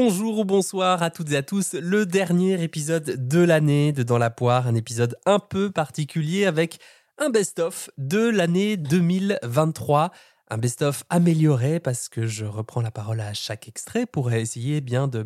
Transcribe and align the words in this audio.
Bonjour 0.00 0.38
ou 0.38 0.44
bonsoir 0.44 1.02
à 1.02 1.10
toutes 1.10 1.32
et 1.32 1.36
à 1.36 1.42
tous. 1.42 1.72
Le 1.72 2.06
dernier 2.06 2.62
épisode 2.62 3.26
de 3.26 3.40
l'année 3.40 3.90
de 3.90 4.04
Dans 4.04 4.16
la 4.16 4.30
poire, 4.30 4.68
un 4.68 4.76
épisode 4.76 5.18
un 5.26 5.40
peu 5.40 5.72
particulier 5.72 6.46
avec 6.46 6.78
un 7.18 7.30
best-of 7.30 7.90
de 7.98 8.28
l'année 8.28 8.76
2023. 8.76 10.12
Un 10.50 10.56
best-of 10.56 11.02
amélioré 11.10 11.80
parce 11.80 12.08
que 12.08 12.28
je 12.28 12.44
reprends 12.44 12.80
la 12.80 12.92
parole 12.92 13.20
à 13.20 13.34
chaque 13.34 13.66
extrait 13.66 14.06
pour 14.06 14.30
essayer 14.30 14.80
bien 14.80 15.08
de 15.08 15.24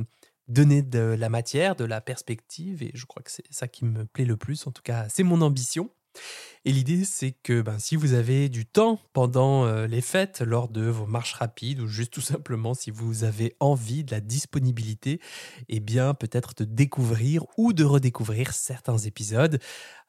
donner 0.48 0.80
de 0.80 1.16
la 1.18 1.28
matière, 1.28 1.76
de 1.76 1.84
la 1.84 2.00
perspective 2.00 2.82
et 2.82 2.92
je 2.94 3.04
crois 3.04 3.22
que 3.22 3.30
c'est 3.30 3.44
ça 3.50 3.68
qui 3.68 3.84
me 3.84 4.06
plaît 4.06 4.24
le 4.24 4.38
plus. 4.38 4.66
En 4.66 4.70
tout 4.70 4.82
cas, 4.82 5.04
c'est 5.10 5.22
mon 5.22 5.42
ambition. 5.42 5.90
Et 6.64 6.70
l'idée, 6.70 7.04
c'est 7.04 7.32
que 7.32 7.60
ben, 7.60 7.80
si 7.80 7.96
vous 7.96 8.12
avez 8.12 8.48
du 8.48 8.66
temps 8.66 9.00
pendant 9.12 9.64
euh, 9.64 9.88
les 9.88 10.00
fêtes, 10.00 10.42
lors 10.42 10.68
de 10.68 10.82
vos 10.82 11.06
marches 11.06 11.32
rapides, 11.32 11.80
ou 11.80 11.88
juste 11.88 12.12
tout 12.12 12.20
simplement 12.20 12.72
si 12.72 12.92
vous 12.92 13.24
avez 13.24 13.56
envie 13.58 14.04
de 14.04 14.12
la 14.12 14.20
disponibilité, 14.20 15.20
eh 15.68 15.80
bien 15.80 16.14
peut-être 16.14 16.54
de 16.56 16.64
découvrir 16.64 17.44
ou 17.56 17.72
de 17.72 17.82
redécouvrir 17.82 18.52
certains 18.52 18.98
épisodes. 18.98 19.58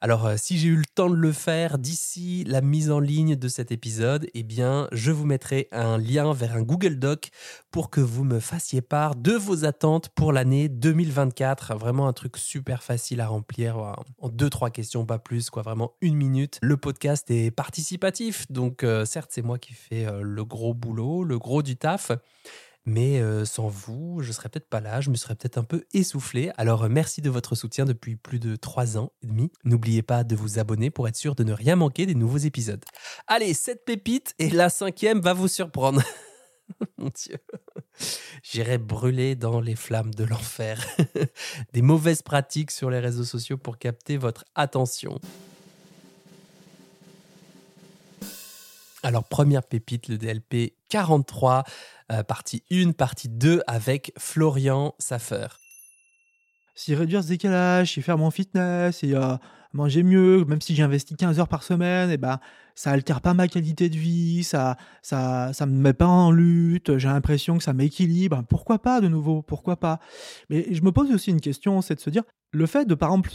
Alors 0.00 0.26
euh, 0.26 0.34
si 0.36 0.56
j'ai 0.58 0.68
eu 0.68 0.76
le 0.76 0.84
temps 0.84 1.10
de 1.10 1.16
le 1.16 1.32
faire 1.32 1.76
d'ici 1.76 2.44
la 2.46 2.60
mise 2.60 2.92
en 2.92 3.00
ligne 3.00 3.34
de 3.34 3.48
cet 3.48 3.72
épisode, 3.72 4.28
eh 4.34 4.44
bien 4.44 4.86
je 4.92 5.10
vous 5.10 5.26
mettrai 5.26 5.66
un 5.72 5.98
lien 5.98 6.32
vers 6.32 6.54
un 6.54 6.62
Google 6.62 7.00
Doc 7.00 7.30
pour 7.72 7.90
que 7.90 8.00
vous 8.00 8.22
me 8.22 8.38
fassiez 8.38 8.80
part 8.80 9.16
de 9.16 9.32
vos 9.32 9.64
attentes 9.64 10.10
pour 10.10 10.32
l'année 10.32 10.68
2024. 10.68 11.74
Vraiment 11.74 12.06
un 12.06 12.12
truc 12.12 12.36
super 12.36 12.84
facile 12.84 13.20
à 13.20 13.26
remplir 13.26 13.78
en 14.18 14.28
deux 14.28 14.50
trois 14.50 14.70
questions, 14.70 15.04
pas 15.04 15.18
plus, 15.18 15.50
quoi. 15.50 15.62
Vraiment 15.62 15.94
une 16.00 16.14
minute 16.14 16.43
le 16.62 16.76
podcast 16.76 17.30
est 17.30 17.50
participatif, 17.50 18.50
donc 18.50 18.82
euh, 18.84 19.04
certes 19.04 19.30
c'est 19.32 19.42
moi 19.42 19.58
qui 19.58 19.72
fais 19.74 20.06
euh, 20.06 20.22
le 20.22 20.44
gros 20.44 20.74
boulot, 20.74 21.24
le 21.24 21.38
gros 21.38 21.62
du 21.62 21.76
taf, 21.76 22.12
mais 22.86 23.20
euh, 23.20 23.44
sans 23.44 23.68
vous, 23.68 24.20
je 24.20 24.30
serais 24.32 24.48
peut-être 24.48 24.68
pas 24.68 24.80
là, 24.80 25.00
je 25.00 25.10
me 25.10 25.16
serais 25.16 25.34
peut-être 25.34 25.56
un 25.56 25.64
peu 25.64 25.84
essoufflé. 25.94 26.50
Alors 26.56 26.88
merci 26.90 27.22
de 27.22 27.30
votre 27.30 27.54
soutien 27.54 27.86
depuis 27.86 28.16
plus 28.16 28.38
de 28.38 28.56
trois 28.56 28.98
ans 28.98 29.12
et 29.22 29.26
demi. 29.26 29.50
N'oubliez 29.64 30.02
pas 30.02 30.22
de 30.22 30.36
vous 30.36 30.58
abonner 30.58 30.90
pour 30.90 31.08
être 31.08 31.16
sûr 31.16 31.34
de 31.34 31.44
ne 31.44 31.52
rien 31.52 31.76
manquer 31.76 32.04
des 32.04 32.14
nouveaux 32.14 32.38
épisodes. 32.38 32.84
Allez, 33.26 33.54
cette 33.54 33.84
pépite 33.84 34.34
et 34.38 34.50
la 34.50 34.68
cinquième 34.68 35.20
va 35.20 35.32
vous 35.32 35.48
surprendre. 35.48 36.02
Mon 36.98 37.10
Dieu. 37.14 37.38
J'irai 38.42 38.78
brûler 38.78 39.34
dans 39.34 39.60
les 39.60 39.76
flammes 39.76 40.14
de 40.14 40.24
l'enfer. 40.24 40.84
Des 41.72 41.82
mauvaises 41.82 42.22
pratiques 42.22 42.70
sur 42.70 42.90
les 42.90 42.98
réseaux 42.98 43.24
sociaux 43.24 43.56
pour 43.56 43.78
capter 43.78 44.16
votre 44.16 44.44
attention. 44.54 45.20
Alors, 49.04 49.24
première 49.28 49.62
pépite, 49.62 50.08
le 50.08 50.16
DLP 50.16 50.76
43, 50.88 51.64
euh, 52.10 52.22
partie 52.22 52.62
1, 52.72 52.92
partie 52.92 53.28
2 53.28 53.60
avec 53.66 54.14
Florian 54.16 54.94
Saffer. 54.98 55.48
Si 56.74 56.94
réduire 56.94 57.22
ce 57.22 57.28
décalage, 57.28 57.92
si 57.92 58.00
faire 58.00 58.16
mon 58.16 58.30
fitness, 58.30 59.04
et 59.04 59.14
euh, 59.14 59.36
manger 59.74 60.02
mieux, 60.02 60.46
même 60.46 60.62
si 60.62 60.74
j'investis 60.74 61.18
15 61.18 61.38
heures 61.38 61.48
par 61.48 61.64
semaine, 61.64 62.08
et 62.08 62.14
eh 62.14 62.16
ben, 62.16 62.40
ça 62.74 62.92
altère 62.92 63.20
pas 63.20 63.34
ma 63.34 63.46
qualité 63.46 63.90
de 63.90 63.96
vie, 63.98 64.42
ça 64.42 64.78
ça, 65.02 65.52
ça 65.52 65.66
me 65.66 65.78
met 65.78 65.92
pas 65.92 66.06
en 66.06 66.30
lutte, 66.30 66.96
j'ai 66.96 67.08
l'impression 67.08 67.58
que 67.58 67.62
ça 67.62 67.74
m'équilibre. 67.74 68.42
Pourquoi 68.48 68.78
pas 68.78 69.02
de 69.02 69.08
nouveau? 69.08 69.42
Pourquoi 69.42 69.76
pas? 69.76 70.00
Mais 70.48 70.66
je 70.72 70.80
me 70.80 70.92
pose 70.92 71.12
aussi 71.12 71.30
une 71.30 71.42
question, 71.42 71.82
c'est 71.82 71.96
de 71.96 72.00
se 72.00 72.08
dire, 72.08 72.22
le 72.52 72.64
fait 72.64 72.86
de, 72.86 72.94
par 72.94 73.10
exemple, 73.10 73.30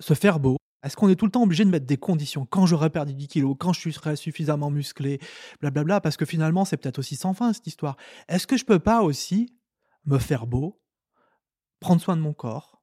se 0.00 0.14
faire 0.14 0.40
beau, 0.40 0.56
est-ce 0.86 0.96
qu'on 0.96 1.08
est 1.08 1.16
tout 1.16 1.24
le 1.24 1.32
temps 1.32 1.42
obligé 1.42 1.64
de 1.64 1.70
mettre 1.70 1.86
des 1.86 1.96
conditions? 1.96 2.46
Quand 2.46 2.64
j'aurai 2.64 2.90
perdu 2.90 3.12
10 3.12 3.26
kilos, 3.26 3.56
quand 3.58 3.72
je 3.72 3.90
serai 3.90 4.14
suffisamment 4.14 4.70
musclé, 4.70 5.18
blablabla, 5.60 6.00
parce 6.00 6.16
que 6.16 6.24
finalement, 6.24 6.64
c'est 6.64 6.76
peut-être 6.76 7.00
aussi 7.00 7.16
sans 7.16 7.34
fin 7.34 7.52
cette 7.52 7.66
histoire. 7.66 7.96
Est-ce 8.28 8.46
que 8.46 8.56
je 8.56 8.64
peux 8.64 8.78
pas 8.78 9.02
aussi 9.02 9.52
me 10.04 10.18
faire 10.18 10.46
beau, 10.46 10.80
prendre 11.80 12.00
soin 12.00 12.16
de 12.16 12.22
mon 12.22 12.32
corps, 12.32 12.82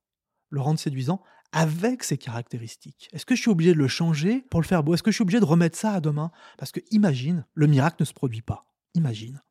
le 0.50 0.60
rendre 0.60 0.80
séduisant 0.80 1.22
avec 1.54 2.04
ses 2.04 2.18
caractéristiques? 2.18 3.08
Est-ce 3.14 3.26
que 3.26 3.36
je 3.36 3.42
suis 3.42 3.52
obligé 3.52 3.73
de 3.73 3.80
le 3.80 3.88
changer 3.88 4.42
pour 4.50 4.60
le 4.60 4.67
faire 4.67 4.83
beau? 4.83 4.94
Est-ce 4.94 5.04
que 5.04 5.11
je 5.11 5.16
suis 5.16 5.23
obligé 5.23 5.39
de 5.39 5.45
remettre 5.45 5.77
ça 5.77 5.94
à 5.94 6.02
demain? 6.02 6.32
Parce 6.58 6.73
que 6.73 6.82
imagine, 6.92 7.45
le 7.54 7.67
miracle 7.67 7.98
ne 8.02 8.06
se 8.06 8.14
produit 8.14 8.42
pas. 8.42 8.66
Imagine. 8.95 9.42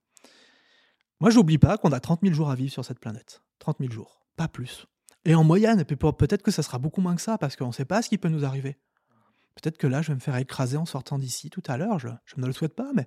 Moi, 1.20 1.30
j'oublie 1.30 1.58
pas 1.58 1.78
qu'on 1.78 1.92
a 1.92 2.00
30 2.00 2.20
000 2.22 2.34
jours 2.34 2.50
à 2.50 2.54
vivre 2.54 2.72
sur 2.72 2.84
cette 2.84 2.98
planète. 2.98 3.42
30 3.60 3.78
000 3.78 3.90
jours, 3.90 4.26
pas 4.36 4.48
plus. 4.48 4.86
Et 5.24 5.34
en 5.34 5.44
moyenne, 5.44 5.84
peut-être 5.84 6.42
que 6.42 6.50
ça 6.50 6.62
sera 6.62 6.78
beaucoup 6.78 7.00
moins 7.00 7.14
que 7.14 7.22
ça, 7.22 7.38
parce 7.38 7.56
qu'on 7.56 7.68
ne 7.68 7.72
sait 7.72 7.84
pas 7.84 8.02
ce 8.02 8.08
qui 8.08 8.18
peut 8.18 8.28
nous 8.28 8.44
arriver. 8.44 8.76
Peut-être 9.54 9.78
que 9.78 9.86
là, 9.86 10.02
je 10.02 10.08
vais 10.08 10.14
me 10.14 10.20
faire 10.20 10.36
écraser 10.36 10.76
en 10.76 10.86
sortant 10.86 11.18
d'ici 11.18 11.50
tout 11.50 11.62
à 11.66 11.76
l'heure. 11.76 11.98
Je, 11.98 12.08
ne 12.36 12.46
le 12.46 12.52
souhaite 12.52 12.74
pas, 12.74 12.90
mais 12.94 13.06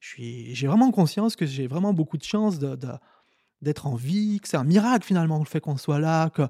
j'ai 0.00 0.66
vraiment 0.66 0.90
conscience 0.90 1.36
que 1.36 1.44
j'ai 1.44 1.66
vraiment 1.66 1.92
beaucoup 1.92 2.16
de 2.16 2.22
chance 2.22 2.58
d'être 2.58 3.86
en 3.86 3.94
vie, 3.94 4.40
que 4.40 4.48
c'est 4.48 4.56
un 4.56 4.64
miracle 4.64 5.04
finalement 5.04 5.38
le 5.38 5.44
fait 5.44 5.60
qu'on 5.60 5.76
soit 5.76 5.98
là, 5.98 6.30
que 6.30 6.42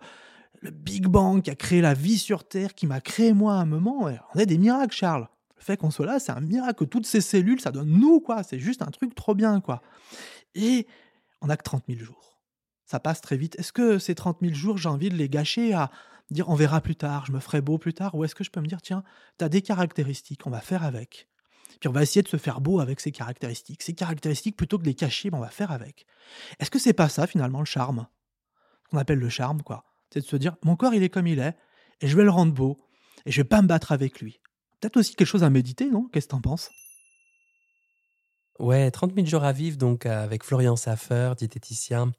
le 0.60 0.70
Big 0.70 1.06
Bang 1.06 1.42
qui 1.42 1.50
a 1.50 1.56
créé 1.56 1.80
la 1.80 1.94
vie 1.94 2.18
sur 2.18 2.44
Terre, 2.46 2.74
qui 2.74 2.86
m'a 2.86 3.00
créé 3.00 3.32
moi 3.32 3.54
à 3.54 3.56
un 3.56 3.64
moment, 3.64 4.08
on 4.34 4.38
est 4.38 4.46
des 4.46 4.58
miracles, 4.58 4.94
Charles. 4.94 5.28
Le 5.56 5.62
fait 5.64 5.76
qu'on 5.76 5.90
soit 5.90 6.06
là, 6.06 6.18
c'est 6.18 6.32
un 6.32 6.40
miracle 6.40 6.86
toutes 6.86 7.06
ces 7.06 7.20
cellules, 7.20 7.60
ça 7.60 7.72
donne 7.72 7.90
nous, 7.90 8.20
quoi. 8.20 8.42
C'est 8.42 8.58
juste 8.58 8.82
un 8.82 8.90
truc 8.90 9.14
trop 9.14 9.34
bien, 9.34 9.60
quoi. 9.60 9.82
Et 10.54 10.86
on 11.40 11.46
n'a 11.46 11.56
que 11.56 11.62
30 11.62 11.84
000 11.88 12.00
jours 12.00 12.31
ça 12.92 13.00
passe 13.00 13.22
très 13.22 13.38
vite. 13.38 13.58
Est-ce 13.58 13.72
que 13.72 13.98
ces 13.98 14.14
30 14.14 14.40
000 14.42 14.52
jours, 14.52 14.76
j'ai 14.76 14.90
envie 14.90 15.08
de 15.08 15.16
les 15.16 15.30
gâcher 15.30 15.72
à 15.72 15.90
dire 16.30 16.50
on 16.50 16.54
verra 16.54 16.82
plus 16.82 16.94
tard, 16.94 17.24
je 17.24 17.32
me 17.32 17.40
ferai 17.40 17.62
beau 17.62 17.78
plus 17.78 17.94
tard 17.94 18.14
Ou 18.14 18.24
est-ce 18.24 18.34
que 18.34 18.44
je 18.44 18.50
peux 18.50 18.60
me 18.60 18.66
dire, 18.66 18.82
tiens, 18.82 19.02
tu 19.38 19.48
des 19.48 19.62
caractéristiques, 19.62 20.46
on 20.46 20.50
va 20.50 20.60
faire 20.60 20.84
avec. 20.84 21.26
Puis 21.80 21.88
on 21.88 21.92
va 21.92 22.02
essayer 22.02 22.20
de 22.20 22.28
se 22.28 22.36
faire 22.36 22.60
beau 22.60 22.80
avec 22.80 23.00
ces 23.00 23.10
caractéristiques. 23.10 23.82
Ces 23.82 23.94
caractéristiques, 23.94 24.58
plutôt 24.58 24.76
que 24.76 24.82
de 24.82 24.88
les 24.88 24.94
cacher, 24.94 25.30
ben, 25.30 25.38
on 25.38 25.40
va 25.40 25.48
faire 25.48 25.70
avec. 25.70 26.04
Est-ce 26.60 26.70
que 26.70 26.78
c'est 26.78 26.92
pas 26.92 27.08
ça 27.08 27.26
finalement 27.26 27.60
le 27.60 27.64
charme? 27.64 28.06
Qu'on 28.90 28.98
appelle 28.98 29.18
le 29.18 29.30
charme, 29.30 29.62
quoi. 29.62 29.86
C'est 30.12 30.20
de 30.20 30.26
se 30.26 30.36
dire, 30.36 30.56
mon 30.62 30.76
corps 30.76 30.92
il 30.92 31.02
est 31.02 31.08
comme 31.08 31.26
il 31.26 31.38
est, 31.38 31.56
et 32.02 32.08
je 32.08 32.14
vais 32.14 32.24
le 32.24 32.30
rendre 32.30 32.52
beau, 32.52 32.76
et 33.24 33.32
je 33.32 33.40
vais 33.40 33.48
pas 33.48 33.62
me 33.62 33.68
battre 33.68 33.92
avec 33.92 34.20
lui. 34.20 34.38
Peut-être 34.80 34.98
aussi 34.98 35.14
quelque 35.14 35.26
chose 35.26 35.44
à 35.44 35.48
méditer, 35.48 35.86
non? 35.86 36.10
Qu'est-ce 36.12 36.26
que 36.26 36.32
t'en 36.32 36.42
penses? 36.42 36.70
Ouais, 38.58 38.90
30 38.90 39.14
000 39.14 39.26
jours 39.26 39.44
à 39.44 39.52
vivre, 39.52 39.78
donc 39.78 40.04
avec 40.04 40.44
Florian 40.44 40.76
Saffer, 40.76 41.32
diététicien. 41.38 42.12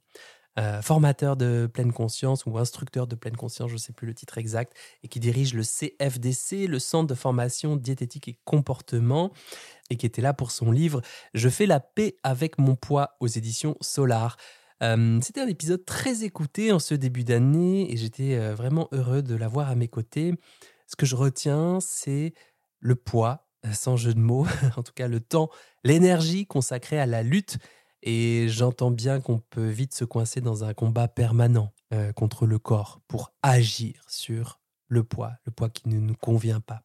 Euh, 0.60 0.84
formateur 0.84 1.36
de 1.36 1.68
pleine 1.72 1.92
conscience 1.92 2.46
ou 2.46 2.60
instructeur 2.60 3.08
de 3.08 3.16
pleine 3.16 3.36
conscience, 3.36 3.70
je 3.70 3.76
ne 3.76 3.80
sais 3.80 3.92
plus 3.92 4.06
le 4.06 4.14
titre 4.14 4.38
exact, 4.38 4.74
et 5.02 5.08
qui 5.08 5.20
dirige 5.20 5.56
le 5.56 5.64
CFDC, 5.64 6.68
le 6.68 6.78
Centre 6.78 7.08
de 7.08 7.16
formation 7.16 7.76
diététique 7.76 8.28
et 8.28 8.38
comportement, 8.46 9.32
et 9.90 9.98
qui 9.98 10.06
était 10.06 10.22
là 10.22 10.34
pour 10.34 10.52
son 10.52 10.72
livre 10.72 11.02
Je 11.34 11.50
fais 11.50 11.66
la 11.66 11.80
paix 11.80 12.18
avec 12.22 12.60
mon 12.60 12.76
poids 12.76 13.16
aux 13.20 13.28
éditions 13.28 13.78
Solar. 13.82 14.38
Euh, 14.84 15.20
c'était 15.24 15.42
un 15.42 15.48
épisode 15.48 15.86
très 15.86 16.24
écouté 16.24 16.72
en 16.72 16.80
ce 16.80 16.94
début 16.94 17.24
d'année 17.24 17.92
et 17.92 17.98
j'étais 17.98 18.36
euh, 18.36 18.54
vraiment 18.54 18.90
heureux 18.92 19.24
de 19.24 19.34
l'avoir 19.34 19.70
à 19.70 19.76
mes 19.76 19.88
côtés. 19.88 20.36
Ce 20.86 20.96
que 20.96 21.08
je 21.08 21.16
retiens, 21.16 21.80
c'est 21.82 22.36
le 22.80 22.94
poids, 22.94 23.48
sans 23.72 23.98
jeu 23.98 24.14
de 24.14 24.20
mots, 24.20 24.46
en 24.78 24.84
tout 24.84 24.94
cas 24.94 25.08
le 25.08 25.20
temps, 25.20 25.50
l'énergie 25.84 26.46
consacrée 26.46 27.00
à 27.00 27.08
la 27.08 27.24
lutte 27.24 27.58
et 28.06 28.48
j'entends 28.50 28.92
bien 28.92 29.22
qu'on 29.22 29.40
peut 29.40 29.70
vite 29.70 29.94
se 29.94 30.04
coincer 30.04 30.42
dans 30.42 30.66
un 30.66 30.74
combat 30.74 31.08
permanent 31.08 31.74
euh, 31.94 32.12
contre 32.12 32.46
le 32.46 32.60
corps 32.60 33.02
pour 33.08 33.34
agir 33.42 34.04
sur 34.08 34.60
le 34.90 35.04
poids, 35.04 35.34
le 35.46 35.52
poids 35.52 35.70
qui 35.70 35.88
ne 35.88 36.00
nous 36.00 36.16
convient 36.16 36.60
pas. 36.60 36.84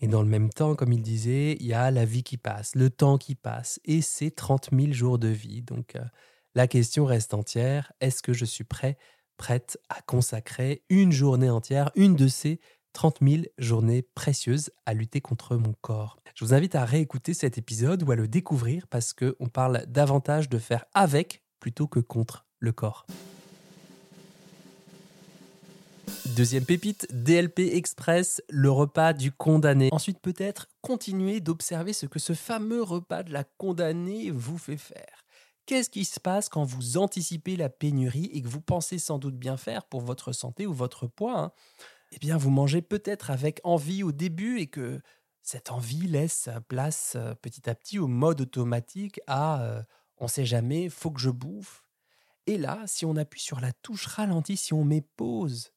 Et 0.00 0.08
dans 0.08 0.22
le 0.22 0.28
même 0.28 0.50
temps, 0.50 0.74
comme 0.74 0.92
il 0.92 1.02
disait, 1.02 1.56
il 1.60 1.66
y 1.66 1.74
a 1.74 1.90
la 1.90 2.04
vie 2.04 2.22
qui 2.22 2.38
passe, 2.38 2.74
le 2.74 2.88
temps 2.88 3.18
qui 3.18 3.34
passe, 3.34 3.78
et 3.84 4.00
c'est 4.00 4.30
30 4.30 4.70
000 4.72 4.92
jours 4.92 5.18
de 5.18 5.28
vie. 5.28 5.62
Donc 5.62 5.96
euh, 5.96 6.04
la 6.54 6.66
question 6.66 7.04
reste 7.04 7.34
entière, 7.34 7.92
est-ce 8.00 8.22
que 8.22 8.32
je 8.32 8.46
suis 8.46 8.64
prêt, 8.64 8.96
prête 9.36 9.78
à 9.90 10.00
consacrer 10.02 10.82
une 10.88 11.12
journée 11.12 11.50
entière, 11.50 11.90
une 11.94 12.16
de 12.16 12.26
ces 12.26 12.58
30 12.92 13.18
000 13.22 13.42
journées 13.58 14.02
précieuses 14.02 14.70
à 14.86 14.94
lutter 14.94 15.20
contre 15.20 15.56
mon 15.56 15.74
corps. 15.80 16.18
Je 16.34 16.44
vous 16.44 16.54
invite 16.54 16.74
à 16.74 16.84
réécouter 16.84 17.34
cet 17.34 17.58
épisode 17.58 18.02
ou 18.02 18.10
à 18.10 18.16
le 18.16 18.28
découvrir 18.28 18.86
parce 18.88 19.12
qu'on 19.12 19.46
parle 19.46 19.84
davantage 19.86 20.48
de 20.48 20.58
faire 20.58 20.84
avec 20.94 21.42
plutôt 21.60 21.86
que 21.86 22.00
contre 22.00 22.46
le 22.58 22.72
corps. 22.72 23.06
Deuxième 26.36 26.64
pépite, 26.64 27.08
DLP 27.10 27.74
Express, 27.74 28.40
le 28.48 28.70
repas 28.70 29.12
du 29.12 29.32
condamné. 29.32 29.88
Ensuite, 29.90 30.20
peut-être 30.20 30.68
continuer 30.82 31.40
d'observer 31.40 31.92
ce 31.92 32.06
que 32.06 32.18
ce 32.18 32.32
fameux 32.32 32.82
repas 32.82 33.24
de 33.24 33.32
la 33.32 33.42
condamnée 33.42 34.30
vous 34.30 34.58
fait 34.58 34.76
faire. 34.76 35.24
Qu'est-ce 35.66 35.90
qui 35.90 36.04
se 36.04 36.20
passe 36.20 36.48
quand 36.48 36.64
vous 36.64 36.96
anticipez 36.96 37.56
la 37.56 37.68
pénurie 37.68 38.30
et 38.32 38.40
que 38.40 38.48
vous 38.48 38.60
pensez 38.60 38.98
sans 38.98 39.18
doute 39.18 39.36
bien 39.36 39.56
faire 39.56 39.84
pour 39.84 40.00
votre 40.00 40.32
santé 40.32 40.66
ou 40.66 40.72
votre 40.72 41.06
poids 41.06 41.38
hein? 41.38 41.52
Eh 42.12 42.18
bien, 42.18 42.36
vous 42.36 42.50
mangez 42.50 42.82
peut-être 42.82 43.30
avec 43.30 43.60
envie 43.64 44.02
au 44.02 44.12
début 44.12 44.60
et 44.60 44.66
que 44.66 45.00
cette 45.42 45.70
envie 45.70 46.06
laisse 46.06 46.48
place 46.68 47.14
euh, 47.16 47.34
petit 47.34 47.68
à 47.68 47.74
petit 47.74 47.98
au 47.98 48.06
mode 48.06 48.40
automatique 48.40 49.20
à 49.26 49.62
euh, 49.62 49.82
on 50.18 50.28
sait 50.28 50.44
jamais, 50.44 50.88
faut 50.88 51.10
que 51.10 51.20
je 51.20 51.30
bouffe. 51.30 51.84
Et 52.46 52.58
là, 52.58 52.82
si 52.86 53.04
on 53.04 53.16
appuie 53.16 53.40
sur 53.40 53.60
la 53.60 53.72
touche 53.72 54.06
ralenti, 54.06 54.56
si 54.56 54.72
on 54.72 54.84
met 54.84 55.02
pause, 55.16 55.72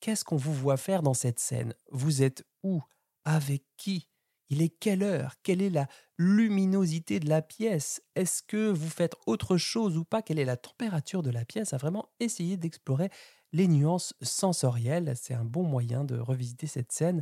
qu'est-ce 0.00 0.24
qu'on 0.24 0.36
vous 0.36 0.54
voit 0.54 0.76
faire 0.76 1.02
dans 1.02 1.14
cette 1.14 1.38
scène? 1.38 1.74
Vous 1.90 2.22
êtes 2.22 2.44
où? 2.62 2.80
Avec 3.24 3.64
qui? 3.76 4.08
Il 4.48 4.62
est 4.62 4.70
quelle 4.70 5.02
heure? 5.02 5.34
Quelle 5.42 5.60
est 5.60 5.70
la 5.70 5.86
luminosité 6.16 7.20
de 7.20 7.28
la 7.28 7.42
pièce? 7.42 8.00
Est-ce 8.14 8.42
que 8.42 8.70
vous 8.70 8.88
faites 8.88 9.14
autre 9.26 9.56
chose 9.58 9.98
ou 9.98 10.04
pas? 10.04 10.22
Quelle 10.22 10.38
est 10.38 10.44
la 10.44 10.56
température 10.56 11.22
de 11.22 11.30
la 11.30 11.44
pièce? 11.44 11.74
À 11.74 11.76
vraiment 11.76 12.08
essayer 12.20 12.56
d'explorer 12.56 13.10
les 13.52 13.68
nuances 13.68 14.14
sensorielles. 14.22 15.14
C'est 15.16 15.34
un 15.34 15.44
bon 15.44 15.62
moyen 15.62 16.04
de 16.04 16.18
revisiter 16.18 16.66
cette 16.66 16.92
scène. 16.92 17.20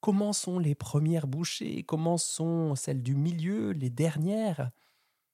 Comment 0.00 0.32
sont 0.32 0.58
les 0.58 0.74
premières 0.74 1.26
bouchées? 1.26 1.82
Comment 1.82 2.18
sont 2.18 2.74
celles 2.74 3.02
du 3.02 3.14
milieu, 3.14 3.72
les 3.72 3.90
dernières? 3.90 4.70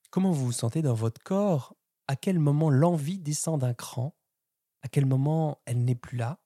Comment 0.09 0.31
vous 0.31 0.45
vous 0.45 0.51
sentez 0.51 0.81
dans 0.81 0.93
votre 0.93 1.21
corps? 1.21 1.75
À 2.07 2.15
quel 2.15 2.39
moment 2.39 2.69
l'envie 2.69 3.19
descend 3.19 3.61
d'un 3.61 3.73
cran? 3.73 4.15
À 4.81 4.87
quel 4.87 5.05
moment 5.05 5.59
elle 5.65 5.83
n'est 5.83 5.95
plus 5.95 6.17
là? 6.17 6.39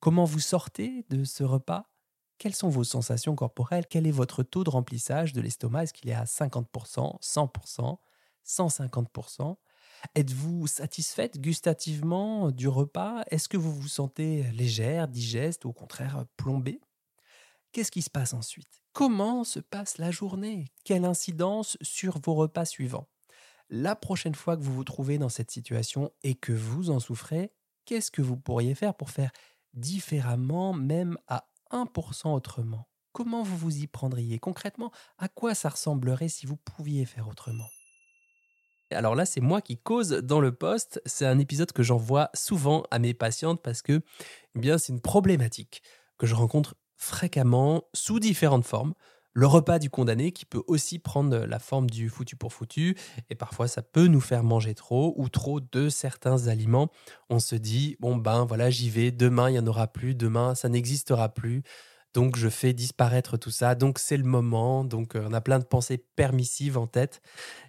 Comment 0.00 0.24
vous 0.24 0.40
sortez 0.40 1.06
de 1.08 1.24
ce 1.24 1.44
repas? 1.44 1.90
Quelles 2.38 2.54
sont 2.54 2.68
vos 2.68 2.84
sensations 2.84 3.34
corporelles? 3.34 3.86
Quel 3.88 4.06
est 4.06 4.10
votre 4.10 4.42
taux 4.42 4.64
de 4.64 4.70
remplissage 4.70 5.32
de 5.32 5.40
l'estomac? 5.40 5.84
Est-ce 5.84 5.92
qu'il 5.94 6.10
est 6.10 6.14
à 6.14 6.24
50%, 6.24 7.20
100%, 7.22 7.98
150% 8.44 9.56
Êtes-vous 10.14 10.66
satisfaite 10.66 11.40
gustativement 11.40 12.50
du 12.50 12.68
repas? 12.68 13.22
Est-ce 13.30 13.48
que 13.48 13.56
vous 13.56 13.72
vous 13.72 13.88
sentez 13.88 14.44
légère, 14.52 15.08
digeste 15.08 15.64
ou 15.64 15.70
au 15.70 15.72
contraire 15.72 16.24
plombée? 16.36 16.80
Qu'est-ce 17.72 17.90
qui 17.90 18.02
se 18.02 18.10
passe 18.10 18.34
ensuite? 18.34 18.82
Comment 18.92 19.44
se 19.44 19.60
passe 19.60 19.98
la 19.98 20.10
journée? 20.10 20.66
Quelle 20.84 21.04
incidence 21.04 21.76
sur 21.82 22.18
vos 22.20 22.34
repas 22.34 22.64
suivants? 22.64 23.08
La 23.70 23.96
prochaine 23.96 24.34
fois 24.34 24.56
que 24.56 24.62
vous 24.62 24.74
vous 24.74 24.84
trouvez 24.84 25.18
dans 25.18 25.28
cette 25.28 25.50
situation 25.50 26.12
et 26.22 26.34
que 26.34 26.52
vous 26.52 26.90
en 26.90 27.00
souffrez, 27.00 27.52
qu'est-ce 27.86 28.10
que 28.10 28.22
vous 28.22 28.36
pourriez 28.36 28.74
faire 28.74 28.94
pour 28.94 29.10
faire 29.10 29.32
différemment, 29.72 30.72
même 30.72 31.18
à 31.26 31.48
1% 31.70 32.32
autrement? 32.34 32.88
Comment 33.12 33.42
vous 33.42 33.56
vous 33.56 33.78
y 33.78 33.86
prendriez? 33.86 34.38
Concrètement 34.38 34.92
À 35.18 35.28
quoi 35.28 35.54
ça 35.54 35.70
ressemblerait 35.70 36.28
si 36.28 36.46
vous 36.46 36.56
pouviez 36.56 37.06
faire 37.06 37.28
autrement? 37.28 37.73
Alors 38.94 39.14
là, 39.14 39.26
c'est 39.26 39.40
moi 39.40 39.60
qui 39.60 39.76
cause 39.78 40.10
dans 40.10 40.40
le 40.40 40.52
poste. 40.52 41.00
C'est 41.06 41.26
un 41.26 41.38
épisode 41.38 41.72
que 41.72 41.82
j'envoie 41.82 42.30
souvent 42.34 42.84
à 42.90 42.98
mes 42.98 43.14
patientes 43.14 43.62
parce 43.62 43.82
que, 43.82 44.00
eh 44.54 44.58
bien, 44.58 44.78
c'est 44.78 44.92
une 44.92 45.00
problématique 45.00 45.82
que 46.18 46.26
je 46.26 46.34
rencontre 46.34 46.76
fréquemment 46.96 47.84
sous 47.92 48.20
différentes 48.20 48.64
formes. 48.64 48.94
Le 49.36 49.48
repas 49.48 49.80
du 49.80 49.90
condamné 49.90 50.30
qui 50.30 50.46
peut 50.46 50.62
aussi 50.68 51.00
prendre 51.00 51.38
la 51.38 51.58
forme 51.58 51.90
du 51.90 52.08
foutu 52.08 52.36
pour 52.36 52.52
foutu 52.52 52.96
et 53.30 53.34
parfois 53.34 53.66
ça 53.66 53.82
peut 53.82 54.06
nous 54.06 54.20
faire 54.20 54.44
manger 54.44 54.76
trop 54.76 55.12
ou 55.16 55.28
trop 55.28 55.58
de 55.58 55.88
certains 55.88 56.46
aliments. 56.46 56.88
On 57.30 57.40
se 57.40 57.56
dit 57.56 57.96
bon 57.98 58.14
ben 58.16 58.44
voilà 58.44 58.70
j'y 58.70 58.90
vais, 58.90 59.10
demain 59.10 59.50
il 59.50 59.56
y 59.56 59.58
en 59.58 59.66
aura 59.66 59.88
plus, 59.88 60.14
demain 60.14 60.54
ça 60.54 60.68
n'existera 60.68 61.34
plus. 61.34 61.64
Donc 62.14 62.36
je 62.36 62.48
fais 62.48 62.72
disparaître 62.72 63.36
tout 63.36 63.50
ça. 63.50 63.74
Donc 63.74 63.98
c'est 63.98 64.16
le 64.16 64.24
moment. 64.24 64.84
Donc 64.84 65.16
euh, 65.16 65.26
on 65.28 65.32
a 65.32 65.40
plein 65.40 65.58
de 65.58 65.64
pensées 65.64 65.98
permissives 65.98 66.78
en 66.78 66.86
tête. 66.86 67.20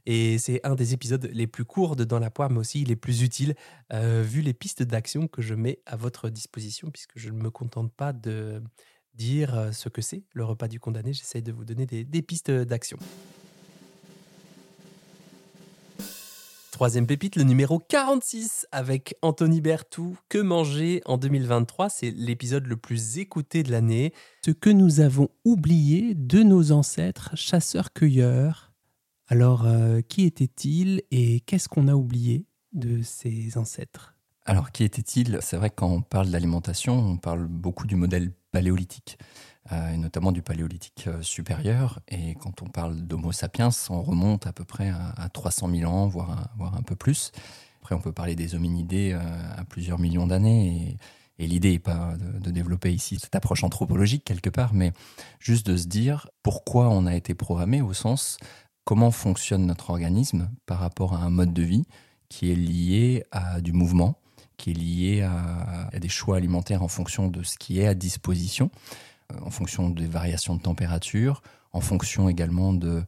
Et 0.06 0.38
c'est 0.38 0.66
un 0.66 0.76
des 0.76 0.94
épisodes 0.94 1.30
les 1.34 1.48
plus 1.48 1.66
courts 1.66 1.96
de 1.96 2.06
Dans 2.06 2.20
la 2.20 2.30
poire, 2.30 2.52
mais 2.52 2.60
aussi 2.60 2.86
les 2.86 2.96
plus 2.96 3.24
utiles, 3.24 3.56
euh, 3.92 4.24
vu 4.24 4.42
les 4.42 4.54
pistes 4.54 4.84
d'action 4.84 5.28
que 5.28 5.42
je 5.42 5.56
mets 5.56 5.80
à 5.88 5.96
votre 5.96 6.30
disposition, 6.30 6.92
puisque 6.92 7.18
je 7.18 7.30
ne 7.30 7.42
me 7.42 7.50
contente 7.50 7.92
pas 7.92 8.14
de 8.14 8.62
dire 9.16 9.58
euh, 9.58 9.72
ce 9.72 9.90
que 9.90 10.02
c'est 10.02 10.24
le 10.34 10.46
repas 10.46 10.68
du 10.68 10.80
condamné. 10.80 11.14
J'essaye 11.14 11.42
de 11.42 11.52
vous 11.52 11.66
donner 11.66 11.88
des, 11.88 12.22
pistes 12.22 12.52
d'action. 12.52 13.00
Troisième 16.76 17.08
pépite, 17.08 17.38
le 17.38 17.44
numéro 17.44 17.80
46 17.80 18.68
avec 18.74 19.16
Anthony 19.22 19.62
Bertou. 19.62 20.18
Que 20.28 20.40
manger 20.40 21.02
en 21.06 21.18
2023 21.18 21.88
C'est 21.88 22.12
l'épisode 22.12 22.68
le 22.68 22.76
plus 22.76 23.18
écouté 23.18 23.64
de 23.64 23.72
l'année. 23.72 24.12
Ce 24.46 24.52
que 24.52 24.70
nous 24.70 25.00
avons 25.00 25.30
oublié 25.46 26.16
de 26.16 26.44
nos 26.44 26.74
ancêtres 26.74 27.32
chasseurs-cueilleurs. 27.36 28.74
Alors, 29.30 29.66
euh, 29.66 30.02
qui 30.02 30.26
était-il 30.26 31.02
et 31.12 31.40
qu'est-ce 31.40 31.70
qu'on 31.70 31.88
a 31.88 31.96
oublié 31.96 32.46
de 32.74 33.02
ces 33.02 33.58
ancêtres? 33.58 34.14
Alors, 34.44 34.74
qui 34.74 34.84
était-il? 34.84 35.38
C'est 35.40 35.56
vrai 35.56 35.70
que 35.70 35.76
quand 35.76 35.90
on 35.90 36.02
parle 36.02 36.30
d'alimentation, 36.30 37.00
on 37.00 37.16
parle 37.16 37.46
beaucoup 37.46 37.88
du 37.88 37.96
modèle 37.96 38.34
paléolithique, 38.52 39.18
et 39.72 39.98
notamment 39.98 40.32
du 40.32 40.42
paléolithique 40.42 41.06
euh, 41.08 41.22
supérieur. 41.22 42.00
Et 42.08 42.36
quand 42.36 42.62
on 42.62 42.68
parle 42.68 43.02
d'Homo 43.02 43.32
sapiens, 43.32 43.70
on 43.90 44.02
remonte 44.02 44.46
à 44.46 44.54
peu 44.54 44.64
près 44.64 44.90
à, 44.90 45.30
300 45.30 45.70
000 45.70 45.92
ans, 45.92 46.08
voire 46.08 46.50
voire 46.58 46.76
un 46.76 46.84
peu 46.84 46.96
plus. 46.96 47.32
Après, 47.82 47.96
on 47.96 48.00
peut 48.00 48.12
parler 48.12 48.36
des 48.36 48.56
hominidés 48.56 49.14
euh, 49.14 49.20
à 49.58 49.64
plusieurs 49.64 50.00
millions 50.00 50.28
d'années. 50.28 50.98
Et, 51.40 51.48
l'idée 51.48 51.72
n'est 51.72 51.80
pas 51.80 52.14
de, 52.18 52.50
développer 52.50 52.94
ici 52.94 53.18
cette 53.20 53.36
approche 53.36 53.64
anthropologique 53.64 54.24
quelque 54.24 54.50
part, 54.50 54.74
mais 54.74 54.94
juste 55.40 55.68
de 55.68 55.76
se 55.76 55.88
dire 55.88 56.30
pourquoi 56.44 56.90
on 56.90 57.06
a 57.06 57.16
été 57.16 57.34
programmé 57.34 57.82
au 57.82 57.92
sens 57.92 58.38
comment 58.86 59.12
fonctionne 59.12 59.66
notre 59.66 59.90
organisme 59.90 60.50
par 60.66 60.80
rapport 60.80 61.14
à 61.14 61.18
un 61.18 61.30
mode 61.30 61.54
de 61.54 61.64
vie 61.64 61.86
qui 62.30 62.52
est 62.52 62.56
lié 62.56 63.24
à 63.32 63.60
du 63.60 63.74
mouvement, 63.74 64.18
qui 64.58 64.72
est 64.72 64.74
lié 64.74 65.22
à, 65.24 65.90
des 66.00 66.08
choix 66.08 66.38
alimentaires 66.38 66.84
en 66.84 66.88
fonction 66.88 67.28
de 67.28 67.44
ce 67.44 67.58
qui 67.58 67.82
est 67.82 67.88
à 67.88 67.94
disposition, 67.96 68.70
euh, 68.74 69.15
en 69.42 69.50
fonction 69.50 69.90
des 69.90 70.08
variations 70.08 70.56
de 70.56 70.62
température, 70.62 71.42
en 71.72 71.82
fonction 71.82 72.30
également 72.30 72.74
de 72.74 73.04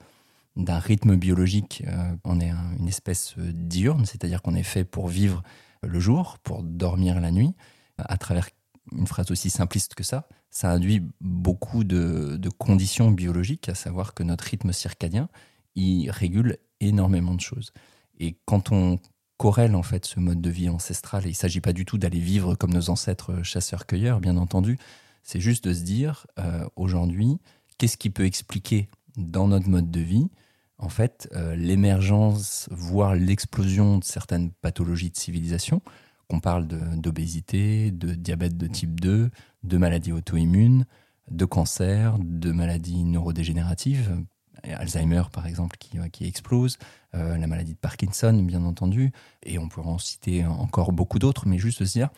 d'un 0.56 0.80
rythme 0.80 1.16
biologique. 1.16 1.84
Euh, 1.86 2.16
on 2.24 2.40
est 2.40 2.50
une 2.80 2.88
espèce 2.88 3.36
diurne, 3.38 4.06
c'est-à-dire 4.06 4.42
qu'on 4.42 4.56
est 4.56 4.64
fait 4.64 4.84
pour 4.84 5.08
vivre 5.08 5.44
le 5.84 6.00
jour, 6.00 6.40
pour 6.40 6.64
dormir 6.64 7.22
la 7.22 7.30
nuit, 7.30 7.54
à 8.00 8.18
travers 8.18 8.50
une 8.92 9.06
phrase 9.06 9.30
aussi 9.30 9.52
simpliste 9.52 9.94
que 9.94 10.04
ça. 10.04 10.28
Ça 10.50 10.72
induit 10.72 11.04
beaucoup 11.22 11.84
de, 11.84 12.38
de 12.38 12.50
conditions 12.50 13.12
biologiques, 13.12 13.70
à 13.70 13.76
savoir 13.76 14.16
que 14.16 14.24
notre 14.24 14.46
rythme 14.46 14.74
circadien, 14.74 15.30
il 15.76 16.10
régule 16.10 16.58
énormément 16.80 17.36
de 17.36 17.42
choses. 17.42 17.72
Et 18.20 18.36
quand 18.46 18.72
on 18.72 19.00
corrèle 19.38 19.76
en 19.76 19.84
fait 19.84 20.06
ce 20.06 20.20
mode 20.20 20.42
de 20.42 20.50
vie 20.50 20.70
ancestral. 20.70 21.26
Et 21.26 21.30
il 21.30 21.32
ne 21.32 21.36
s'agit 21.36 21.62
pas 21.62 21.74
du 21.74 21.86
tout 21.86 21.98
d'aller 21.98 22.20
vivre 22.20 22.56
comme 22.56 22.74
nos 22.74 22.90
ancêtres 22.90 23.44
chasseurs-cueilleurs, 23.44 24.20
bien 24.20 24.38
entendu. 24.38 24.78
C'est 25.28 25.42
juste 25.42 25.68
de 25.68 25.74
se 25.74 25.84
dire, 25.84 26.26
euh, 26.40 26.66
aujourd'hui, 26.78 27.38
qu'est-ce 27.78 27.98
qui 27.98 28.10
peut 28.10 28.24
expliquer 28.24 28.88
dans 29.18 29.50
notre 29.50 29.68
mode 29.68 29.92
de 29.92 30.00
vie, 30.00 30.30
en 30.78 30.88
fait, 30.88 31.28
euh, 31.36 31.54
l'émergence, 31.58 32.70
voire 32.72 33.14
l'explosion 33.14 33.98
de 33.98 34.06
certaines 34.06 34.52
pathologies 34.52 35.12
de 35.12 35.18
civilisation, 35.18 35.82
qu'on 36.30 36.40
parle 36.40 36.66
d'obésité, 36.66 37.92
de, 37.92 38.14
diabète 38.14 38.56
de 38.56 38.68
type 38.68 39.02
2, 39.02 39.30
de 39.64 39.78
maladies 39.78 40.14
auto-immunes, 40.14 40.86
de 41.30 41.44
cancer, 41.44 42.18
de 42.20 42.54
maladies 42.54 43.04
neurodégénératives, 43.04 44.24
Alzheimer 44.64 45.24
par 45.32 45.46
exemple 45.46 45.76
qui, 45.78 45.98
qui 46.10 46.26
explose, 46.26 46.78
euh, 47.16 47.38
la 47.38 47.48
maladie 47.48 47.74
de 47.74 47.78
Parkinson 47.78 48.34
bien 48.44 48.64
entendu, 48.64 49.12
et 49.44 49.60
on 49.60 49.68
pourrait 49.68 49.90
en 49.90 49.98
citer 49.98 50.46
encore 50.46 50.94
beaucoup 50.94 51.20
d'autres, 51.20 51.50
mais 51.50 51.58
juste 51.58 51.84
se 51.84 51.92
dire 51.92 52.10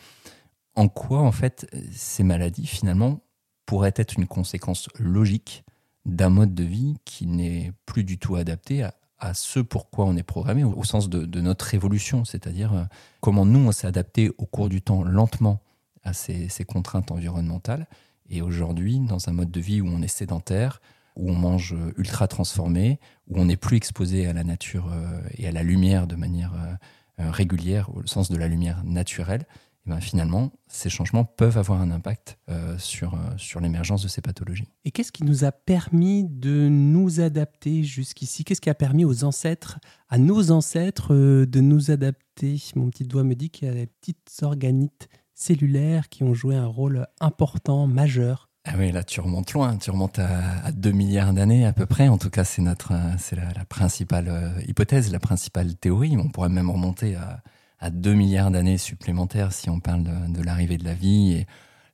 en 0.74 0.88
quoi 0.88 1.20
en 1.20 1.32
fait 1.32 1.66
ces 1.92 2.22
maladies 2.22 2.66
finalement 2.66 3.20
pourraient 3.66 3.94
être 3.96 4.16
une 4.16 4.26
conséquence 4.26 4.88
logique 4.98 5.64
d'un 6.06 6.30
mode 6.30 6.54
de 6.54 6.64
vie 6.64 6.96
qui 7.04 7.26
n'est 7.26 7.72
plus 7.86 8.04
du 8.04 8.18
tout 8.18 8.36
adapté 8.36 8.82
à, 8.82 8.94
à 9.20 9.34
ce 9.34 9.60
pourquoi 9.60 10.06
on 10.06 10.16
est 10.16 10.22
programmé, 10.22 10.64
au, 10.64 10.82
sens 10.82 11.08
de, 11.08 11.40
notre 11.40 11.74
évolution, 11.74 12.24
c'est-à-dire 12.24 12.72
euh, 12.72 12.84
comment 13.20 13.44
nous 13.44 13.60
on 13.60 13.72
s'est 13.72 13.86
adapté 13.86 14.30
au 14.38 14.46
cours 14.46 14.68
du 14.68 14.82
temps 14.82 15.04
lentement 15.04 15.60
à 16.02 16.14
ces, 16.14 16.48
ces 16.48 16.64
contraintes 16.64 17.10
environnementales, 17.10 17.86
et 18.28 18.40
aujourd'hui 18.40 18.98
dans 19.00 19.28
un 19.28 19.32
mode 19.32 19.50
de 19.50 19.60
vie 19.60 19.80
où 19.82 19.88
on 19.88 20.00
est 20.00 20.08
sédentaire, 20.08 20.80
où 21.16 21.30
on 21.30 21.34
mange 21.34 21.76
ultra 21.96 22.28
transformé, 22.28 22.98
où 23.28 23.38
on 23.38 23.44
n'est 23.44 23.56
plus 23.56 23.76
exposé 23.76 24.26
à 24.26 24.32
la 24.32 24.44
nature 24.44 24.90
euh, 24.90 25.20
et 25.36 25.46
à 25.46 25.52
la 25.52 25.62
lumière 25.62 26.06
de 26.06 26.16
manière 26.16 26.54
euh, 26.54 27.30
régulière, 27.30 27.94
au 27.94 28.06
sens 28.06 28.30
de 28.30 28.36
la 28.36 28.48
lumière 28.48 28.82
naturelle, 28.84 29.44
et 29.86 29.90
ben 29.90 30.00
finalement, 30.00 30.52
ces 30.68 30.90
changements 30.90 31.24
peuvent 31.24 31.56
avoir 31.56 31.80
un 31.80 31.90
impact 31.90 32.38
sur, 32.76 33.18
sur 33.38 33.60
l'émergence 33.60 34.02
de 34.02 34.08
ces 34.08 34.20
pathologies. 34.20 34.68
Et 34.84 34.90
qu'est-ce 34.90 35.10
qui 35.10 35.24
nous 35.24 35.44
a 35.44 35.52
permis 35.52 36.24
de 36.28 36.68
nous 36.68 37.20
adapter 37.20 37.82
jusqu'ici? 37.82 38.44
Qu'est-ce 38.44 38.60
qui 38.60 38.70
a 38.70 38.74
permis 38.74 39.04
aux 39.04 39.24
ancêtres, 39.24 39.78
à 40.10 40.18
nos 40.18 40.50
ancêtres, 40.50 41.14
de 41.14 41.60
nous 41.60 41.90
adapter? 41.90 42.62
Mon 42.76 42.90
petit 42.90 43.04
doigt 43.04 43.24
me 43.24 43.34
dit 43.34 43.48
qu'il 43.50 43.68
y 43.68 43.70
a 43.70 43.74
des 43.74 43.86
petites 43.86 44.42
organites 44.42 45.08
cellulaires 45.34 46.08
qui 46.08 46.22
ont 46.24 46.34
joué 46.34 46.56
un 46.56 46.66
rôle 46.66 47.06
important, 47.20 47.86
majeur 47.86 48.50
ah 48.66 48.74
oui, 48.76 48.92
là 48.92 49.02
tu 49.02 49.20
remontes 49.20 49.54
loin, 49.54 49.78
tu 49.78 49.90
remontes 49.90 50.18
à, 50.18 50.70
2 50.72 50.92
milliards 50.92 51.32
d'années 51.32 51.64
à 51.64 51.72
peu 51.72 51.86
près. 51.86 52.08
En 52.08 52.18
tout 52.18 52.28
cas, 52.28 52.44
c'est 52.44 52.60
notre, 52.60 52.92
c'est 53.18 53.34
la, 53.34 53.64
principale 53.64 54.28
euh, 54.28 54.50
hypothèse, 54.68 55.10
la 55.10 55.18
principale 55.18 55.76
théorie. 55.76 56.16
On 56.18 56.28
pourrait 56.28 56.50
même 56.50 56.70
remonter 56.70 57.14
à, 57.14 57.42
à 57.80 57.90
2 57.90 58.14
milliards 58.14 58.50
d'années 58.50 58.78
supplémentaires 58.78 59.52
si 59.52 59.70
on 59.70 59.80
parle 59.80 60.04
de, 60.04 60.42
l'arrivée 60.42 60.76
de 60.76 60.84
la 60.84 60.94
vie 60.94 61.32
et 61.32 61.46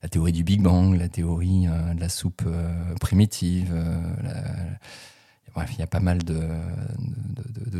la 0.03 0.09
théorie 0.09 0.33
du 0.33 0.45
Big 0.45 0.61
Bang, 0.61 0.95
la 0.95 1.09
théorie 1.09 1.67
euh, 1.69 1.95
de 1.95 2.01
la 2.01 2.09
soupe 2.09 2.43
euh, 2.47 2.95
primitive. 3.01 3.73
bref, 5.55 5.71
il 5.73 5.79
y 5.79 5.83
a 5.83 5.87
pas 5.87 6.01
mal 6.01 6.23
de, 6.23 6.39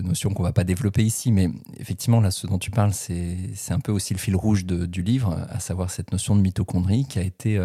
notions 0.03 0.31
qu'on 0.31 0.43
va 0.43 0.53
pas 0.53 0.65
développer 0.65 1.05
ici, 1.05 1.33
mais 1.33 1.51
effectivement, 1.79 2.21
là, 2.21 2.31
ce 2.31 2.47
dont 2.47 2.59
tu 2.59 2.71
parles, 2.71 2.93
c'est 2.93 3.73
un 3.73 3.81
peu 3.81 3.93
aussi 3.93 4.15
le 4.15 4.19
fil 4.19 4.37
rouge 4.37 4.65
du 4.65 5.03
livre, 5.03 5.47
à 5.51 5.59
savoir 5.59 5.91
cette 5.91 6.13
notion 6.13 6.37
de 6.37 6.43
mitochondrie 6.43 7.07
qui 7.07 7.19
a 7.19 7.23
été 7.23 7.59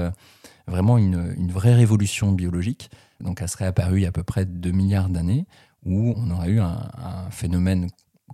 vraiment 0.66 0.98
une, 0.98 1.52
vraie 1.52 1.76
révolution 1.76 2.32
biologique. 2.32 2.90
Donc 3.20 3.42
elle 3.42 3.50
serait 3.50 3.66
apparue 3.66 4.00
il 4.00 4.04
y 4.04 4.06
a 4.06 4.10
à 4.10 4.14
peu 4.14 4.24
près 4.24 4.46
2 4.46 4.72
milliards 4.72 5.10
d'années, 5.10 5.46
où 5.86 6.14
on 6.18 6.32
aurait 6.32 6.50
eu 6.50 6.60
un 6.60 7.30
phénomène 7.32 7.90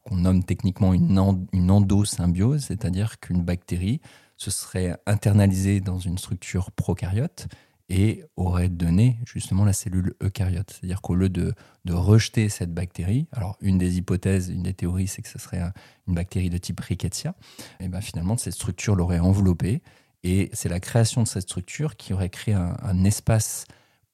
qu'on 0.07 0.17
nomme 0.17 0.43
techniquement 0.43 0.93
une, 0.93 1.19
une 1.51 1.71
endosymbiose, 1.71 2.65
c'est-à-dire 2.65 3.19
qu'une 3.19 3.43
bactérie 3.43 3.99
se 4.37 4.51
serait 4.51 4.95
internalisée 5.05 5.81
dans 5.81 5.99
une 5.99 6.17
structure 6.17 6.71
prokaryote 6.71 7.47
et 7.89 8.23
aurait 8.35 8.69
donné 8.69 9.19
justement 9.25 9.65
la 9.65 9.73
cellule 9.73 10.13
eucaryote. 10.21 10.71
C'est-à-dire 10.71 11.01
qu'au 11.01 11.15
lieu 11.15 11.29
de, 11.29 11.53
rejeter 11.89 12.49
cette 12.49 12.73
bactérie, 12.73 13.27
alors 13.31 13.57
une 13.61 13.77
des 13.77 13.97
hypothèses, 13.97 14.49
une 14.49 14.63
des 14.63 14.73
théories, 14.73 15.07
c'est 15.07 15.21
que 15.21 15.29
ce 15.29 15.39
serait 15.39 15.61
une 16.07 16.15
bactérie 16.15 16.49
de 16.49 16.57
type 16.57 16.79
Rickettsia, 16.79 17.33
et 17.79 17.87
ben 17.87 18.01
finalement 18.01 18.37
cette 18.37 18.53
structure 18.53 18.95
l'aurait 18.95 19.19
enveloppée 19.19 19.81
et 20.23 20.49
c'est 20.51 20.69
la 20.69 20.79
création 20.79 21.23
de 21.23 21.27
cette 21.27 21.43
structure 21.43 21.95
qui 21.95 22.13
aurait 22.13 22.29
créé 22.29 22.53
un 22.53 23.03
espace 23.05 23.65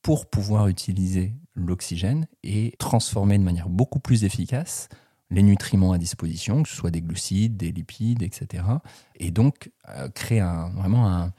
pour 0.03 0.27
pouvoir 0.27 0.67
utiliser 0.67 1.33
l'oxygène 1.55 2.27
et 2.43 2.73
transformer 2.77 3.37
de 3.37 3.43
manière 3.43 3.69
beaucoup 3.69 3.99
plus 3.99 4.23
efficace 4.23 4.89
les 5.29 5.43
nutriments 5.43 5.91
à 5.91 5.97
disposition, 5.97 6.63
que 6.63 6.69
ce 6.69 6.75
soit 6.75 6.91
des 6.91 7.01
glucides, 7.01 7.57
des 7.57 7.71
lipides, 7.71 8.21
etc. 8.21 8.63
Et 9.15 9.31
donc 9.31 9.71
euh, 9.89 10.09
créer 10.09 10.39
un, 10.39 10.69
vraiment 10.69 11.07
un, 11.07 11.33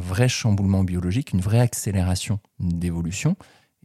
vrai 0.00 0.28
chamboulement 0.28 0.82
biologique, 0.82 1.32
une 1.32 1.40
vraie 1.40 1.60
accélération 1.60 2.40
d'évolution. 2.58 3.36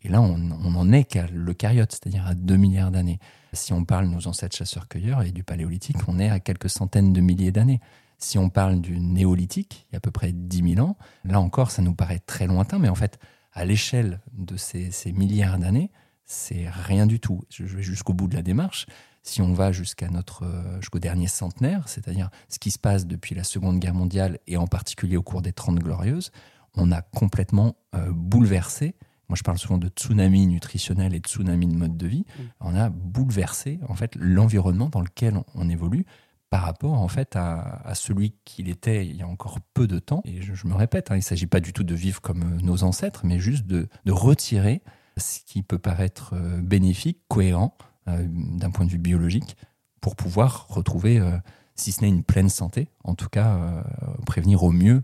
Et 0.01 0.09
là, 0.09 0.19
on 0.19 0.35
n'en 0.35 0.91
est 0.91 1.03
qu'à 1.03 1.27
l'eucaryote, 1.27 1.91
c'est-à-dire 1.91 2.25
à 2.25 2.33
2 2.33 2.55
milliards 2.55 2.89
d'années. 2.89 3.19
Si 3.53 3.71
on 3.71 3.85
parle 3.85 4.07
de 4.07 4.15
nos 4.15 4.25
ancêtres 4.25 4.55
chasseurs-cueilleurs 4.55 5.21
et 5.21 5.31
du 5.31 5.43
paléolithique, 5.43 5.97
on 6.07 6.17
est 6.17 6.29
à 6.29 6.39
quelques 6.39 6.71
centaines 6.71 7.13
de 7.13 7.21
milliers 7.21 7.51
d'années. 7.51 7.81
Si 8.17 8.39
on 8.39 8.49
parle 8.49 8.81
du 8.81 8.99
néolithique, 8.99 9.85
il 9.89 9.93
y 9.93 9.95
a 9.95 9.97
à 9.97 9.99
peu 9.99 10.09
près 10.09 10.31
10 10.31 10.73
000 10.75 10.87
ans, 10.87 10.97
là 11.23 11.39
encore, 11.39 11.69
ça 11.69 11.83
nous 11.83 11.93
paraît 11.93 12.19
très 12.19 12.47
lointain, 12.47 12.79
mais 12.79 12.89
en 12.89 12.95
fait, 12.95 13.19
à 13.53 13.63
l'échelle 13.63 14.21
de 14.33 14.57
ces 14.57 15.11
milliards 15.11 15.59
d'années, 15.59 15.91
c'est 16.31 16.69
rien 16.69 17.05
du 17.05 17.19
tout. 17.19 17.41
Je 17.49 17.65
vais 17.65 17.83
jusqu'au 17.83 18.13
bout 18.13 18.27
de 18.27 18.35
la 18.35 18.41
démarche. 18.41 18.85
Si 19.21 19.41
on 19.41 19.53
va 19.53 19.71
jusqu'à 19.71 20.09
notre 20.09 20.45
jusqu'au 20.79 20.99
dernier 20.99 21.27
centenaire, 21.27 21.87
c'est-à-dire 21.87 22.29
ce 22.47 22.57
qui 22.57 22.71
se 22.71 22.79
passe 22.79 23.05
depuis 23.05 23.35
la 23.35 23.43
Seconde 23.43 23.79
Guerre 23.79 23.93
mondiale 23.93 24.39
et 24.47 24.57
en 24.57 24.65
particulier 24.65 25.17
au 25.17 25.23
cours 25.23 25.41
des 25.41 25.51
Trente 25.51 25.79
Glorieuses, 25.79 26.31
on 26.75 26.91
a 26.91 27.01
complètement 27.01 27.75
euh, 27.95 28.11
bouleversé. 28.11 28.95
Moi, 29.27 29.35
je 29.35 29.43
parle 29.43 29.57
souvent 29.57 29.77
de 29.77 29.89
tsunami 29.89 30.47
nutritionnel 30.47 31.13
et 31.13 31.19
de 31.19 31.27
tsunami 31.27 31.67
de 31.67 31.75
mode 31.75 31.97
de 31.97 32.07
vie. 32.07 32.25
On 32.59 32.75
a 32.75 32.89
bouleversé 32.89 33.79
en 33.87 33.95
fait 33.95 34.15
l'environnement 34.15 34.89
dans 34.89 35.01
lequel 35.01 35.35
on 35.53 35.69
évolue 35.69 36.05
par 36.49 36.63
rapport 36.63 36.99
en 36.99 37.07
fait 37.07 37.35
à, 37.35 37.81
à 37.85 37.95
celui 37.95 38.35
qu'il 38.45 38.69
était 38.69 39.05
il 39.05 39.17
y 39.17 39.21
a 39.21 39.27
encore 39.27 39.59
peu 39.73 39.85
de 39.85 39.99
temps. 39.99 40.21
Et 40.25 40.41
je, 40.41 40.53
je 40.53 40.67
me 40.67 40.75
répète, 40.75 41.11
hein, 41.11 41.15
il 41.15 41.19
ne 41.19 41.23
s'agit 41.23 41.47
pas 41.47 41.59
du 41.59 41.73
tout 41.73 41.83
de 41.83 41.95
vivre 41.95 42.21
comme 42.21 42.43
euh, 42.43 42.61
nos 42.61 42.83
ancêtres, 42.83 43.25
mais 43.25 43.39
juste 43.39 43.67
de, 43.67 43.87
de 44.05 44.11
retirer 44.11 44.81
ce 45.17 45.39
qui 45.45 45.63
peut 45.63 45.79
paraître 45.79 46.33
euh, 46.33 46.61
bénéfique, 46.61 47.19
cohérent 47.27 47.77
euh, 48.07 48.25
d'un 48.27 48.71
point 48.71 48.85
de 48.85 48.91
vue 48.91 48.97
biologique, 48.97 49.55
pour 49.99 50.15
pouvoir 50.15 50.67
retrouver, 50.69 51.19
euh, 51.19 51.37
si 51.75 51.91
ce 51.91 52.01
n'est 52.01 52.09
une 52.09 52.23
pleine 52.23 52.49
santé, 52.49 52.89
en 53.03 53.15
tout 53.15 53.29
cas 53.29 53.83
prévenir 54.25 54.63
au 54.63 54.71
mieux 54.71 55.03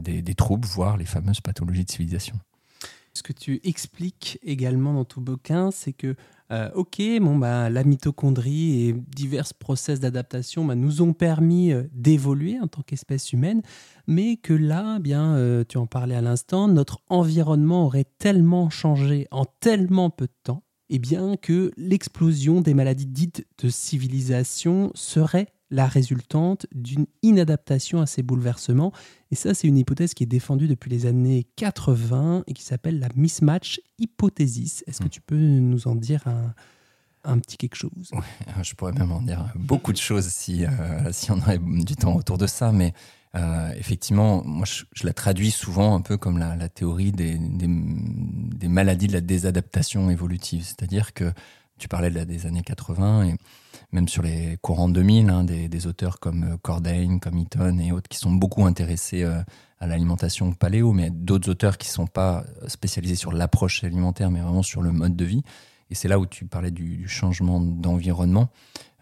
des, 0.00 0.34
troubles, 0.34 0.66
voire 0.66 0.96
les 0.96 1.06
fameuses 1.06 1.40
pathologies 1.40 1.84
de 1.84 1.90
civilisation. 1.90 2.38
Ce 3.14 3.22
que 3.22 3.32
tu 3.32 3.60
expliques 3.64 4.38
également 4.42 4.92
dans 4.92 5.04
ton 5.04 5.20
bouquin, 5.20 5.70
c'est 5.70 5.92
que 5.92 6.16
euh, 6.50 6.70
ok, 6.74 7.02
bon, 7.20 7.36
bah, 7.36 7.68
la 7.68 7.84
mitochondrie 7.84 8.88
et 8.88 8.94
divers 9.14 9.52
process 9.58 10.00
d'adaptation 10.00 10.64
bah, 10.64 10.74
nous 10.74 11.02
ont 11.02 11.12
permis 11.12 11.72
euh, 11.72 11.84
d'évoluer 11.92 12.58
en 12.60 12.68
tant 12.68 12.80
qu'espèce 12.82 13.32
humaine, 13.32 13.60
mais 14.06 14.36
que 14.36 14.54
là, 14.54 14.96
eh 14.96 15.02
bien, 15.02 15.34
euh, 15.34 15.64
tu 15.68 15.76
en 15.76 15.86
parlais 15.86 16.14
à 16.14 16.22
l'instant, 16.22 16.66
notre 16.68 17.00
environnement 17.10 17.84
aurait 17.84 18.06
tellement 18.18 18.70
changé 18.70 19.28
en 19.30 19.44
tellement 19.44 20.08
peu 20.08 20.26
de 20.26 20.32
temps, 20.42 20.62
eh 20.88 20.98
bien, 20.98 21.36
que 21.36 21.70
l'explosion 21.76 22.62
des 22.62 22.72
maladies 22.72 23.06
dites 23.06 23.46
de 23.62 23.68
civilisation 23.68 24.90
serait 24.94 25.48
la 25.70 25.86
résultante 25.86 26.66
d'une 26.74 27.06
inadaptation 27.22 28.00
à 28.00 28.06
ces 28.06 28.22
bouleversements. 28.22 28.92
Et 29.30 29.34
ça, 29.34 29.54
c'est 29.54 29.68
une 29.68 29.78
hypothèse 29.78 30.14
qui 30.14 30.22
est 30.22 30.26
défendue 30.26 30.66
depuis 30.66 30.90
les 30.90 31.06
années 31.06 31.46
80 31.56 32.44
et 32.46 32.54
qui 32.54 32.62
s'appelle 32.62 32.98
la 32.98 33.08
mismatch 33.14 33.80
hypothesis. 33.98 34.82
Est-ce 34.86 35.00
que 35.00 35.06
hmm. 35.06 35.10
tu 35.10 35.20
peux 35.20 35.36
nous 35.36 35.86
en 35.88 35.94
dire 35.94 36.26
un, 36.26 36.54
un 37.24 37.38
petit 37.38 37.56
quelque 37.56 37.76
chose? 37.76 38.10
Je 38.62 38.74
pourrais 38.74 38.92
même 38.92 39.12
en 39.12 39.22
dire 39.22 39.52
beaucoup 39.54 39.92
de 39.92 39.98
choses 39.98 40.28
si, 40.28 40.64
euh, 40.64 41.12
si 41.12 41.30
on 41.30 41.38
aurait 41.38 41.58
du 41.58 41.96
temps 41.96 42.16
autour 42.16 42.38
de 42.38 42.46
ça, 42.46 42.72
mais 42.72 42.92
euh, 43.34 43.72
effectivement, 43.76 44.42
moi 44.44 44.64
je, 44.64 44.84
je, 44.94 45.06
la 45.06 45.12
traduis 45.12 45.50
souvent 45.50 45.94
un 45.94 46.00
peu 46.00 46.16
comme 46.16 46.38
la, 46.38 46.56
la 46.56 46.68
théorie 46.68 47.12
des, 47.12 47.36
des, 47.38 47.66
des, 47.68 48.68
maladies 48.68 49.06
de 49.06 49.12
la 49.12 49.20
désadaptation 49.20 50.08
évolutive. 50.08 50.64
C'est-à-dire 50.64 51.12
que 51.12 51.32
tu 51.78 51.88
parlais 51.88 52.10
de 52.10 52.24
des 52.24 52.46
années 52.46 52.62
80 52.62 53.24
et 53.24 53.36
même 53.92 54.08
sur 54.08 54.22
les 54.22 54.58
courants 54.60 54.88
2000, 54.88 55.30
hein, 55.30 55.44
des, 55.44 55.86
auteurs 55.86 56.20
comme 56.20 56.44
euh, 56.44 56.56
Cordain, 56.58 57.18
comme 57.18 57.38
Eaton 57.38 57.78
et 57.78 57.92
autres 57.92 58.08
qui 58.08 58.18
sont 58.18 58.32
beaucoup 58.32 58.64
intéressés 58.66 59.22
euh, 59.22 59.40
à 59.80 59.86
l'alimentation 59.86 60.52
paléo, 60.52 60.92
mais 60.92 61.10
d'autres 61.10 61.50
auteurs 61.50 61.78
qui 61.78 61.88
sont 61.88 62.06
pas 62.06 62.44
spécialisés 62.66 63.14
sur 63.14 63.32
l'approche 63.32 63.84
alimentaire, 63.84 64.30
mais 64.30 64.40
vraiment 64.40 64.62
sur 64.62 64.82
le 64.82 64.92
mode 64.92 65.16
de 65.16 65.24
vie. 65.24 65.42
Et 65.90 65.94
c'est 65.94 66.08
là 66.08 66.18
où 66.18 66.26
tu 66.26 66.44
parlais 66.44 66.70
du, 66.70 67.08
changement 67.08 67.60
d'environnement. 67.60 68.50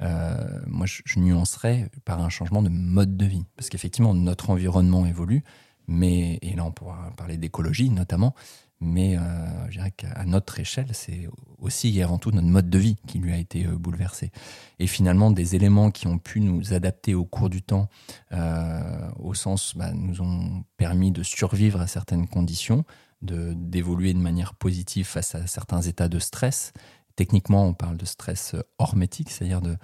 Euh, 0.03 0.37
moi, 0.67 0.87
je, 0.87 1.03
je, 1.05 1.19
nuancerais 1.19 1.91
par 2.05 2.23
un 2.23 2.29
changement 2.29 2.63
de 2.63 2.69
mode 2.69 3.17
de 3.17 3.25
vie, 3.25 3.45
parce 3.57 3.71
qu'effectivement, 3.71 4.15
notre 4.15 4.51
environnement 4.51 5.05
évolue, 5.07 5.43
mais 5.89 6.39
et 6.43 6.55
là 6.55 6.65
on 6.65 6.73
pourra 6.73 7.13
parler 7.17 7.37
d'écologie 7.39 7.91
notamment, 7.91 8.35
mais 8.81 9.17
euh, 9.17 9.21
je 9.69 9.79
dirais 9.79 9.91
qu'à 9.91 10.25
notre 10.27 10.61
échelle, 10.61 10.89
c'est 10.93 11.29
aussi 11.59 11.99
et 11.99 12.03
avant 12.03 12.19
tout 12.19 12.31
notre 12.31 12.47
mode 12.47 12.69
de 12.69 12.79
vie 12.79 12.97
qui 13.07 13.19
lui 13.19 13.33
a 13.33 13.39
été 13.39 13.67
euh, 13.67 13.77
bouleversé. 13.77 14.31
Et 14.79 14.87
finalement, 14.87 15.31
des 15.31 15.55
éléments 15.55 15.91
qui 15.91 16.07
ont 16.07 16.19
pu 16.19 16.41
nous 16.41 16.75
adapter 16.75 17.15
au 17.15 17.25
cours 17.25 17.49
du 17.49 17.63
temps, 17.63 17.89
euh, 18.33 19.11
au 19.19 19.33
sens, 19.35 19.75
bah, 19.77 19.93
nous 19.93 20.21
ont 20.21 20.65
permis 20.77 21.11
de 21.11 21.23
survivre 21.23 21.81
à 21.81 21.87
certaines 21.87 22.29
conditions, 22.29 22.85
d'évoluer 23.23 24.13
de 24.13 24.19
manière 24.19 24.55
positive 24.55 25.07
face 25.07 25.35
à 25.35 25.47
certains 25.47 25.81
états 25.81 26.09
de 26.09 26.19
stress. 26.19 26.73
Techniquement, 27.17 27.65
on 27.65 27.73
parle 27.73 27.97
de 27.97 28.05
stress 28.05 28.55
hormétique, 28.79 29.31
c'est-à-dire 29.31 29.63
de 29.63 29.77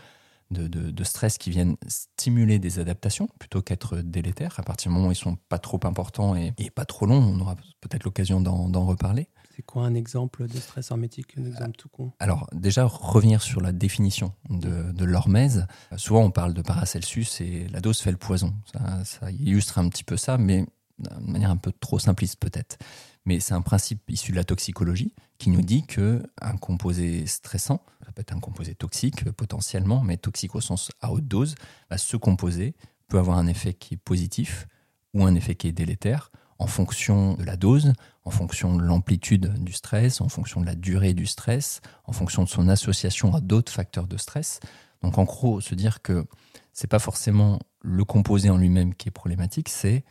de, 0.53 0.69
de, 0.69 0.91
de, 0.91 1.05
stress 1.05 1.39
qui 1.39 1.51
viennent 1.51 1.77
stimuler 1.87 2.59
des 2.59 2.79
adaptations 2.79 3.29
plutôt 3.39 3.63
qu'être 3.63 3.99
délétères. 3.99 4.59
À 4.59 4.63
partir 4.63 4.91
du 4.91 4.97
moment 4.97 5.09
où 5.09 5.13
ils 5.13 5.17
sont 5.17 5.37
pas 5.49 5.59
trop 5.59 5.81
importants 5.85 6.37
et, 6.37 6.53
et 6.59 6.71
pas 6.71 6.85
trop 6.85 7.07
longs, 7.07 7.23
on 7.23 7.41
aura 7.41 7.57
peut-être 7.81 8.05
l'occasion 8.05 8.41
d'en 8.41 8.87
reparler. 8.87 9.29
C'est 9.55 9.63
quoi 9.63 9.85
un 9.85 9.95
exemple 9.95 10.49
de 10.49 10.59
stress 10.59 10.91
hermétique, 10.91 11.37
un 11.37 11.45
exemple 11.45 11.77
tout 11.77 11.89
con? 11.89 12.13
Alors 12.19 12.49
déjà, 12.53 12.85
revenir 12.85 13.43
sur 13.43 13.61
la 13.61 13.73
définition 13.73 14.33
de, 14.49 14.93
de 14.93 15.05
l'hormèse. 15.05 15.67
Souvent, 15.97 16.23
on 16.23 16.31
parle 16.31 16.55
de 16.55 16.63
Paracelsus 16.63 17.41
et 17.41 17.69
la 17.69 17.81
dose 17.81 17.99
fait 18.01 18.11
le 18.11 18.17
poison. 18.17 18.55
Ça, 18.73 19.05
ça 19.05 19.31
illustre 19.31 19.79
un 19.79 19.89
petit 19.89 20.05
peu 20.05 20.17
ça, 20.17 20.39
mais 20.39 20.65
de 20.99 21.31
manière 21.31 21.51
un 21.51 21.57
peu 21.57 21.73
trop 21.73 21.99
simpliste 21.99 22.37
peut-être. 22.37 22.79
Mais 23.25 23.41
c'est 23.41 23.55
un 23.55 23.63
principe 23.63 24.03
issu 24.11 24.33
de 24.33 24.37
la 24.37 24.45
toxicologie 24.45 25.15
qui 25.39 25.51
nous 25.51 25.63
dit 25.63 25.87
que 25.87 26.23
un 26.41 26.57
composé 26.57 27.27
stressant, 27.27 27.85
ça 28.05 28.13
peut 28.13 28.21
être 28.21 28.35
un 28.35 28.41
composé 28.41 28.75
toxique 28.75 29.25
potentiellement, 29.31 30.03
mais 30.03 30.17
toxique 30.17 30.55
au 30.55 30.61
sens 30.61 30.91
à 31.01 31.13
haute 31.13 31.27
dose, 31.27 31.55
bah, 31.89 31.99
ce 31.99 32.17
composé 32.17 32.75
peut 33.09 33.19
avoir 33.19 33.39
un 33.39 33.47
effet 33.47 33.75
qui 33.75 33.95
est 33.95 33.99
positif 33.99 34.67
ou 35.15 35.25
un 35.25 35.35
effet 35.35 35.55
qui 35.55 35.69
est 35.69 35.73
délétère 35.73 36.31
en 36.59 36.67
fonction 36.67 37.35
de 37.35 37.45
la 37.45 37.57
dose, 37.57 37.93
en 38.25 38.31
fonction 38.31 38.77
de 38.77 38.83
l'amplitude 38.83 39.53
du 39.65 39.73
stress, 39.73 40.21
en 40.21 40.29
fonction 40.29 40.61
de 40.61 40.67
la 40.67 40.77
durée 40.77 41.13
du 41.13 41.27
stress, 41.27 41.81
en 42.05 42.13
fonction 42.13 42.45
de 42.45 42.49
son 42.49 42.69
association 42.69 43.35
à 43.35 43.41
d'autres 43.41 43.73
facteurs 43.73 44.07
de 44.07 44.17
stress. 44.17 44.61
Donc 45.03 45.19
en 45.19 45.25
gros, 45.25 45.61
se 45.61 45.75
dire 45.75 46.03
que 46.03 46.25
c'est 46.73 46.87
pas 46.87 47.01
forcément 47.01 47.59
le 47.81 48.05
composé 48.05 48.49
en 48.49 48.57
lui-même 48.57 48.95
qui 48.95 49.09
est 49.09 49.13
problématique, 49.13 49.69
c'est 49.69 50.05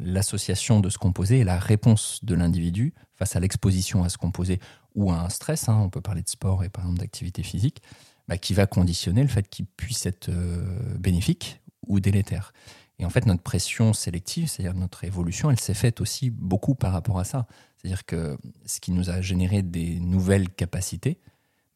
l'association 0.00 0.80
de 0.80 0.88
ce 0.90 0.98
composé 0.98 1.38
et 1.38 1.44
la 1.44 1.58
réponse 1.58 2.20
de 2.24 2.34
l'individu 2.34 2.94
face 3.14 3.36
à 3.36 3.40
l'exposition 3.40 4.04
à 4.04 4.08
ce 4.08 4.18
composé 4.18 4.60
ou 4.94 5.10
à 5.10 5.20
un 5.20 5.28
stress, 5.28 5.68
hein, 5.68 5.80
on 5.82 5.90
peut 5.90 6.00
parler 6.00 6.22
de 6.22 6.28
sport 6.28 6.64
et 6.64 6.68
par 6.68 6.84
exemple 6.84 7.00
d'activité 7.00 7.42
physique, 7.42 7.82
bah, 8.28 8.38
qui 8.38 8.54
va 8.54 8.66
conditionner 8.66 9.22
le 9.22 9.28
fait 9.28 9.48
qu'il 9.48 9.66
puisse 9.66 10.06
être 10.06 10.28
euh, 10.28 10.96
bénéfique 10.98 11.60
ou 11.86 12.00
délétère. 12.00 12.52
Et 12.98 13.04
en 13.04 13.10
fait, 13.10 13.26
notre 13.26 13.42
pression 13.42 13.92
sélective, 13.92 14.48
c'est-à-dire 14.48 14.74
notre 14.74 15.04
évolution, 15.04 15.50
elle 15.50 15.60
s'est 15.60 15.74
faite 15.74 16.00
aussi 16.00 16.30
beaucoup 16.30 16.74
par 16.74 16.92
rapport 16.92 17.18
à 17.18 17.24
ça. 17.24 17.46
C'est-à-dire 17.76 18.06
que 18.06 18.38
ce 18.64 18.80
qui 18.80 18.90
nous 18.90 19.10
a 19.10 19.20
généré 19.20 19.62
des 19.62 20.00
nouvelles 20.00 20.48
capacités, 20.48 21.20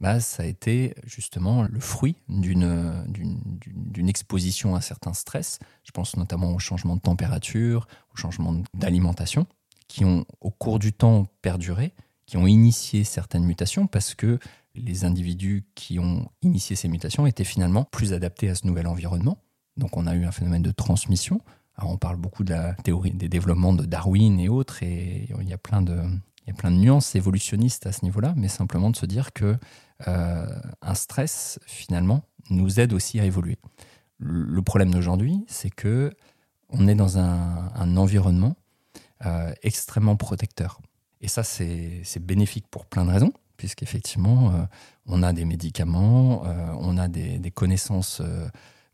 bah, 0.00 0.18
ça 0.18 0.44
a 0.44 0.46
été 0.46 0.94
justement 1.04 1.62
le 1.62 1.78
fruit 1.78 2.16
d'une 2.28 4.08
exposition 4.08 4.74
à 4.74 4.80
certains 4.80 5.12
stress. 5.12 5.58
Je 5.84 5.90
pense 5.90 6.16
notamment 6.16 6.54
au 6.54 6.58
changement 6.58 6.96
de 6.96 7.02
température, 7.02 7.86
au 8.14 8.16
changement 8.16 8.62
d'alimentation, 8.72 9.46
qui 9.88 10.04
ont 10.04 10.24
au 10.40 10.50
cours 10.50 10.78
du 10.78 10.92
temps 10.92 11.26
perduré, 11.42 11.92
qui 12.24 12.38
ont 12.38 12.46
initié 12.46 13.04
certaines 13.04 13.44
mutations 13.44 13.86
parce 13.86 14.14
que 14.14 14.38
les 14.74 15.04
individus 15.04 15.64
qui 15.74 15.98
ont 15.98 16.30
initié 16.42 16.76
ces 16.76 16.88
mutations 16.88 17.26
étaient 17.26 17.44
finalement 17.44 17.84
plus 17.84 18.12
adaptés 18.12 18.48
à 18.48 18.54
ce 18.54 18.66
nouvel 18.66 18.86
environnement. 18.86 19.38
Donc 19.76 19.96
on 19.96 20.06
a 20.06 20.14
eu 20.14 20.24
un 20.24 20.32
phénomène 20.32 20.62
de 20.62 20.70
transmission. 20.70 21.40
Alors 21.76 21.90
on 21.90 21.98
parle 21.98 22.16
beaucoup 22.16 22.44
de 22.44 22.50
la 22.50 22.74
théorie 22.74 23.12
des 23.12 23.28
développements 23.28 23.72
de 23.72 23.84
Darwin 23.84 24.38
et 24.38 24.48
autres, 24.48 24.82
et 24.82 25.28
il 25.40 25.48
y 25.48 25.52
a 25.52 25.58
plein 25.58 25.82
de, 25.82 26.02
il 26.42 26.48
y 26.48 26.50
a 26.50 26.54
plein 26.54 26.70
de 26.70 26.76
nuances 26.76 27.14
évolutionnistes 27.14 27.86
à 27.86 27.92
ce 27.92 28.04
niveau-là, 28.04 28.34
mais 28.36 28.48
simplement 28.48 28.90
de 28.90 28.96
se 28.96 29.06
dire 29.06 29.32
que 29.32 29.56
euh, 30.08 30.46
un 30.82 30.94
stress, 30.94 31.58
finalement, 31.66 32.22
nous 32.48 32.80
aide 32.80 32.92
aussi 32.92 33.20
à 33.20 33.24
évoluer. 33.24 33.58
Le 34.18 34.60
problème 34.62 34.90
d'aujourd'hui, 34.90 35.44
c'est 35.48 35.70
que 35.70 36.12
on 36.72 36.86
est 36.86 36.94
dans 36.94 37.18
un, 37.18 37.96
environnement 37.96 38.54
euh, 39.26 39.52
extrêmement 39.62 40.16
protecteur. 40.16 40.80
Et 41.20 41.28
ça, 41.28 41.42
c'est 41.42 42.04
bénéfique 42.20 42.66
pour 42.70 42.86
plein 42.86 43.04
de 43.04 43.10
raisons, 43.10 43.32
puisqu'effectivement, 43.56 44.54
euh, 44.54 44.62
on 45.06 45.22
a 45.22 45.32
des 45.32 45.44
médicaments, 45.44 46.44
euh, 46.46 46.74
on 46.78 46.96
a 46.96 47.08
des, 47.08 47.50
connaissances 47.50 48.22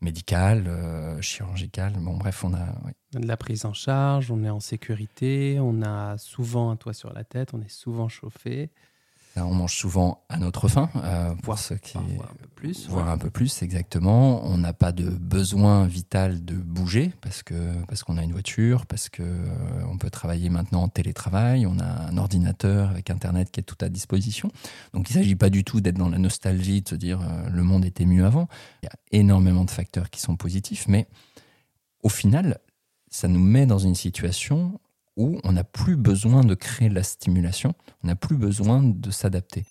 médicales, 0.01 0.65
euh, 0.67 1.21
bon 1.99 2.17
bref, 2.17 2.43
on 2.43 2.53
a... 2.53 2.75
On 3.13 3.17
a 3.17 3.21
de 3.21 3.27
la 3.27 3.37
prise 3.37 3.65
en 3.65 3.73
charge, 3.73 4.31
on 4.31 4.43
est 4.43 4.49
en 4.49 4.59
sécurité, 4.59 5.57
on 5.59 5.81
a 5.81 6.17
souvent 6.17 6.69
un 6.71 6.75
toit 6.75 6.93
sur 6.93 7.13
la 7.13 7.23
tête, 7.23 7.53
on 7.53 7.61
est 7.61 7.69
souvent 7.69 8.09
chauffé. 8.09 8.69
On 9.45 9.53
mange 9.53 9.75
souvent 9.75 10.23
à 10.29 10.37
notre 10.37 10.67
faim, 10.67 10.89
euh, 10.95 11.29
pour 11.35 11.45
Voire- 11.45 11.59
ceux 11.59 11.77
qui... 11.77 11.93
Parfois 11.93 12.25
un 12.31 12.35
peu 12.35 12.47
plus. 12.55 12.87
Voir 12.89 13.09
un 13.09 13.17
peu 13.17 13.29
plus, 13.29 13.61
exactement. 13.61 14.43
On 14.45 14.57
n'a 14.57 14.73
pas 14.73 14.91
de 14.91 15.09
besoin 15.09 15.85
vital 15.85 16.43
de 16.43 16.55
bouger 16.55 17.11
parce 17.21 17.43
que 17.43 17.53
parce 17.87 18.03
qu'on 18.03 18.17
a 18.17 18.23
une 18.23 18.31
voiture, 18.31 18.85
parce 18.85 19.09
que 19.09 19.21
euh, 19.23 19.45
on 19.91 19.97
peut 19.97 20.09
travailler 20.09 20.49
maintenant 20.49 20.83
en 20.83 20.87
télétravail. 20.87 21.65
On 21.67 21.77
a 21.79 21.85
un 21.85 22.17
ordinateur 22.17 22.89
avec 22.89 23.09
Internet 23.09 23.51
qui 23.51 23.59
est 23.59 23.63
tout 23.63 23.77
à 23.81 23.89
disposition. 23.89 24.51
Donc 24.93 25.09
il 25.09 25.17
ne 25.17 25.21
s'agit 25.21 25.35
pas 25.35 25.49
du 25.49 25.63
tout 25.63 25.81
d'être 25.81 25.97
dans 25.97 26.09
la 26.09 26.17
nostalgie, 26.17 26.81
de 26.81 26.89
se 26.89 26.95
dire 26.95 27.21
euh, 27.21 27.49
le 27.49 27.63
monde 27.63 27.85
était 27.85 28.05
mieux 28.05 28.25
avant. 28.25 28.47
Il 28.81 28.87
y 28.87 28.89
a 28.89 29.19
énormément 29.19 29.65
de 29.65 29.71
facteurs 29.71 30.09
qui 30.09 30.19
sont 30.19 30.35
positifs, 30.35 30.87
mais 30.87 31.07
au 32.03 32.09
final, 32.09 32.59
ça 33.09 33.27
nous 33.27 33.39
met 33.39 33.65
dans 33.65 33.79
une 33.79 33.95
situation 33.95 34.79
où 35.17 35.39
on 35.43 35.51
n'a 35.51 35.63
plus 35.63 35.97
besoin 35.97 36.43
de 36.43 36.55
créer 36.55 36.89
de 36.89 36.95
la 36.95 37.03
stimulation, 37.03 37.73
on 38.03 38.07
n'a 38.07 38.15
plus 38.15 38.37
besoin 38.37 38.81
de 38.81 39.11
s'adapter. 39.11 39.65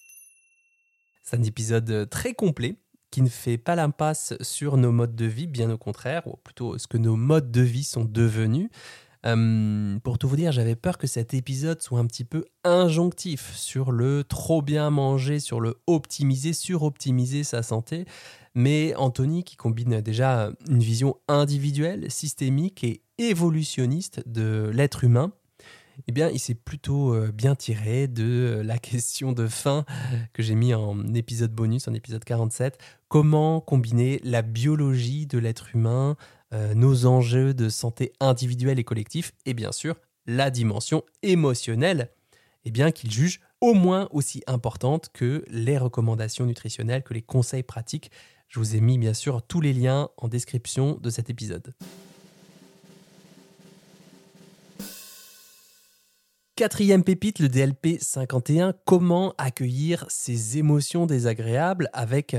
C'est 1.23 1.37
un 1.37 1.43
épisode 1.43 2.09
très 2.11 2.35
complet 2.35 2.77
qui 3.11 3.23
ne 3.23 3.29
fait 3.29 3.57
pas 3.57 3.77
l'impasse 3.77 4.35
sur 4.43 4.77
nos 4.77 4.93
modes 4.93 5.17
de 5.17 5.25
vie, 5.25 5.47
bien 5.47 5.71
au 5.71 5.79
contraire, 5.79 6.27
ou 6.27 6.37
plutôt 6.37 6.77
ce 6.77 6.87
que 6.87 6.99
nos 6.99 7.17
modes 7.17 7.51
de 7.51 7.63
vie 7.63 7.85
sont 7.85 8.05
devenus. 8.05 8.69
Euh, 9.25 9.99
pour 10.01 10.19
tout 10.19 10.29
vous 10.29 10.37
dire, 10.37 10.53
j'avais 10.53 10.77
peur 10.77 10.99
que 10.99 11.07
cet 11.07 11.35
épisode 11.35 11.83
soit 11.83 11.99
un 11.99 12.07
petit 12.07 12.25
peu 12.25 12.45
injonctif 12.63 13.57
sur 13.57 13.91
le 13.91 14.23
trop 14.23 14.63
bien 14.63 14.91
manger, 14.91 15.41
sur 15.41 15.61
le 15.61 15.77
optimiser, 15.87 16.53
suroptimiser 16.53 17.43
sa 17.43 17.63
santé. 17.63 18.05
Mais 18.55 18.95
Anthony, 18.97 19.43
qui 19.43 19.57
combine 19.57 20.01
déjà 20.01 20.51
une 20.69 20.79
vision 20.79 21.17
individuelle, 21.29 22.11
systémique 22.11 22.85
et 22.85 23.03
évolutionniste 23.19 24.23
de 24.27 24.71
l'être 24.73 25.05
humain, 25.05 25.33
eh 26.07 26.13
bien, 26.13 26.29
il 26.31 26.39
s'est 26.39 26.55
plutôt 26.55 27.15
euh, 27.15 27.33
bien 27.33 27.55
tiré 27.55 28.07
de 28.07 28.25
euh, 28.25 28.63
la 28.63 28.79
question 28.79 29.33
de 29.33 29.47
faim 29.47 29.85
que 30.33 30.43
j'ai 30.43 30.55
mis 30.55 30.75
en 30.75 31.15
épisode 31.15 31.53
bonus, 31.53 31.89
en 31.89 31.95
épisode 31.95 32.25
47. 32.25 32.79
Comment 33.09 33.61
combiner 33.61 34.21
la 34.23 34.43
biologie 34.43 35.27
de 35.27 35.39
l'être 35.39 35.75
humain, 35.75 36.17
euh, 36.53 36.75
nos 36.75 37.07
enjeux 37.07 37.55
de 37.55 37.69
santé 37.69 38.13
individuelle 38.21 38.79
et 38.79 38.85
collectif, 38.85 39.33
et 39.47 39.55
bien 39.55 39.73
sûr 39.73 39.97
la 40.29 40.51
dimension 40.51 41.05
émotionnelle, 41.23 42.11
eh 42.65 42.73
bien 42.73 42.91
qu'il 42.91 43.13
juge 43.13 43.41
au 43.61 43.75
moins 43.75 44.09
aussi 44.11 44.43
importante 44.49 45.09
que 45.13 45.45
les 45.49 45.79
recommandations 45.79 46.47
nutritionnelles, 46.47 47.05
que 47.05 47.15
les 47.15 47.23
conseils 47.23 47.63
pratiques. 47.63 48.11
Je 48.49 48.59
vous 48.59 48.75
ai 48.75 48.81
mis 48.81 48.99
bien 48.99 49.15
sûr 49.15 49.41
tous 49.43 49.61
les 49.61 49.73
liens 49.73 50.09
en 50.17 50.27
description 50.27 50.99
de 51.01 51.11
cet 51.11 51.31
épisode. 51.31 51.73
Quatrième 56.57 57.05
pépite, 57.05 57.39
le 57.39 57.51
DLP 57.51 57.99
51, 58.01 58.73
comment 58.87 59.35
accueillir 59.37 60.07
ces 60.09 60.57
émotions 60.57 61.05
désagréables 61.05 61.91
avec 61.93 62.35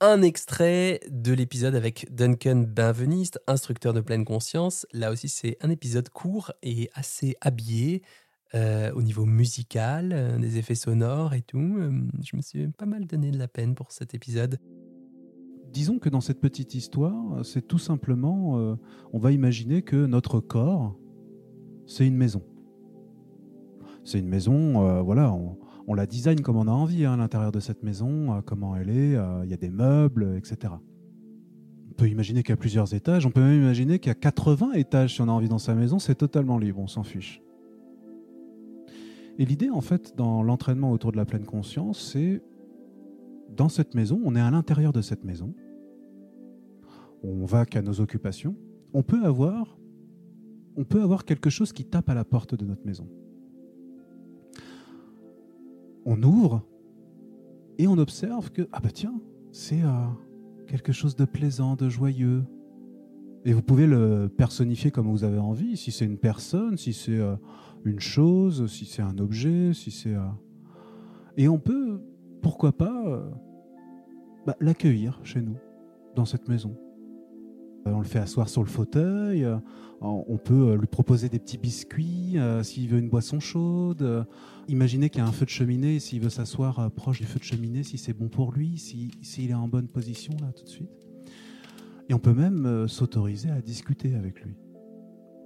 un 0.00 0.20
extrait 0.20 0.98
de 1.08 1.32
l'épisode 1.32 1.76
avec 1.76 2.12
Duncan 2.12 2.64
Benveniste, 2.66 3.38
instructeur 3.46 3.92
de 3.92 4.00
pleine 4.00 4.24
conscience. 4.24 4.84
Là 4.92 5.12
aussi, 5.12 5.28
c'est 5.28 5.58
un 5.60 5.70
épisode 5.70 6.08
court 6.08 6.50
et 6.64 6.90
assez 6.94 7.36
habillé 7.40 8.02
euh, 8.56 8.90
au 8.94 9.02
niveau 9.02 9.26
musical, 9.26 10.10
euh, 10.12 10.38
des 10.38 10.58
effets 10.58 10.74
sonores 10.74 11.32
et 11.34 11.42
tout. 11.42 11.76
Euh, 11.78 11.92
je 12.20 12.36
me 12.36 12.42
suis 12.42 12.66
pas 12.66 12.86
mal 12.86 13.06
donné 13.06 13.30
de 13.30 13.38
la 13.38 13.46
peine 13.46 13.76
pour 13.76 13.92
cet 13.92 14.12
épisode. 14.12 14.58
Disons 15.70 16.00
que 16.00 16.08
dans 16.08 16.20
cette 16.20 16.40
petite 16.40 16.74
histoire, 16.74 17.44
c'est 17.44 17.68
tout 17.68 17.78
simplement, 17.78 18.76
on 19.12 19.18
va 19.18 19.30
imaginer 19.30 19.82
que 19.82 20.04
notre 20.04 20.40
corps, 20.40 20.98
c'est 21.86 22.06
une 22.06 22.16
maison. 22.16 22.42
C'est 24.04 24.18
une 24.18 24.28
maison, 24.28 24.86
euh, 24.86 25.00
voilà, 25.00 25.32
on, 25.32 25.94
la 25.94 26.06
design 26.06 26.40
comme 26.40 26.56
on 26.56 26.66
a 26.66 26.72
envie 26.72 27.04
hein, 27.04 27.18
l'intérieur 27.18 27.52
de 27.52 27.60
cette 27.60 27.82
maison, 27.82 28.34
euh, 28.34 28.40
comment 28.44 28.74
elle 28.74 28.88
est, 28.88 29.14
euh, 29.14 29.42
il 29.44 29.50
y 29.50 29.54
a 29.54 29.58
des 29.58 29.70
meubles, 29.70 30.34
etc. 30.36 30.72
On 31.90 31.94
peut 31.94 32.08
imaginer 32.08 32.42
qu'il 32.42 32.50
y 32.50 32.54
a 32.54 32.56
plusieurs 32.56 32.94
étages, 32.94 33.26
on 33.26 33.30
peut 33.30 33.42
même 33.42 33.60
imaginer 33.60 33.98
qu'il 33.98 34.08
y 34.08 34.12
a 34.12 34.14
80 34.14 34.72
étages 34.72 35.14
si 35.14 35.20
on 35.20 35.28
a 35.28 35.32
envie 35.32 35.48
dans 35.48 35.58
sa 35.58 35.74
maison, 35.74 35.98
c'est 35.98 36.14
totalement 36.14 36.58
libre, 36.58 36.80
on 36.80 36.86
s'en 36.86 37.02
fiche. 37.02 37.42
Et 39.38 39.44
l'idée, 39.44 39.70
en 39.70 39.80
fait, 39.80 40.16
dans 40.16 40.42
l'entraînement 40.42 40.90
autour 40.90 41.12
de 41.12 41.16
la 41.16 41.24
pleine 41.24 41.44
conscience, 41.44 42.12
c'est 42.12 42.42
dans 43.54 43.68
cette 43.68 43.94
maison, 43.94 44.20
on 44.24 44.34
est 44.34 44.40
à 44.40 44.50
l'intérieur 44.50 44.92
de 44.92 45.02
cette 45.02 45.24
maison, 45.24 45.54
on 47.22 47.44
va 47.44 47.66
qu'à 47.66 47.82
nos 47.82 48.00
occupations, 48.00 48.56
on 48.94 49.02
peut 49.02 49.22
avoir 49.24 49.76
quelque 51.24 51.50
chose 51.50 51.72
qui 51.72 51.84
tape 51.84 52.08
à 52.08 52.14
la 52.14 52.24
porte 52.24 52.54
de 52.54 52.64
notre 52.64 52.84
maison. 52.84 53.08
On 56.04 56.22
ouvre 56.22 56.62
et 57.78 57.86
on 57.86 57.98
observe 57.98 58.50
que 58.50 58.68
ah 58.72 58.80
bah 58.80 58.90
tiens, 58.92 59.20
c'est 59.50 59.82
euh, 59.82 60.06
quelque 60.66 60.92
chose 60.92 61.16
de 61.16 61.24
plaisant, 61.24 61.76
de 61.76 61.88
joyeux. 61.88 62.44
Et 63.44 63.52
vous 63.52 63.62
pouvez 63.62 63.86
le 63.86 64.28
personnifier 64.28 64.90
comme 64.90 65.10
vous 65.10 65.24
avez 65.24 65.38
envie, 65.38 65.76
si 65.76 65.90
c'est 65.90 66.04
une 66.04 66.18
personne, 66.18 66.76
si 66.76 66.92
c'est 66.92 67.18
euh, 67.18 67.34
une 67.84 68.00
chose, 68.00 68.70
si 68.70 68.84
c'est 68.84 69.02
un 69.02 69.18
objet, 69.18 69.72
si 69.74 69.90
c'est 69.90 70.14
euh, 70.14 70.26
et 71.36 71.48
on 71.48 71.58
peut 71.58 72.00
pourquoi 72.42 72.72
pas 72.72 73.22
bah, 74.46 74.56
l'accueillir 74.60 75.20
chez 75.22 75.40
nous, 75.40 75.56
dans 76.14 76.24
cette 76.24 76.48
maison. 76.48 76.76
Euh, 77.86 77.90
On 77.92 77.98
le 77.98 78.04
fait 78.04 78.18
asseoir 78.20 78.48
sur 78.48 78.62
le 78.62 78.68
fauteuil, 78.68 79.44
euh, 79.44 79.56
on 80.00 80.36
peut 80.36 80.70
euh, 80.70 80.76
lui 80.76 80.86
proposer 80.86 81.28
des 81.28 81.38
petits 81.38 81.58
biscuits 81.58 82.36
s'il 82.62 82.88
veut 82.88 82.98
une 82.98 83.08
boisson 83.08 83.38
chaude. 83.40 84.26
Imaginez 84.68 85.10
qu'il 85.10 85.20
y 85.20 85.24
a 85.24 85.28
un 85.28 85.32
feu 85.32 85.44
de 85.44 85.50
cheminée, 85.50 85.98
s'il 86.00 86.20
veut 86.20 86.30
s'asseoir 86.30 86.90
proche 86.92 87.18
du 87.20 87.26
feu 87.26 87.38
de 87.38 87.44
cheminée, 87.44 87.82
si 87.82 87.98
c'est 87.98 88.12
bon 88.12 88.28
pour 88.28 88.52
lui, 88.52 88.78
si- 88.78 89.10
s'il 89.22 89.50
est 89.50 89.54
en 89.54 89.68
bonne 89.68 89.88
position 89.88 90.32
là 90.40 90.52
tout 90.52 90.64
de 90.64 90.68
suite. 90.68 91.08
Et 92.08 92.14
on 92.14 92.18
peut 92.18 92.34
même 92.34 92.88
s'autoriser 92.88 93.50
à 93.50 93.60
discuter 93.60 94.14
avec 94.14 94.42
lui. 94.42 94.56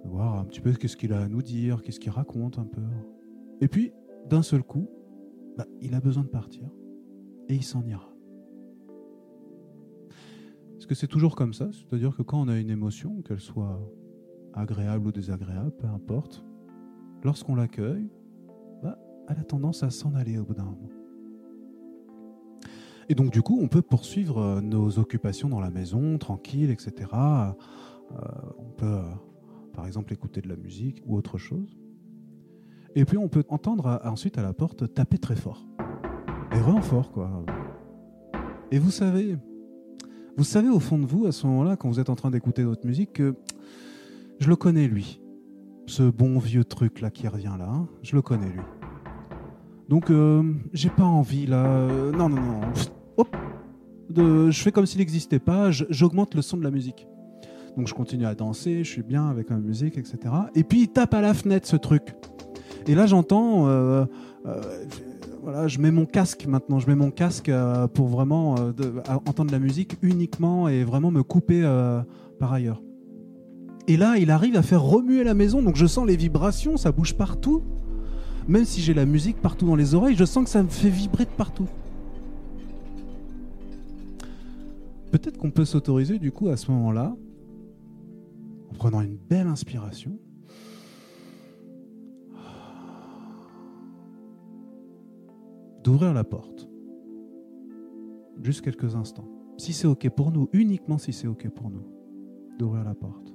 Voir 0.04 0.38
un 0.38 0.44
petit 0.44 0.60
peu 0.60 0.72
qu'est-ce 0.72 0.96
qu'il 0.96 1.12
a 1.12 1.20
à 1.20 1.28
nous 1.28 1.42
dire, 1.42 1.82
qu'est-ce 1.82 2.00
qu'il 2.00 2.10
raconte 2.12 2.58
un 2.58 2.64
peu. 2.64 2.82
Et 3.60 3.68
puis, 3.68 3.92
d'un 4.30 4.42
seul 4.42 4.62
coup, 4.62 4.88
bah, 5.58 5.66
il 5.82 5.94
a 5.94 6.00
besoin 6.00 6.22
de 6.22 6.28
partir 6.28 6.62
et 7.48 7.54
il 7.54 7.62
s'en 7.64 7.84
ira. 7.86 8.15
Est-ce 10.86 10.90
que 10.90 11.00
c'est 11.00 11.08
toujours 11.08 11.34
comme 11.34 11.52
ça 11.52 11.68
C'est-à-dire 11.72 12.16
que 12.16 12.22
quand 12.22 12.40
on 12.40 12.46
a 12.46 12.56
une 12.56 12.70
émotion, 12.70 13.20
qu'elle 13.22 13.40
soit 13.40 13.80
agréable 14.54 15.08
ou 15.08 15.10
désagréable, 15.10 15.72
peu 15.72 15.88
importe, 15.88 16.44
lorsqu'on 17.24 17.56
l'accueille, 17.56 18.08
bah, 18.84 18.96
elle 19.28 19.36
a 19.36 19.42
tendance 19.42 19.82
à 19.82 19.90
s'en 19.90 20.14
aller 20.14 20.38
au 20.38 20.44
bout 20.44 20.54
d'un 20.54 20.62
moment. 20.62 20.88
Et 23.08 23.16
donc 23.16 23.32
du 23.32 23.42
coup, 23.42 23.58
on 23.60 23.66
peut 23.66 23.82
poursuivre 23.82 24.38
euh, 24.38 24.60
nos 24.60 25.00
occupations 25.00 25.48
dans 25.48 25.58
la 25.58 25.70
maison, 25.70 26.18
tranquille, 26.18 26.70
etc. 26.70 26.92
Euh, 27.14 27.52
on 28.56 28.70
peut, 28.70 28.86
euh, 28.86 29.02
par 29.72 29.88
exemple, 29.88 30.12
écouter 30.12 30.40
de 30.40 30.48
la 30.48 30.56
musique 30.56 31.02
ou 31.04 31.16
autre 31.16 31.36
chose. 31.36 31.76
Et 32.94 33.04
puis 33.04 33.18
on 33.18 33.26
peut 33.26 33.42
entendre 33.48 34.00
ensuite 34.04 34.38
à 34.38 34.42
la 34.42 34.52
porte 34.52 34.94
taper 34.94 35.18
très 35.18 35.34
fort. 35.34 35.66
Et 36.52 36.60
vraiment 36.60 36.80
fort, 36.80 37.10
quoi. 37.10 37.44
Et 38.70 38.78
vous 38.78 38.92
savez, 38.92 39.36
vous 40.36 40.44
savez 40.44 40.68
au 40.68 40.80
fond 40.80 40.98
de 40.98 41.06
vous, 41.06 41.26
à 41.26 41.32
ce 41.32 41.46
moment-là, 41.46 41.76
quand 41.76 41.88
vous 41.88 42.00
êtes 42.00 42.10
en 42.10 42.14
train 42.16 42.30
d'écouter 42.30 42.62
votre 42.62 42.86
musique, 42.86 43.14
que 43.14 43.34
je 44.38 44.48
le 44.48 44.56
connais, 44.56 44.86
lui. 44.86 45.20
Ce 45.86 46.02
bon 46.02 46.38
vieux 46.38 46.64
truc-là 46.64 47.10
qui 47.10 47.28
revient 47.28 47.54
là, 47.58 47.68
hein, 47.70 47.88
je 48.02 48.16
le 48.16 48.22
connais, 48.22 48.48
lui. 48.50 48.60
Donc, 49.88 50.10
euh, 50.10 50.42
j'ai 50.72 50.90
pas 50.90 51.04
envie, 51.04 51.46
là. 51.46 51.64
euh, 51.64 52.12
non, 52.12 52.28
non, 52.28 52.40
non. 52.40 52.60
Je 54.50 54.62
fais 54.62 54.72
comme 54.72 54.86
s'il 54.86 54.98
n'existait 54.98 55.38
pas, 55.38 55.70
j'augmente 55.70 56.34
le 56.34 56.42
son 56.42 56.56
de 56.56 56.64
la 56.64 56.70
musique. 56.70 57.06
Donc, 57.76 57.86
je 57.86 57.94
continue 57.94 58.26
à 58.26 58.34
danser, 58.34 58.84
je 58.84 58.90
suis 58.90 59.02
bien 59.02 59.28
avec 59.28 59.50
ma 59.50 59.58
musique, 59.58 59.96
etc. 59.98 60.18
Et 60.54 60.64
puis, 60.64 60.82
il 60.82 60.88
tape 60.88 61.14
à 61.14 61.20
la 61.20 61.34
fenêtre, 61.34 61.68
ce 61.68 61.76
truc. 61.76 62.14
Et 62.86 62.94
là, 62.94 63.06
j'entends. 63.06 63.68
euh, 63.68 64.04
euh, 64.46 64.84
voilà, 65.46 65.68
je 65.68 65.78
mets 65.78 65.92
mon 65.92 66.06
casque 66.06 66.44
maintenant. 66.46 66.80
Je 66.80 66.88
mets 66.88 66.96
mon 66.96 67.12
casque 67.12 67.48
euh, 67.48 67.86
pour 67.86 68.08
vraiment 68.08 68.56
euh, 68.58 68.72
de- 68.72 68.92
entendre 69.26 69.52
la 69.52 69.60
musique 69.60 69.96
uniquement 70.02 70.66
et 70.66 70.82
vraiment 70.82 71.12
me 71.12 71.22
couper 71.22 71.62
euh, 71.62 72.02
par 72.40 72.52
ailleurs. 72.52 72.82
Et 73.86 73.96
là, 73.96 74.16
il 74.18 74.32
arrive 74.32 74.56
à 74.56 74.62
faire 74.62 74.82
remuer 74.82 75.22
la 75.22 75.34
maison, 75.34 75.62
donc 75.62 75.76
je 75.76 75.86
sens 75.86 76.04
les 76.04 76.16
vibrations, 76.16 76.76
ça 76.76 76.90
bouge 76.90 77.14
partout. 77.14 77.62
Même 78.48 78.64
si 78.64 78.80
j'ai 78.80 78.92
la 78.92 79.06
musique 79.06 79.40
partout 79.40 79.66
dans 79.66 79.76
les 79.76 79.94
oreilles, 79.94 80.16
je 80.16 80.24
sens 80.24 80.42
que 80.42 80.50
ça 80.50 80.64
me 80.64 80.68
fait 80.68 80.88
vibrer 80.88 81.26
de 81.26 81.30
partout. 81.30 81.68
Peut-être 85.12 85.38
qu'on 85.38 85.52
peut, 85.52 85.64
s'autoriser 85.64 86.18
du 86.18 86.32
coup 86.32 86.48
à 86.48 86.56
ce 86.56 86.72
moment-là, 86.72 87.14
en 88.72 88.74
prenant 88.74 89.00
une 89.00 89.16
belle 89.16 89.46
inspiration, 89.46 90.18
d'ouvrir 95.86 96.12
la 96.12 96.24
porte. 96.24 96.68
Juste 98.42 98.62
quelques 98.62 98.96
instants. 98.96 99.28
Si 99.56 99.72
c'est 99.72 99.86
OK 99.86 100.08
pour 100.10 100.32
nous, 100.32 100.48
uniquement 100.52 100.98
si 100.98 101.12
c'est 101.12 101.28
OK 101.28 101.48
pour 101.48 101.70
nous, 101.70 101.86
d'ouvrir 102.58 102.82
la 102.82 102.94
porte. 102.94 103.32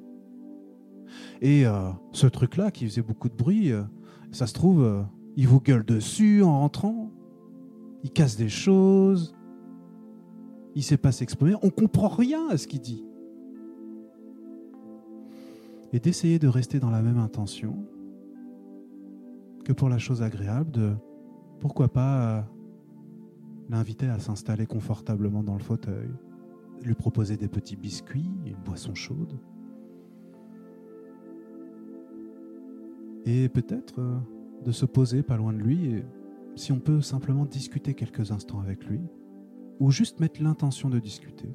Et 1.42 1.66
euh, 1.66 1.92
ce 2.12 2.28
truc-là 2.28 2.70
qui 2.70 2.86
faisait 2.86 3.02
beaucoup 3.02 3.30
de 3.30 3.36
bruit, 3.36 3.72
euh, 3.72 3.84
ça 4.32 4.48
se 4.48 4.54
trouve, 4.54 4.84
euh, 4.84 5.02
il 5.38 5.48
vous 5.48 5.62
gueule 5.62 5.86
dessus 5.86 6.44
en 6.44 6.60
rentrant, 6.60 7.10
il 8.04 8.12
casse 8.12 8.36
des 8.36 8.50
choses, 8.50 9.34
il 10.76 10.84
sait 10.84 10.98
pas 10.98 11.14
s'exprimer, 11.14 11.56
on 11.64 11.70
comprend 11.70 12.10
rien 12.10 12.50
à 12.50 12.58
ce 12.58 12.68
qu'il 12.68 12.82
dit. 12.82 13.06
Et 15.94 16.02
d'essayer 16.02 16.38
de 16.38 16.50
rester 16.50 16.82
dans 16.82 16.92
la 16.92 17.02
même 17.02 17.18
intention 17.18 17.86
que 19.64 19.72
pour 19.72 19.88
la 19.88 20.00
chose 20.00 20.22
agréable 20.22 20.72
de 20.72 20.96
pourquoi 21.62 21.88
pas 21.88 22.46
l'inviter 23.70 24.08
à 24.08 24.20
s'installer 24.20 24.66
confortablement 24.66 25.44
dans 25.44 25.54
le 25.54 25.64
fauteuil, 25.64 26.10
lui 26.82 26.96
proposer 26.96 27.38
des 27.38 27.48
petits 27.48 27.78
biscuits, 27.78 28.30
une 28.46 28.58
boisson 28.66 28.96
chaude. 28.96 29.40
Et 33.26 33.48
peut-être 33.48 34.00
euh, 34.00 34.18
de 34.66 34.72
se 34.72 34.86
poser 34.86 35.22
pas 35.22 35.38
loin 35.38 35.54
de 35.54 35.60
lui 35.60 36.04
si 36.56 36.72
on 36.72 36.80
peut 36.80 37.02
simplement 37.02 37.46
discuter 37.46 37.94
quelques 37.94 38.32
instants 38.32 38.60
avec 38.60 38.84
lui, 38.86 39.00
ou 39.80 39.92
juste 39.92 40.20
mettre 40.20 40.44
l'intention 40.44 40.90
de 40.90 41.00
discuter. 41.00 41.50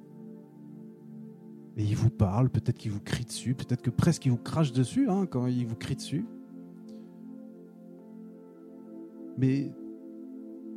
Et 1.77 1.85
il 1.85 1.97
vous 1.97 2.09
parle, 2.09 2.49
peut-être 2.49 2.79
qu'il 2.79 2.93
vous 2.93 3.01
crie 3.01 3.25
dessus, 3.25 3.55
peut-être 3.55 3.83
que 3.83 3.91
presque 3.91 4.25
il 4.25 4.31
vous 4.31 4.39
crache 4.39 4.73
dessus 4.73 5.11
hein, 5.11 5.27
quand 5.27 5.47
il 5.49 5.67
vous 5.67 5.75
crie 5.75 5.97
dessus. 5.97 6.25
Mais 9.37 9.71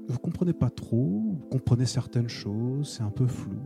vous 0.09 0.19
comprenez 0.19 0.53
pas 0.53 0.69
trop, 0.69 1.35
vous 1.37 1.47
comprenez 1.51 1.85
certaines 1.85 2.29
choses, 2.29 2.95
c'est 2.95 3.03
un 3.03 3.11
peu 3.11 3.27
flou. 3.27 3.59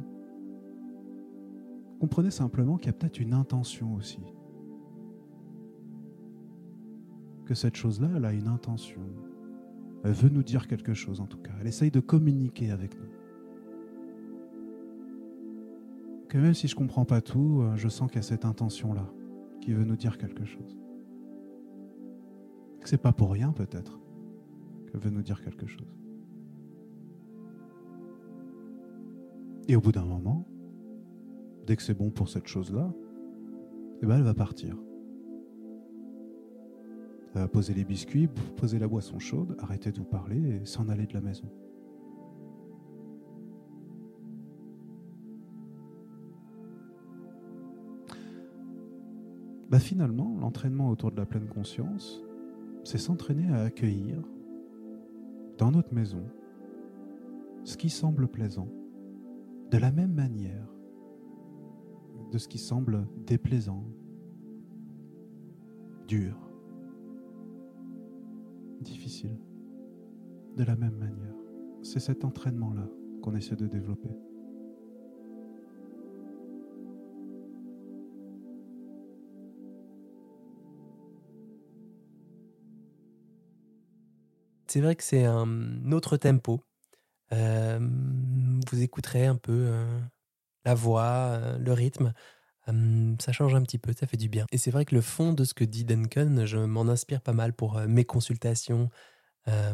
Comprenez 1.99 2.31
simplement 2.31 2.77
qu'il 2.77 2.87
y 2.87 2.89
a 2.89 2.93
peut-être 2.93 3.19
une 3.19 3.33
intention 3.33 3.95
aussi. 3.95 4.19
Que 7.45 7.53
cette 7.53 7.77
chose-là, 7.77 8.09
elle 8.15 8.25
a 8.25 8.33
une 8.33 8.47
intention. 8.47 9.01
Elle 10.03 10.11
veut 10.11 10.29
nous 10.29 10.43
dire 10.43 10.67
quelque 10.67 10.93
chose 10.93 11.21
en 11.21 11.27
tout 11.27 11.37
cas. 11.37 11.51
Elle 11.61 11.67
essaye 11.67 11.91
de 11.91 12.01
communiquer 12.01 12.71
avec 12.71 12.99
nous. 12.99 13.07
Que 16.27 16.37
même 16.37 16.53
si 16.53 16.67
je 16.67 16.75
comprends 16.75 17.05
pas 17.05 17.21
tout, 17.21 17.61
euh, 17.61 17.77
je 17.77 17.87
sens 17.87 18.09
qu'il 18.09 18.17
y 18.17 18.19
a 18.19 18.23
cette 18.23 18.43
intention-là 18.43 19.07
qui 19.61 19.71
veut 19.71 19.85
nous 19.85 19.95
dire 19.95 20.17
quelque 20.17 20.43
chose. 20.43 20.77
Que 22.81 22.89
c'est 22.89 22.97
pas 22.97 23.13
pour 23.13 23.31
rien 23.31 23.53
peut-être 23.53 24.01
qu'elle 24.91 24.99
veut 24.99 25.11
nous 25.11 25.21
dire 25.21 25.41
quelque 25.41 25.67
chose. 25.67 26.02
Et 29.67 29.75
au 29.75 29.81
bout 29.81 29.91
d'un 29.91 30.05
moment, 30.05 30.45
dès 31.65 31.75
que 31.75 31.83
c'est 31.83 31.93
bon 31.93 32.11
pour 32.11 32.27
cette 32.27 32.47
chose-là, 32.47 32.93
eh 34.01 34.05
ben 34.05 34.17
elle 34.17 34.23
va 34.23 34.33
partir. 34.33 34.77
Elle 37.33 37.41
va 37.41 37.47
poser 37.47 37.73
les 37.73 37.85
biscuits, 37.85 38.27
poser 38.57 38.77
la 38.77 38.87
boisson 38.87 39.19
chaude, 39.19 39.55
arrêter 39.59 39.91
de 39.91 39.99
vous 39.99 40.05
parler 40.05 40.61
et 40.61 40.65
s'en 40.65 40.89
aller 40.89 41.07
de 41.07 41.13
la 41.13 41.21
maison. 41.21 41.49
Bah 49.69 49.79
finalement, 49.79 50.37
l'entraînement 50.39 50.89
autour 50.89 51.11
de 51.11 51.17
la 51.17 51.25
pleine 51.25 51.47
conscience, 51.47 52.21
c'est 52.83 52.99
s'entraîner 52.99 53.47
à 53.51 53.61
accueillir 53.61 54.21
dans 55.57 55.71
notre 55.71 55.93
maison 55.93 56.23
ce 57.63 57.77
qui 57.77 57.89
semble 57.89 58.27
plaisant 58.27 58.67
de 59.73 59.79
la 59.79 59.91
même 59.91 60.13
manière 60.13 60.67
de 62.31 62.37
ce 62.37 62.47
qui 62.47 62.59
semble 62.59 63.07
déplaisant, 63.25 63.83
dur, 66.07 66.37
difficile. 68.81 69.35
De 70.57 70.63
la 70.63 70.75
même 70.75 70.95
manière. 70.95 71.33
C'est 71.81 71.99
cet 71.99 72.23
entraînement-là 72.23 72.87
qu'on 73.23 73.33
essaie 73.33 73.55
de 73.55 73.65
développer. 73.65 74.11
C'est 84.67 84.81
vrai 84.81 84.95
que 84.95 85.03
c'est 85.03 85.25
un 85.25 85.91
autre 85.91 86.17
tempo. 86.17 86.61
Euh, 87.33 87.79
vous 88.71 88.81
écouterez 88.81 89.25
un 89.25 89.35
peu 89.35 89.65
euh, 89.67 89.99
la 90.65 90.75
voix, 90.75 91.03
euh, 91.03 91.57
le 91.57 91.73
rythme. 91.73 92.13
Hum, 92.67 93.17
ça 93.19 93.31
change 93.31 93.55
un 93.55 93.61
petit 93.63 93.79
peu, 93.79 93.93
ça 93.93 94.07
fait 94.07 94.17
du 94.17 94.29
bien. 94.29 94.45
Et 94.51 94.57
c'est 94.57 94.71
vrai 94.71 94.85
que 94.85 94.95
le 94.95 95.01
fond 95.01 95.33
de 95.33 95.43
ce 95.43 95.53
que 95.53 95.65
dit 95.65 95.83
Duncan, 95.83 96.45
je 96.45 96.57
m'en 96.57 96.87
inspire 96.87 97.21
pas 97.21 97.33
mal 97.33 97.53
pour 97.53 97.79
mes 97.81 98.05
consultations 98.05 98.89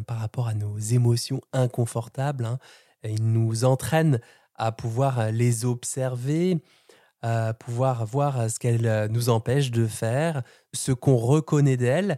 par 0.07 0.17
rapport 0.17 0.47
à 0.47 0.55
nos 0.55 0.79
émotions 0.79 1.41
inconfortables. 1.53 2.45
Hein. 2.45 2.57
Il 3.03 3.31
nous 3.31 3.65
entraîne 3.65 4.19
à 4.55 4.71
pouvoir 4.71 5.31
les 5.31 5.63
observer, 5.63 6.63
à 7.21 7.53
pouvoir 7.53 8.07
voir 8.07 8.49
ce 8.49 8.57
qu'elles 8.57 9.07
nous 9.11 9.29
empêchent 9.29 9.69
de 9.69 9.85
faire, 9.85 10.41
ce 10.73 10.91
qu'on 10.91 11.17
reconnaît 11.17 11.77
d'elles, 11.77 12.17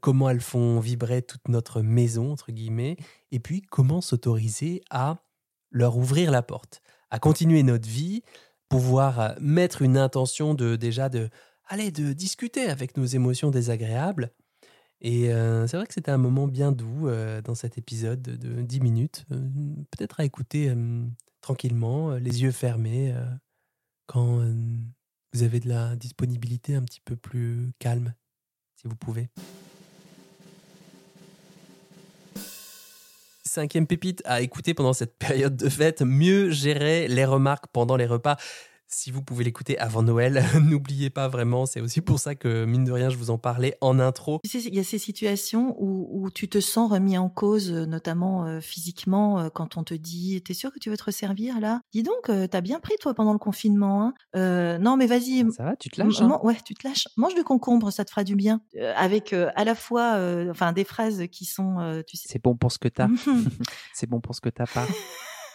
comment 0.00 0.30
elles 0.30 0.40
font 0.40 0.78
vibrer 0.78 1.22
toute 1.22 1.48
notre 1.48 1.82
maison, 1.82 2.30
entre 2.30 2.52
guillemets, 2.52 2.96
et 3.36 3.38
puis 3.38 3.60
comment 3.60 4.00
s'autoriser 4.00 4.82
à 4.88 5.22
leur 5.70 5.98
ouvrir 5.98 6.30
la 6.30 6.40
porte, 6.40 6.80
à 7.10 7.18
continuer 7.18 7.62
notre 7.62 7.86
vie, 7.86 8.22
pouvoir 8.70 9.36
mettre 9.38 9.82
une 9.82 9.98
intention 9.98 10.54
de 10.54 10.74
déjà 10.74 11.10
de 11.10 11.28
aller 11.66 11.90
de 11.90 12.14
discuter 12.14 12.70
avec 12.70 12.96
nos 12.96 13.04
émotions 13.04 13.50
désagréables. 13.50 14.32
Et 15.02 15.26
c'est 15.26 15.76
vrai 15.76 15.86
que 15.86 15.92
c'était 15.92 16.10
un 16.10 16.16
moment 16.16 16.48
bien 16.48 16.72
doux 16.72 17.10
dans 17.44 17.54
cet 17.54 17.76
épisode 17.76 18.22
de 18.22 18.62
10 18.62 18.80
minutes, 18.80 19.26
peut-être 19.28 20.20
à 20.20 20.24
écouter 20.24 20.74
tranquillement, 21.42 22.12
les 22.12 22.42
yeux 22.42 22.52
fermés 22.52 23.14
quand 24.06 24.42
vous 25.34 25.42
avez 25.42 25.60
de 25.60 25.68
la 25.68 25.94
disponibilité 25.94 26.74
un 26.74 26.84
petit 26.84 27.02
peu 27.04 27.16
plus 27.16 27.74
calme, 27.78 28.14
si 28.76 28.88
vous 28.88 28.96
pouvez. 28.96 29.28
Cinquième 33.56 33.86
pépite 33.86 34.20
à 34.26 34.42
écouter 34.42 34.74
pendant 34.74 34.92
cette 34.92 35.16
période 35.16 35.56
de 35.56 35.70
fête, 35.70 36.02
mieux 36.02 36.50
gérer 36.50 37.08
les 37.08 37.24
remarques 37.24 37.68
pendant 37.72 37.96
les 37.96 38.04
repas 38.04 38.36
si 38.88 39.10
vous 39.10 39.22
pouvez 39.22 39.44
l'écouter 39.44 39.78
avant 39.78 40.02
Noël, 40.02 40.44
n'oubliez 40.62 41.10
pas 41.10 41.28
vraiment. 41.28 41.66
C'est 41.66 41.80
aussi 41.80 42.00
pour 42.00 42.18
ça 42.18 42.34
que, 42.34 42.64
mine 42.64 42.84
de 42.84 42.92
rien, 42.92 43.10
je 43.10 43.16
vous 43.16 43.30
en 43.30 43.38
parlais 43.38 43.76
en 43.80 43.98
intro. 43.98 44.40
Il 44.44 44.74
y 44.74 44.78
a 44.78 44.84
ces 44.84 44.98
situations 44.98 45.74
où, 45.78 46.30
tu 46.34 46.48
te 46.48 46.60
sens 46.60 46.90
remis 46.90 47.16
en 47.16 47.28
cause, 47.28 47.70
notamment 47.72 48.46
euh, 48.46 48.60
physiquement, 48.60 49.38
euh, 49.38 49.48
quand 49.48 49.76
on 49.76 49.84
te 49.84 49.94
dit 49.94 50.42
T'es 50.42 50.54
sûr 50.54 50.72
que 50.72 50.78
tu 50.78 50.90
veux 50.90 50.96
te 50.96 51.04
resservir 51.04 51.60
là? 51.60 51.80
Dis 51.92 52.02
donc, 52.02 52.28
euh, 52.28 52.46
t'as 52.46 52.60
bien 52.60 52.80
pris 52.80 52.94
toi 53.00 53.14
pendant 53.14 53.32
le 53.32 53.38
confinement. 53.38 54.12
Hein 54.34 54.78
non, 54.78 54.96
mais 54.96 55.06
vas-y. 55.06 55.44
Ça 55.52 55.64
va, 55.64 55.76
tu 55.76 55.88
te 55.90 56.00
lâches 56.00 56.20
hein 56.20 56.38
Ouais, 56.42 56.56
tu 56.64 56.74
te 56.74 56.86
lâches. 56.86 57.08
Mange 57.16 57.34
du 57.34 57.44
concombre, 57.44 57.90
ça 57.90 58.04
te 58.04 58.10
fera 58.10 58.24
du 58.24 58.36
bien. 58.36 58.60
avec 58.96 59.32
à 59.32 59.64
la 59.64 59.74
fois 59.74 60.18
enfin, 60.50 60.72
des 60.72 60.84
phrases 60.84 61.26
qui 61.30 61.44
sont. 61.44 62.02
tu 62.06 62.16
sais... 62.16 62.28
C'est 62.30 62.42
bon 62.42 62.56
pour 62.56 62.72
ce 62.72 62.78
que 62.78 62.88
t'as. 62.88 63.08
C'est 63.94 64.08
bon 64.08 64.20
pour 64.20 64.34
ce 64.34 64.40
que 64.40 64.48
t'as 64.48 64.66
pas. 64.66 64.86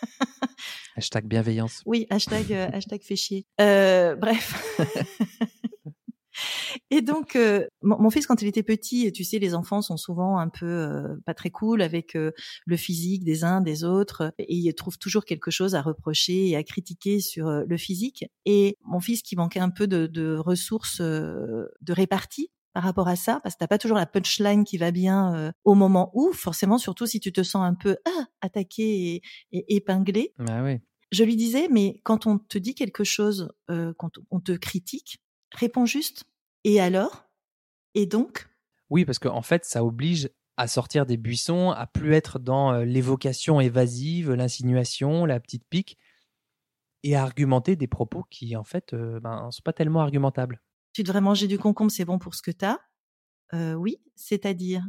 Hashtag 0.95 1.25
bienveillance. 1.25 1.81
Oui, 1.85 2.07
hashtag, 2.09 2.51
euh, 2.51 2.69
hashtag 2.73 3.01
fait 3.03 3.15
chier. 3.15 3.45
Euh, 3.59 4.15
bref. 4.15 4.77
Et 6.89 7.01
donc, 7.01 7.35
euh, 7.35 7.67
mon, 7.81 8.09
fils, 8.09 8.25
quand 8.25 8.41
il 8.41 8.47
était 8.47 8.63
petit, 8.63 9.11
tu 9.11 9.23
sais, 9.23 9.37
les 9.37 9.53
enfants 9.53 9.81
sont 9.81 9.97
souvent 9.97 10.37
un 10.37 10.47
peu 10.47 11.19
pas 11.25 11.33
très 11.33 11.49
cool 11.49 11.81
avec 11.81 12.13
le 12.13 12.77
physique 12.77 13.23
des 13.23 13.43
uns, 13.43 13.61
des 13.61 13.83
autres, 13.83 14.33
et 14.39 14.55
ils 14.55 14.73
trouvent 14.73 14.97
toujours 14.97 15.25
quelque 15.25 15.51
chose 15.51 15.75
à 15.75 15.81
reprocher 15.81 16.47
et 16.47 16.55
à 16.55 16.63
critiquer 16.63 17.19
sur 17.19 17.47
le 17.49 17.77
physique. 17.77 18.25
Et 18.45 18.77
mon 18.85 19.01
fils, 19.01 19.21
qui 19.21 19.35
manquait 19.35 19.59
un 19.59 19.69
peu 19.69 19.87
de, 19.87 20.07
de 20.07 20.35
ressources 20.35 21.01
de 21.01 21.67
répartie, 21.89 22.49
par 22.73 22.83
rapport 22.83 23.07
à 23.07 23.15
ça, 23.15 23.39
parce 23.41 23.55
que 23.55 23.59
t'as 23.59 23.67
pas 23.67 23.77
toujours 23.77 23.97
la 23.97 24.05
punchline 24.05 24.63
qui 24.63 24.77
va 24.77 24.91
bien 24.91 25.35
euh, 25.35 25.51
au 25.63 25.75
moment 25.75 26.11
où, 26.13 26.31
forcément, 26.33 26.77
surtout 26.77 27.05
si 27.05 27.19
tu 27.19 27.33
te 27.33 27.43
sens 27.43 27.63
un 27.63 27.73
peu 27.73 27.97
ah, 28.05 28.25
attaqué 28.41 29.21
et, 29.51 29.75
épinglé. 29.75 30.33
Bah 30.37 30.63
oui. 30.63 30.79
Je 31.11 31.23
lui 31.23 31.35
disais, 31.35 31.67
mais 31.69 31.99
quand 32.03 32.25
on 32.25 32.37
te 32.37 32.57
dit 32.57 32.73
quelque 32.73 33.03
chose, 33.03 33.49
euh, 33.69 33.93
quand 33.97 34.11
on 34.29 34.39
te 34.39 34.53
critique, 34.53 35.21
réponds 35.53 35.85
juste 35.85 36.23
Et 36.63 36.79
alors? 36.79 37.25
Et 37.93 38.05
donc? 38.05 38.47
Oui, 38.89 39.03
parce 39.03 39.19
qu'en 39.19 39.41
fait, 39.41 39.65
ça 39.65 39.83
oblige 39.83 40.29
à 40.55 40.67
sortir 40.67 41.05
des 41.05 41.17
buissons, 41.17 41.71
à 41.71 41.87
plus 41.87 42.13
être 42.13 42.39
dans 42.39 42.71
euh, 42.71 42.85
l'évocation 42.85 43.59
évasive, 43.59 44.31
l'insinuation, 44.31 45.25
la 45.25 45.39
petite 45.41 45.65
pique, 45.69 45.97
et 47.03 47.15
à 47.15 47.23
argumenter 47.23 47.75
des 47.75 47.87
propos 47.87 48.23
qui, 48.29 48.55
en 48.55 48.63
fait, 48.63 48.93
ne 48.93 49.19
ben, 49.19 49.49
sont 49.51 49.63
pas 49.63 49.73
tellement 49.73 50.01
argumentables. 50.01 50.61
Tu 50.93 51.03
devrais 51.03 51.21
manger 51.21 51.47
du 51.47 51.57
concombre, 51.57 51.91
c'est 51.91 52.05
bon 52.05 52.19
pour 52.19 52.35
ce 52.35 52.41
que 52.41 52.51
tu 52.51 52.65
as. 52.65 52.79
oui, 53.77 54.01
c'est-à-dire 54.15 54.83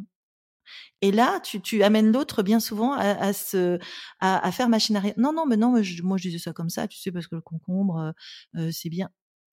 et 1.01 1.11
là, 1.11 1.41
tu, 1.41 1.61
tu 1.61 1.83
amènes 1.83 2.13
l'autre 2.13 2.43
bien 2.43 2.61
souvent 2.61 2.93
à, 2.93 3.09
à, 3.11 3.33
se, 3.33 3.79
à, 4.21 4.47
à 4.47 4.53
faire 4.53 4.69
machine 4.69 4.97
arrière. 4.97 5.15
Non, 5.17 5.33
non, 5.33 5.47
mais 5.47 5.57
non, 5.57 5.71
moi 6.03 6.17
je, 6.17 6.23
disais 6.23 6.39
ça 6.39 6.53
comme 6.53 6.71
ça, 6.71 6.87
tu 6.89 6.99
sais, 6.99 7.11
parce 7.11 7.27
que 7.27 7.35
le 7.35 7.41
concombre, 7.41 8.15
euh, 8.57 8.61
euh 8.61 8.71
c'est 8.73 8.89
bien. 8.89 9.11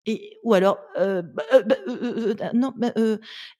Et, 0.06 0.38
ou 0.42 0.52
alors, 0.52 0.78
euh, 0.98 1.22
bah, 1.22 1.42
euh, 1.54 1.62
bah, 1.62 1.76
euh, 1.88 2.34
euh 2.40 2.50
non, 2.52 2.74
bah, 2.76 2.92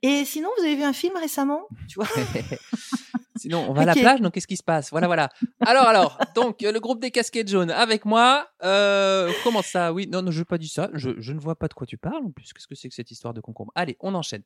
et 0.02 0.24
sinon, 0.24 0.50
vous 0.58 0.64
avez 0.64 0.76
vu 0.76 0.82
un 0.82 0.92
film 0.92 1.16
récemment, 1.16 1.68
tu 1.88 1.96
vois? 1.96 2.08
Sinon, 3.44 3.66
on 3.68 3.74
va 3.74 3.82
à 3.82 3.84
la 3.84 3.92
plage, 3.92 4.22
donc 4.22 4.32
qu'est-ce 4.32 4.46
qui 4.46 4.56
se 4.56 4.62
passe? 4.62 4.88
Voilà, 4.90 5.06
voilà. 5.06 5.28
Alors, 5.60 5.86
alors, 5.86 6.18
donc, 6.34 6.62
le 6.62 6.78
groupe 6.78 6.98
des 6.98 7.10
casquettes 7.10 7.48
jaunes 7.48 7.70
avec 7.70 8.06
moi. 8.06 8.48
Euh, 8.62 9.30
comment 9.42 9.60
ça? 9.60 9.92
Oui, 9.92 10.06
non, 10.06 10.22
non, 10.22 10.30
je 10.30 10.38
n'ai 10.38 10.44
pas 10.46 10.56
dit 10.56 10.68
ça. 10.68 10.88
Je, 10.94 11.10
je, 11.18 11.32
ne 11.34 11.38
vois 11.38 11.54
pas 11.54 11.68
de 11.68 11.74
quoi 11.74 11.86
tu 11.86 11.98
parles 11.98 12.24
en 12.24 12.30
plus. 12.30 12.54
Qu'est-ce 12.54 12.66
que 12.66 12.74
c'est 12.74 12.88
que 12.88 12.94
cette 12.94 13.10
histoire 13.10 13.34
de 13.34 13.42
concombre? 13.42 13.70
Allez, 13.74 13.98
on 14.00 14.14
enchaîne. 14.14 14.42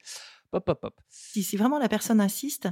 Pop, 0.51 0.65
pop, 0.65 0.81
pop. 0.81 0.95
Si, 1.09 1.45
si 1.45 1.57
vraiment 1.57 1.79
la 1.79 1.89
personne 1.89 2.21
insiste, 2.21 2.69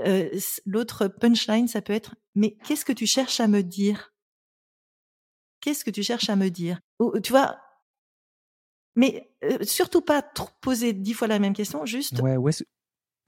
euh, 0.00 0.28
l'autre 0.66 1.08
punchline, 1.08 1.66
ça 1.66 1.80
peut 1.80 1.94
être 1.94 2.14
Mais 2.34 2.58
qu'est-ce 2.66 2.84
que 2.84 2.92
tu 2.92 3.06
cherches 3.06 3.40
à 3.40 3.48
me 3.48 3.62
dire? 3.62 4.12
Qu'est-ce 5.62 5.82
que 5.82 5.90
tu 5.90 6.02
cherches 6.02 6.28
à 6.28 6.36
me 6.36 6.50
dire? 6.50 6.80
Tu 7.22 7.32
vois, 7.32 7.58
mais 8.96 9.32
euh, 9.44 9.58
surtout 9.62 10.02
pas 10.02 10.20
trop 10.20 10.50
poser 10.60 10.92
dix 10.92 11.14
fois 11.14 11.26
la 11.26 11.38
même 11.38 11.54
question, 11.54 11.86
juste. 11.86 12.20
Ouais, 12.20 12.36
où 12.36 12.50
est-ce, 12.50 12.64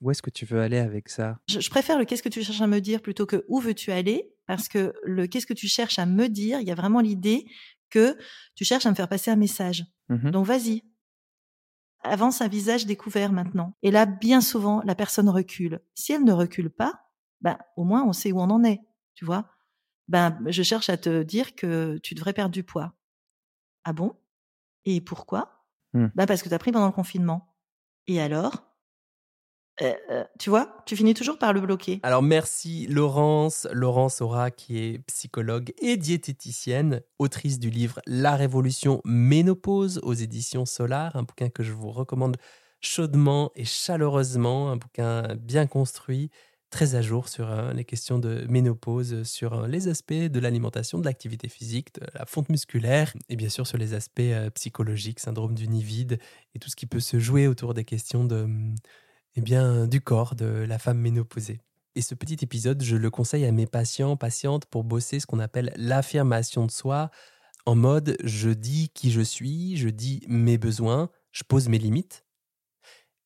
où 0.03 0.11
est-ce 0.11 0.21
que 0.21 0.31
tu 0.31 0.45
veux 0.45 0.61
aller 0.61 0.79
avec 0.79 1.09
ça? 1.09 1.39
Je, 1.49 1.71
préfère 1.71 1.97
le 1.97 2.05
qu'est-ce 2.05 2.23
que 2.23 2.29
tu 2.29 2.43
cherches 2.43 2.61
à 2.61 2.67
me 2.67 2.81
dire 2.81 3.01
plutôt 3.01 3.25
que 3.25 3.45
où 3.49 3.61
veux-tu 3.61 3.93
aller, 3.93 4.35
parce 4.47 4.69
que 4.69 4.93
le 5.05 5.29
qu'est-ce 5.29 5.47
que 5.47 5.55
tu 5.55 5.69
cherches 5.69 5.99
à 5.99 6.07
me 6.07 6.29
dire, 6.29 6.61
il 6.61 6.67
y 6.67 6.73
a 6.73 6.75
vraiment 6.75 7.01
l'idée 7.01 7.47
que 7.89 8.19
tu 8.57 8.65
cherches 8.65 8.85
à 8.85 8.91
me 8.91 8.97
faire 8.97 9.09
passer 9.09 9.31
un 9.31 9.37
message. 9.37 9.85
Mmh 10.09 10.33
Donc 10.33 10.45
vas-y, 10.45 10.83
avance 12.03 12.43
un 12.43 12.49
visage 12.49 12.85
découvert 12.85 13.33
maintenant. 13.33 13.77
Et 13.83 13.93
là, 13.93 14.05
bien 14.05 14.41
souvent, 14.41 14.83
la 14.85 14.97
personne 14.97 15.29
recule. 15.29 15.81
Si 15.95 16.13
elle 16.13 16.25
ne 16.25 16.33
recule 16.33 16.71
pas, 16.71 17.05
ben 17.41 17.57
au 17.77 17.85
moins 17.85 18.05
on 18.05 18.13
sait 18.13 18.33
où 18.33 18.41
on 18.41 18.51
en 18.51 18.65
est, 18.65 18.81
tu 19.15 19.25
vois? 19.25 19.49
Ben 20.09 20.37
je 20.47 20.65
cherche 20.65 20.91
à 20.91 20.97
te 20.97 21.23
dire 21.23 21.55
que 21.55 21.99
tu 21.99 22.15
devrais 22.15 22.33
perdre 22.33 22.53
du 22.53 22.65
poids. 22.65 22.95
Ah 23.85 23.93
bon? 23.93 24.17
Et 24.85 25.01
pourquoi? 25.01 25.65
Mmh. 25.93 26.07
Ben 26.17 26.27
parce 26.27 26.43
que 26.43 26.49
tu 26.49 26.55
as 26.55 26.59
pris 26.59 26.73
pendant 26.73 26.87
le 26.87 26.93
confinement. 26.93 27.55
Et 28.09 28.21
alors? 28.21 28.72
Euh, 29.83 29.95
euh, 30.11 30.25
tu 30.39 30.51
vois, 30.51 30.77
tu 30.87 30.97
finis 30.97 31.15
toujours 31.15 31.39
par 31.39 31.53
le 31.53 31.61
bloquer. 31.61 32.01
Alors 32.03 32.23
merci 32.23 32.87
Laurence, 32.87 33.67
Laurence 33.73 34.21
Aura 34.21 34.51
qui 34.51 34.79
est 34.79 34.99
psychologue 35.07 35.73
et 35.81 35.97
diététicienne, 35.97 37.03
autrice 37.19 37.59
du 37.59 37.71
livre 37.71 38.01
La 38.07 38.37
Révolution 38.37 39.01
Ménopause 39.05 40.01
aux 40.03 40.15
éditions 40.15 40.67
Solar, 40.67 41.17
un 41.17 41.25
bouquin 41.25 41.49
que 41.49 41.63
je 41.63 41.73
vous 41.73 41.91
recommande 41.91 42.37
chaudement 42.81 43.51
et 43.57 43.65
chaleureusement, 43.65 44.71
un 44.71 44.77
bouquin 44.77 45.35
bien 45.41 45.67
construit, 45.67 46.31
très 46.71 46.95
à 46.95 47.03
jour 47.03 47.29
sur 47.29 47.51
euh, 47.51 47.73
les 47.73 47.85
questions 47.85 48.19
de 48.19 48.47
ménopause, 48.49 49.25
sur 49.25 49.67
les 49.67 49.89
aspects 49.89 50.13
de 50.13 50.41
l'alimentation, 50.41 50.99
de 50.99 51.05
l'activité 51.05 51.49
physique, 51.49 51.95
de 51.95 52.07
la 52.15 52.25
fonte 52.25 52.49
musculaire, 52.51 53.13
et 53.29 53.37
bien 53.37 53.49
sûr 53.49 53.67
sur 53.67 53.79
les 53.79 53.95
aspects 53.95 54.23
psychologiques, 54.55 55.19
syndrome 55.19 55.55
du 55.55 55.67
nid 55.67 55.83
vide, 55.83 56.19
et 56.55 56.59
tout 56.61 56.71
ce 56.71 56.77
qui 56.77 56.87
peut 56.87 57.01
se 57.01 57.19
jouer 57.19 57.47
autour 57.49 57.75
des 57.75 57.85
questions 57.85 58.25
de 58.25 58.49
eh 59.37 59.41
bien, 59.41 59.87
du 59.87 60.01
corps 60.01 60.35
de 60.35 60.47
la 60.47 60.79
femme 60.79 60.99
ménopausée. 60.99 61.61
Et 61.95 62.03
ce 62.03 62.15
petit 62.15 62.39
épisode, 62.43 62.83
je 62.83 62.97
le 62.97 63.11
conseille 63.11 63.45
à 63.45 63.53
mes 63.53 63.67
patients, 63.67 64.17
patientes 64.17 64.67
pour 64.67 64.85
bosser 64.85 65.21
ce 65.21 65.27
qu'on 65.27 65.41
appelle 65.41 65.73
l'affirmation 65.77 66.67
de 66.67 66.71
soi, 66.71 67.11
en 67.67 67.75
mode 67.75 68.17
je 68.25 68.51
dis 68.51 68.89
qui 68.95 69.11
je 69.11 69.21
suis, 69.21 69.77
je 69.77 69.89
dis 69.89 70.25
mes 70.27 70.59
besoins, 70.59 71.11
je 71.33 71.45
pose 71.45 71.69
mes 71.69 71.79
limites, 71.79 72.25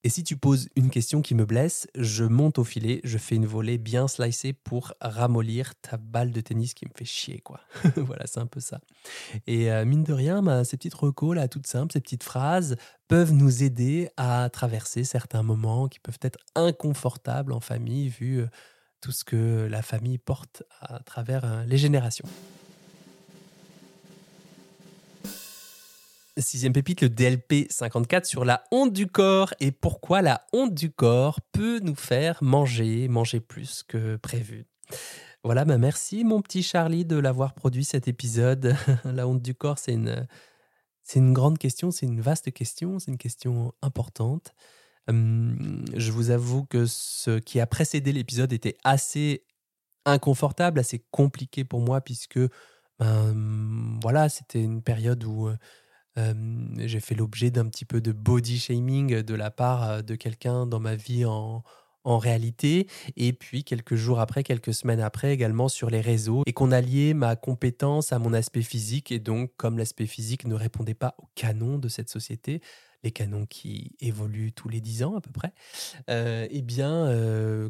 et 0.05 0.09
si 0.09 0.23
tu 0.23 0.37
poses 0.37 0.69
une 0.77 0.91
question 0.91 1.21
qui 1.21 1.35
me 1.35 1.45
blesse, 1.45 1.89
je 1.97 2.25
monte 2.25 2.59
au 2.59 2.65
filet, 2.65 3.01
je 3.03 3.19
fais 3.19 3.35
une 3.35 3.47
volée 3.47 3.77
bien 3.77 4.07
slicée 4.07 4.53
pour 4.53 4.95
ramollir 5.01 5.75
ta 5.77 5.97
balle 5.97 6.31
de 6.31 6.41
tennis 6.41 6.75
qui 6.75 6.87
me 6.87 6.93
fait 6.97 7.05
chier, 7.05 7.41
quoi. 7.41 7.61
voilà, 7.97 8.27
c'est 8.27 8.39
un 8.39 8.47
peu 8.47 8.61
ça. 8.61 8.81
Et 9.49 9.73
euh, 9.73 9.85
mine 9.85 10.05
de 10.05 10.13
rien, 10.13 10.43
bah, 10.43 10.65
ces 10.65 10.77
petites 10.77 10.95
recos 10.95 11.35
là, 11.35 11.49
toutes 11.49 11.67
simples, 11.67 11.93
ces 11.93 12.01
petites 12.01 12.23
phrases 12.23 12.77
peuvent 13.09 13.33
nous 13.33 13.65
aider 13.65 14.09
à 14.17 14.49
traverser 14.49 15.03
certains 15.03 15.43
moments 15.43 15.89
qui 15.89 15.99
peuvent 15.99 16.21
être 16.23 16.39
inconfortables 16.55 17.53
en 17.53 17.61
famille, 17.61 18.09
vu 18.09 18.41
euh, 18.41 18.47
tout 19.01 19.13
ce 19.13 19.25
que 19.25 19.67
la 19.69 19.83
famille 19.83 20.19
porte 20.19 20.63
à 20.81 21.01
travers 21.01 21.45
euh, 21.45 21.65
les 21.65 21.79
générations. 21.79 22.29
Sixième 26.39 26.75
pépite, 26.75 27.01
le 27.01 27.09
DLP 27.09 27.67
54 27.71 28.27
sur 28.27 28.45
la 28.45 28.63
honte 28.71 28.93
du 28.93 29.07
corps 29.07 29.55
et 29.59 29.73
pourquoi 29.73 30.21
la 30.21 30.45
honte 30.53 30.75
du 30.75 30.91
corps 30.91 31.41
peut 31.53 31.79
nous 31.79 31.95
faire 31.95 32.43
manger, 32.43 33.09
manger 33.09 33.41
plus 33.41 33.83
que 33.83 34.17
prévu? 34.17 34.67
Voilà, 35.45 35.65
bah 35.65 35.79
merci 35.79 36.25
mon 36.25 36.43
petit 36.43 36.63
Charlie 36.63 37.07
de 37.07 37.17
l'avoir 37.17 37.55
produit 37.55 37.85
cet 37.85 38.07
épisode. 38.07 38.77
la 39.05 39.27
honte 39.27 39.41
du 39.41 39.55
corps, 39.55 39.79
c'est 39.79 39.95
une, 39.95 40.27
c'est 41.03 41.21
une 41.21 41.33
grande 41.33 41.57
question, 41.57 41.91
c'est 41.91 42.05
une 42.05 42.21
vaste 42.21 42.53
question, 42.53 42.99
c'est 42.99 43.11
une 43.11 43.19
question 43.19 43.73
importante. 43.81 44.55
Hum, 45.09 45.87
je 45.95 46.13
vous 46.13 46.29
avoue 46.31 46.67
que 46.67 46.85
ce 46.85 47.39
qui 47.39 47.61
a 47.61 47.67
précédé 47.67 48.13
l'épisode 48.13 48.53
était 48.53 48.77
assez 48.85 49.47
inconfortable, 50.05 50.81
assez 50.81 51.03
compliqué 51.11 51.65
pour 51.65 51.81
moi 51.81 52.03
puisque 52.03 52.41
ben, 52.99 53.99
voilà, 54.03 54.29
c'était 54.29 54.63
une 54.63 54.83
période 54.83 55.25
où 55.25 55.49
euh, 55.49 55.57
j'ai 56.17 57.01
fait 57.01 57.15
l'objet 57.15 57.51
d'un 57.51 57.67
petit 57.67 57.85
peu 57.85 58.01
de 58.01 58.13
body 58.13 58.59
shaming 58.59 59.23
de 59.23 59.35
la 59.35 59.51
part 59.51 60.03
de 60.03 60.15
quelqu'un 60.15 60.67
dans 60.67 60.81
ma 60.81 60.97
vie 60.97 61.25
en, 61.25 61.63
en 62.07 62.19
réalité, 62.19 62.87
et 63.17 63.33
puis 63.33 63.65
quelques 63.65 63.97
jours 63.97 64.21
après, 64.21 64.45
quelques 64.45 64.73
semaines 64.73 65.01
après 65.01 65.33
également 65.35 65.69
sur 65.69 65.91
les 65.91 66.01
réseaux, 66.01 66.45
et 66.47 66.53
qu'on 66.53 66.71
alliait 66.71 67.15
ma 67.15 67.35
compétence 67.35 68.13
à 68.13 68.21
mon 68.21 68.33
aspect 68.33 68.63
physique, 68.63 69.11
et 69.11 69.19
donc 69.19 69.51
comme 69.57 69.77
l'aspect 69.77 70.07
physique 70.07 70.47
ne 70.47 70.55
répondait 70.55 70.95
pas 70.95 71.17
au 71.19 71.25
canon 71.35 71.79
de 71.79 71.89
cette 71.89 72.09
société, 72.09 72.63
les 73.03 73.11
canons 73.11 73.45
qui 73.45 73.97
évoluent 74.01 74.53
tous 74.53 74.69
les 74.69 74.81
dix 74.81 75.03
ans 75.03 75.17
à 75.17 75.21
peu 75.21 75.33
près, 75.33 75.53
euh, 76.09 76.47
eh 76.49 76.63
bien 76.63 77.07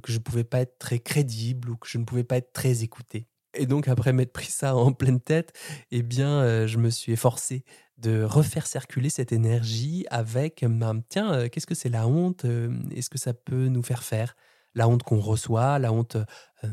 que 0.02 0.12
je 0.12 0.18
ne 0.18 0.22
pouvais 0.22 0.44
pas 0.44 0.60
être 0.60 0.78
très 0.78 0.98
crédible 0.98 1.70
ou 1.70 1.76
que 1.76 1.88
je 1.88 1.96
ne 1.96 2.04
pouvais 2.04 2.24
pas 2.24 2.36
être 2.36 2.52
très 2.52 2.82
écouté. 2.82 3.28
Et 3.56 3.66
donc 3.66 3.88
après 3.88 4.12
m'être 4.12 4.32
pris 4.32 4.50
ça 4.50 4.76
en 4.76 4.92
pleine 4.92 5.20
tête, 5.20 5.52
eh 5.90 6.02
bien 6.02 6.66
je 6.66 6.78
me 6.78 6.90
suis 6.90 7.12
efforcé 7.12 7.64
de 7.98 8.22
refaire 8.22 8.66
circuler 8.66 9.10
cette 9.10 9.32
énergie 9.32 10.06
avec, 10.10 10.64
ben, 10.68 11.02
tiens, 11.08 11.32
euh, 11.32 11.48
qu'est-ce 11.48 11.66
que 11.66 11.74
c'est 11.74 11.88
la 11.88 12.06
honte 12.06 12.44
euh, 12.44 12.76
Est-ce 12.94 13.10
que 13.10 13.18
ça 13.18 13.32
peut 13.32 13.68
nous 13.68 13.82
faire 13.82 14.02
faire 14.02 14.36
La 14.74 14.88
honte 14.88 15.02
qu'on 15.02 15.20
reçoit, 15.20 15.78
la 15.78 15.92
honte 15.92 16.16
euh, 16.16 16.68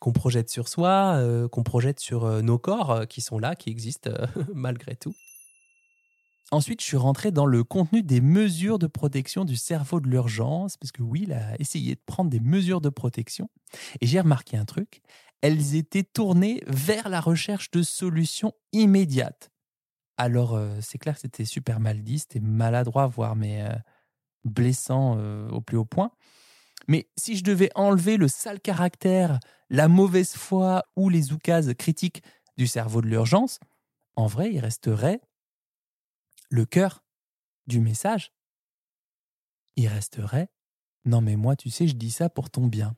qu'on 0.00 0.12
projette 0.12 0.50
sur 0.50 0.68
soi, 0.68 1.20
qu'on 1.50 1.64
projette 1.64 1.98
sur 1.98 2.42
nos 2.42 2.58
corps 2.58 3.06
qui 3.08 3.20
sont 3.20 3.38
là, 3.38 3.56
qui 3.56 3.70
existent 3.70 4.10
malgré 4.54 4.94
tout. 4.94 5.14
Ensuite, 6.50 6.80
je 6.80 6.86
suis 6.86 6.96
rentré 6.96 7.30
dans 7.30 7.44
le 7.44 7.62
contenu 7.62 8.02
des 8.02 8.22
mesures 8.22 8.78
de 8.78 8.86
protection 8.86 9.44
du 9.44 9.56
cerveau 9.56 10.00
de 10.00 10.08
l'urgence, 10.08 10.78
parce 10.78 10.92
que 10.92 11.02
il 11.14 11.34
a 11.34 11.60
essayé 11.60 11.94
de 11.94 12.00
prendre 12.06 12.30
des 12.30 12.40
mesures 12.40 12.80
de 12.80 12.88
protection. 12.88 13.50
Et 14.00 14.06
j'ai 14.06 14.18
remarqué 14.18 14.56
un 14.56 14.64
truc, 14.64 15.02
elles 15.40 15.74
étaient 15.74 16.04
tournées 16.04 16.62
vers 16.66 17.08
la 17.08 17.20
recherche 17.20 17.70
de 17.70 17.82
solutions 17.82 18.52
immédiates. 18.72 19.50
Alors, 20.16 20.58
c'est 20.80 20.98
clair 20.98 21.14
que 21.14 21.20
c'était 21.20 21.44
super 21.44 21.78
mal 21.78 22.02
dit, 22.02 22.18
c'était 22.18 22.40
maladroit, 22.40 23.06
voire 23.06 23.36
mais 23.36 23.64
blessant 24.44 25.16
au 25.50 25.60
plus 25.60 25.76
haut 25.76 25.84
point. 25.84 26.10
Mais 26.88 27.08
si 27.16 27.36
je 27.36 27.44
devais 27.44 27.70
enlever 27.74 28.16
le 28.16 28.28
sale 28.28 28.60
caractère, 28.60 29.38
la 29.70 29.88
mauvaise 29.88 30.32
foi 30.32 30.84
ou 30.96 31.08
les 31.08 31.32
oukases 31.32 31.72
critiques 31.78 32.22
du 32.56 32.66
cerveau 32.66 33.02
de 33.02 33.06
l'urgence, 33.06 33.60
en 34.16 34.26
vrai, 34.26 34.52
il 34.52 34.58
resterait 34.58 35.20
le 36.50 36.64
cœur 36.64 37.04
du 37.66 37.80
message. 37.80 38.32
Il 39.76 39.86
resterait 39.86 40.48
Non, 41.04 41.20
mais 41.20 41.36
moi, 41.36 41.54
tu 41.54 41.70
sais, 41.70 41.86
je 41.86 41.94
dis 41.94 42.10
ça 42.10 42.28
pour 42.28 42.50
ton 42.50 42.66
bien. 42.66 42.96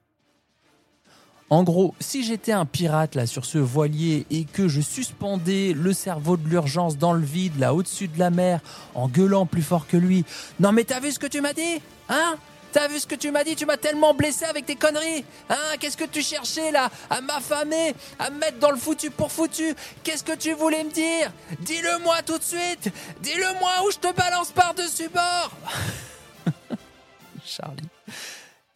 En 1.51 1.65
gros, 1.65 1.97
si 1.99 2.23
j'étais 2.23 2.53
un 2.53 2.65
pirate 2.65 3.17
là 3.17 3.27
sur 3.27 3.45
ce 3.45 3.59
voilier 3.59 4.25
et 4.31 4.45
que 4.45 4.69
je 4.69 4.81
suspendais 4.81 5.73
le 5.75 5.93
cerveau 5.93 6.37
de 6.37 6.49
l'urgence 6.49 6.97
dans 6.97 7.13
le 7.13 7.25
vide 7.25 7.59
là 7.59 7.75
au-dessus 7.75 8.07
de 8.07 8.21
la 8.21 8.31
mer 8.31 8.61
en 8.95 9.09
gueulant 9.09 9.47
plus 9.47 9.63
fort 9.63 9.89
que 9.89 9.97
lui, 9.97 10.25
non 10.61 10.71
mais 10.71 10.85
t'as 10.85 11.01
vu 11.01 11.11
ce 11.11 11.19
que 11.19 11.27
tu 11.27 11.41
m'as 11.41 11.53
dit 11.53 11.83
Hein? 12.09 12.37
T'as 12.73 12.87
vu 12.87 13.01
ce 13.01 13.07
que 13.09 13.17
tu 13.17 13.33
m'as 13.33 13.43
dit? 13.43 13.57
Tu 13.57 13.67
m'as 13.67 13.77
tellement 13.77 14.15
blessé 14.15 14.45
avec 14.45 14.65
tes 14.65 14.77
conneries 14.77 15.25
Hein? 15.49 15.57
Qu'est-ce 15.81 15.97
que 15.97 16.05
tu 16.05 16.23
cherchais 16.23 16.71
là 16.71 16.89
À 17.11 17.21
m'affamer 17.21 17.95
À 18.21 18.31
me 18.31 18.39
mettre 18.39 18.61
dans 18.61 18.71
le 18.71 18.77
foutu 18.77 19.11
pour 19.11 19.33
foutu? 19.33 19.75
Qu'est-ce 20.05 20.23
que 20.23 20.37
tu 20.37 20.53
voulais 20.53 20.85
me 20.85 20.91
dire? 20.91 21.33
Dis-le 21.63 21.99
moi 22.05 22.23
tout 22.25 22.39
de 22.39 22.45
suite! 22.45 22.93
Dis-le 23.23 23.59
moi 23.59 23.73
ou 23.85 23.91
je 23.91 23.99
te 23.99 24.15
balance 24.15 24.53
par-dessus 24.53 25.09
bord! 25.09 25.51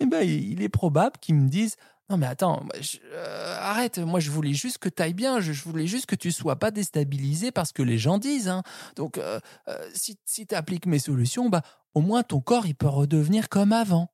Ben, 0.06 0.22
il 0.22 0.62
est 0.62 0.68
probable 0.68 1.16
qu'ils 1.20 1.34
me 1.36 1.48
disent 1.48 1.76
non 2.10 2.18
mais 2.18 2.26
attends, 2.26 2.66
euh, 3.12 3.56
arrête, 3.60 3.98
moi 3.98 4.20
je 4.20 4.30
voulais 4.30 4.52
juste 4.52 4.76
que 4.76 4.90
tu 4.90 5.02
ailles 5.02 5.14
bien, 5.14 5.40
je, 5.40 5.52
voulais 5.62 5.86
juste 5.86 6.04
que 6.04 6.14
tu 6.14 6.32
sois 6.32 6.58
pas 6.58 6.70
déstabilisé 6.70 7.50
parce 7.50 7.72
que 7.72 7.82
les 7.82 7.96
gens 7.96 8.18
disent. 8.18 8.48
Hein. 8.48 8.62
Donc 8.94 9.16
euh, 9.16 9.40
euh, 9.68 9.90
si, 9.94 10.18
si 10.26 10.46
tu 10.46 10.54
appliques 10.54 10.84
mes 10.84 10.98
solutions, 10.98 11.48
bah, 11.48 11.62
au 11.94 12.02
moins 12.02 12.22
ton 12.22 12.40
corps 12.40 12.66
il 12.66 12.74
peut 12.74 12.88
redevenir 12.88 13.48
comme 13.48 13.72
avant. 13.72 14.12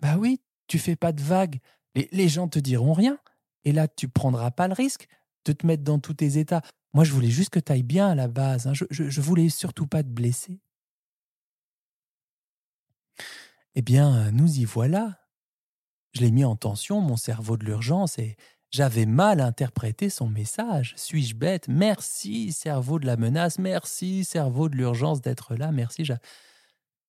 Bah 0.00 0.16
oui, 0.18 0.40
tu 0.66 0.78
fais 0.78 0.96
pas 0.96 1.12
de 1.12 1.22
vagues, 1.22 1.60
les, 1.94 2.28
gens 2.28 2.48
te 2.48 2.58
diront 2.58 2.92
rien, 2.92 3.18
et 3.64 3.72
là 3.72 3.88
tu 3.88 4.08
prendras 4.08 4.50
pas 4.50 4.68
le 4.68 4.74
risque 4.74 5.08
de 5.46 5.52
te 5.52 5.66
mettre 5.66 5.82
dans 5.82 5.98
tous 5.98 6.14
tes 6.14 6.36
états. 6.36 6.60
Moi 6.92 7.04
je 7.04 7.12
voulais 7.12 7.30
juste 7.30 7.50
que 7.50 7.60
tu 7.60 7.72
ailles 7.72 7.82
bien 7.82 8.08
à 8.08 8.14
la 8.14 8.28
base, 8.28 8.66
hein. 8.66 8.74
je, 8.74 8.84
je 8.90 9.20
voulais 9.22 9.48
surtout 9.48 9.86
pas 9.86 10.02
te 10.02 10.08
blesser. 10.08 10.60
Eh 13.74 13.82
bien, 13.82 14.30
nous 14.32 14.58
y 14.58 14.64
voilà 14.64 15.19
je 16.12 16.20
l'ai 16.20 16.30
mis 16.30 16.44
en 16.44 16.56
tension, 16.56 17.00
mon 17.00 17.16
cerveau 17.16 17.56
de 17.56 17.64
l'urgence, 17.64 18.18
et 18.18 18.36
j'avais 18.70 19.06
mal 19.06 19.40
interprété 19.40 20.10
son 20.10 20.28
message. 20.28 20.94
Suis-je 20.96 21.34
bête? 21.34 21.68
Merci, 21.68 22.52
cerveau 22.52 22.98
de 22.98 23.06
la 23.06 23.16
menace. 23.16 23.58
Merci, 23.58 24.24
cerveau 24.24 24.68
de 24.68 24.76
l'urgence 24.76 25.20
d'être 25.20 25.54
là. 25.54 25.72
Merci, 25.72 26.04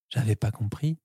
j'avais 0.10 0.36
pas 0.36 0.52
compris. 0.52 0.98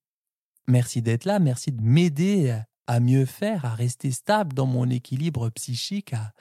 Merci 0.66 1.02
d'être 1.02 1.24
là. 1.24 1.38
Merci 1.38 1.72
de 1.72 1.82
m'aider 1.82 2.58
à 2.86 3.00
mieux 3.00 3.26
faire, 3.26 3.64
à 3.64 3.74
rester 3.74 4.10
stable 4.10 4.54
dans 4.54 4.66
mon 4.66 4.88
équilibre 4.88 5.50
psychique, 5.50 6.12
à 6.12 6.32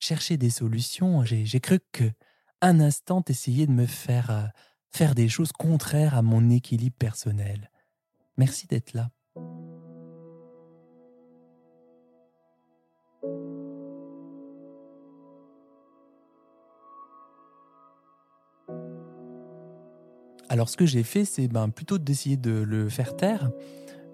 chercher 0.00 0.36
des 0.36 0.50
solutions. 0.50 1.24
J'ai 1.24 1.60
cru 1.60 1.78
que 1.92 2.10
un 2.62 2.80
instant 2.80 3.22
essayer 3.28 3.66
de 3.66 3.72
me 3.72 3.86
faire 3.86 4.30
euh, 4.30 4.44
faire 4.90 5.14
des 5.14 5.28
choses 5.28 5.52
contraires 5.52 6.14
à 6.14 6.22
mon 6.22 6.50
équilibre 6.50 6.96
personnel. 6.98 7.70
Merci 8.36 8.66
d'être 8.66 8.92
là. 8.92 9.10
Alors 20.50 20.68
ce 20.68 20.76
que 20.76 20.84
j'ai 20.84 21.04
fait, 21.04 21.24
c'est 21.24 21.46
ben, 21.46 21.70
plutôt 21.70 21.98
d'essayer 21.98 22.36
de 22.36 22.50
le 22.50 22.88
faire 22.88 23.16
taire, 23.16 23.50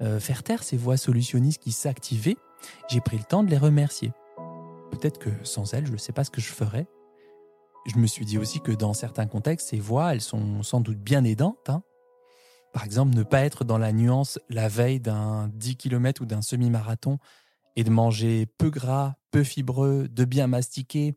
euh, 0.03 0.21
faire 0.21 0.43
taire 0.43 0.63
ces 0.63 0.77
voix 0.77 0.99
solutionnistes 0.99 1.63
qui 1.63 1.73
s'activaient. 1.73 2.37
J'ai 2.91 3.01
pris 3.01 3.17
le 3.17 3.25
temps 3.25 3.43
de 3.43 3.51
les 3.51 3.57
remercier. 3.57 4.13
Peut-être 4.91 5.19
que 5.19 5.31
sans 5.45 5.73
elles, 5.73 5.87
je 5.87 5.93
ne 5.93 5.97
sais 5.97 6.13
pas 6.13 6.25
ce 6.25 6.31
que 6.31 6.43
je 6.43 6.53
ferais. 6.53 6.87
Je 7.87 7.97
me 7.97 8.07
suis 8.07 8.27
dit 8.27 8.37
aussi 8.37 8.61
que 8.61 8.73
dans 8.73 8.93
certains 8.93 9.27
contextes, 9.27 9.69
ces 9.69 9.81
voix, 9.81 10.13
elles 10.13 10.21
sont 10.21 10.63
sans 10.63 10.81
doute 10.81 10.99
bien 10.99 11.25
aidantes. 11.25 11.71
Hein. 11.71 11.83
Par 12.75 12.85
exemple, 12.85 13.17
ne 13.17 13.23
pas 13.23 13.41
être 13.41 13.65
dans 13.65 13.79
la 13.79 13.93
nuance 13.93 14.39
la 14.51 14.69
veille 14.69 15.01
d'un 15.01 15.49
10 15.55 15.77
km 15.77 16.21
ou 16.21 16.27
d'un 16.27 16.43
semi-marathon 16.43 17.19
et 17.77 17.85
de 17.85 17.91
manger 17.91 18.47
peu 18.47 18.71
gras, 18.71 19.17
peu 19.31 19.45
fibreux, 19.45 20.09
de 20.09 20.25
bien 20.25 20.47
mastiquer, 20.47 21.15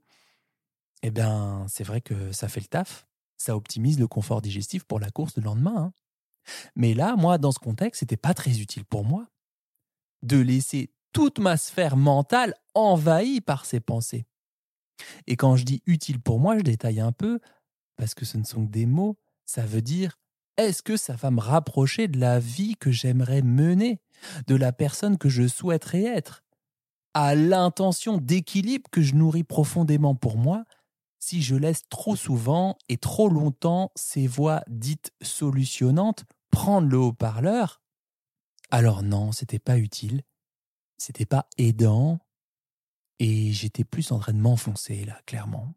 eh 1.01 1.11
bien, 1.11 1.65
c'est 1.69 1.83
vrai 1.83 2.01
que 2.01 2.31
ça 2.31 2.47
fait 2.47 2.59
le 2.59 2.67
taf 2.67 3.07
ça 3.39 3.55
optimise 3.55 3.99
le 3.99 4.07
confort 4.07 4.41
digestif 4.41 4.83
pour 4.83 4.99
la 4.99 5.09
course 5.09 5.33
de 5.33 5.41
lendemain. 5.41 5.77
Hein. 5.77 5.93
Mais 6.75 6.93
là, 6.93 7.15
moi, 7.15 7.37
dans 7.37 7.51
ce 7.51 7.59
contexte, 7.59 8.01
c'était 8.01 8.17
pas 8.17 8.33
très 8.33 8.59
utile 8.59 8.85
pour 8.85 9.05
moi 9.05 9.27
de 10.21 10.37
laisser 10.37 10.91
toute 11.13 11.39
ma 11.39 11.55
sphère 11.57 11.95
mentale 11.95 12.53
envahie 12.73 13.41
par 13.41 13.65
ces 13.65 13.79
pensées. 13.79 14.25
Et 15.27 15.37
quand 15.37 15.55
je 15.55 15.63
dis 15.63 15.81
utile 15.85 16.19
pour 16.19 16.39
moi, 16.39 16.57
je 16.57 16.63
détaille 16.63 16.99
un 16.99 17.13
peu, 17.13 17.39
parce 17.95 18.13
que 18.13 18.25
ce 18.25 18.37
ne 18.37 18.43
sont 18.43 18.65
que 18.65 18.71
des 18.71 18.85
mots, 18.85 19.17
ça 19.45 19.65
veut 19.65 19.81
dire 19.81 20.19
est-ce 20.57 20.83
que 20.83 20.97
ça 20.97 21.15
va 21.15 21.31
me 21.31 21.39
rapprocher 21.39 22.09
de 22.09 22.19
la 22.19 22.37
vie 22.37 22.75
que 22.75 22.91
j'aimerais 22.91 23.41
mener, 23.41 24.01
de 24.47 24.55
la 24.55 24.73
personne 24.73 25.17
que 25.17 25.29
je 25.29 25.47
souhaiterais 25.47 26.03
être, 26.03 26.43
à 27.13 27.35
l'intention 27.35 28.17
d'équilibre 28.17 28.89
que 28.91 29.01
je 29.01 29.15
nourris 29.15 29.43
profondément 29.43 30.15
pour 30.15 30.37
moi 30.37 30.63
si 31.19 31.41
je 31.41 31.55
laisse 31.55 31.83
trop 31.89 32.15
souvent 32.15 32.77
et 32.87 32.97
trop 32.97 33.29
longtemps 33.29 33.91
ces 33.95 34.25
voix 34.25 34.63
dites 34.67 35.11
solutionnantes 35.21 36.25
prendre 36.49 36.87
le 36.87 36.97
haut-parleur, 36.97 37.81
alors 38.71 39.03
non, 39.03 39.31
c'était 39.31 39.59
pas 39.59 39.77
utile, 39.77 40.23
c'était 40.97 41.25
pas 41.25 41.47
aidant, 41.57 42.19
et 43.19 43.51
j'étais 43.51 43.83
plus 43.83 44.11
en 44.11 44.19
train 44.19 44.33
de 44.33 44.39
m'enfoncer 44.39 45.05
là, 45.05 45.19
clairement. 45.25 45.73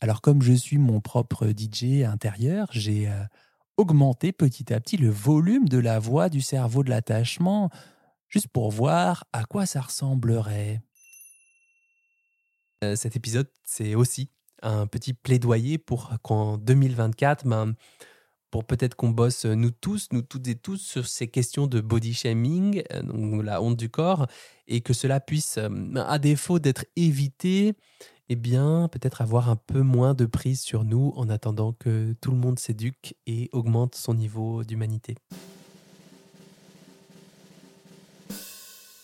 Alors 0.00 0.20
comme 0.20 0.42
je 0.42 0.52
suis 0.52 0.78
mon 0.78 1.00
propre 1.00 1.48
DJ 1.48 2.02
intérieur, 2.04 2.68
j'ai 2.70 3.08
euh, 3.08 3.24
augmenté 3.76 4.32
petit 4.32 4.72
à 4.72 4.80
petit 4.80 4.96
le 4.96 5.08
volume 5.08 5.68
de 5.68 5.78
la 5.78 5.98
voix 5.98 6.28
du 6.28 6.40
cerveau 6.40 6.84
de 6.84 6.90
l'attachement, 6.90 7.70
juste 8.34 8.48
pour 8.48 8.72
voir 8.72 9.24
à 9.32 9.44
quoi 9.44 9.64
ça 9.64 9.80
ressemblerait. 9.80 10.82
Euh, 12.82 12.96
cet 12.96 13.14
épisode, 13.14 13.48
c'est 13.64 13.94
aussi 13.94 14.28
un 14.60 14.88
petit 14.88 15.14
plaidoyer 15.14 15.78
pour 15.78 16.10
qu'en 16.24 16.58
2024, 16.58 17.46
ben, 17.46 17.74
pour 18.50 18.64
peut-être 18.64 18.96
qu'on 18.96 19.10
bosse 19.10 19.44
nous 19.44 19.70
tous, 19.70 20.08
nous 20.10 20.22
toutes 20.22 20.48
et 20.48 20.56
tous, 20.56 20.78
sur 20.78 21.06
ces 21.06 21.28
questions 21.28 21.68
de 21.68 21.80
body 21.80 22.12
shaming, 22.12 22.82
euh, 22.92 23.02
donc 23.02 23.44
la 23.44 23.62
honte 23.62 23.76
du 23.76 23.88
corps, 23.88 24.26
et 24.66 24.80
que 24.80 24.94
cela 24.94 25.20
puisse, 25.20 25.58
euh, 25.58 25.94
à 25.94 26.18
défaut 26.18 26.58
d'être 26.58 26.86
évité, 26.96 27.74
eh 28.28 28.34
bien, 28.34 28.88
peut-être 28.90 29.22
avoir 29.22 29.48
un 29.48 29.56
peu 29.56 29.82
moins 29.82 30.14
de 30.14 30.26
prise 30.26 30.60
sur 30.60 30.82
nous 30.82 31.12
en 31.14 31.28
attendant 31.28 31.72
que 31.72 32.16
tout 32.20 32.32
le 32.32 32.38
monde 32.38 32.58
s'éduque 32.58 33.14
et 33.28 33.48
augmente 33.52 33.94
son 33.94 34.14
niveau 34.14 34.64
d'humanité. 34.64 35.14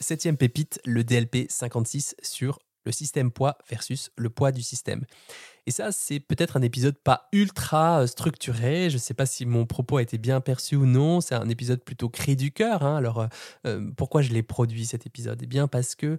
Septième 0.00 0.36
pépite, 0.36 0.80
le 0.86 1.04
DLP 1.04 1.46
56 1.50 2.16
sur 2.22 2.58
le 2.84 2.92
système 2.92 3.30
poids 3.30 3.58
versus 3.68 4.10
le 4.16 4.30
poids 4.30 4.52
du 4.52 4.62
système. 4.62 5.04
Et 5.66 5.70
ça, 5.70 5.92
c'est 5.92 6.20
peut-être 6.20 6.56
un 6.56 6.62
épisode 6.62 6.96
pas 6.96 7.28
ultra 7.32 8.02
euh, 8.02 8.06
structuré. 8.06 8.88
Je 8.88 8.94
ne 8.94 9.00
sais 9.00 9.14
pas 9.14 9.26
si 9.26 9.44
mon 9.44 9.66
propos 9.66 9.98
a 9.98 10.02
été 10.02 10.16
bien 10.16 10.40
perçu 10.40 10.76
ou 10.76 10.86
non. 10.86 11.20
C'est 11.20 11.34
un 11.34 11.48
épisode 11.48 11.84
plutôt 11.84 12.08
cri 12.08 12.36
du 12.36 12.50
cœur. 12.50 12.82
Hein. 12.82 12.96
Alors, 12.96 13.20
euh, 13.20 13.26
euh, 13.66 13.90
pourquoi 13.96 14.22
je 14.22 14.32
l'ai 14.32 14.42
produit 14.42 14.86
cet 14.86 15.06
épisode? 15.06 15.40
Eh 15.42 15.46
bien, 15.46 15.68
parce 15.68 15.94
que 15.94 16.18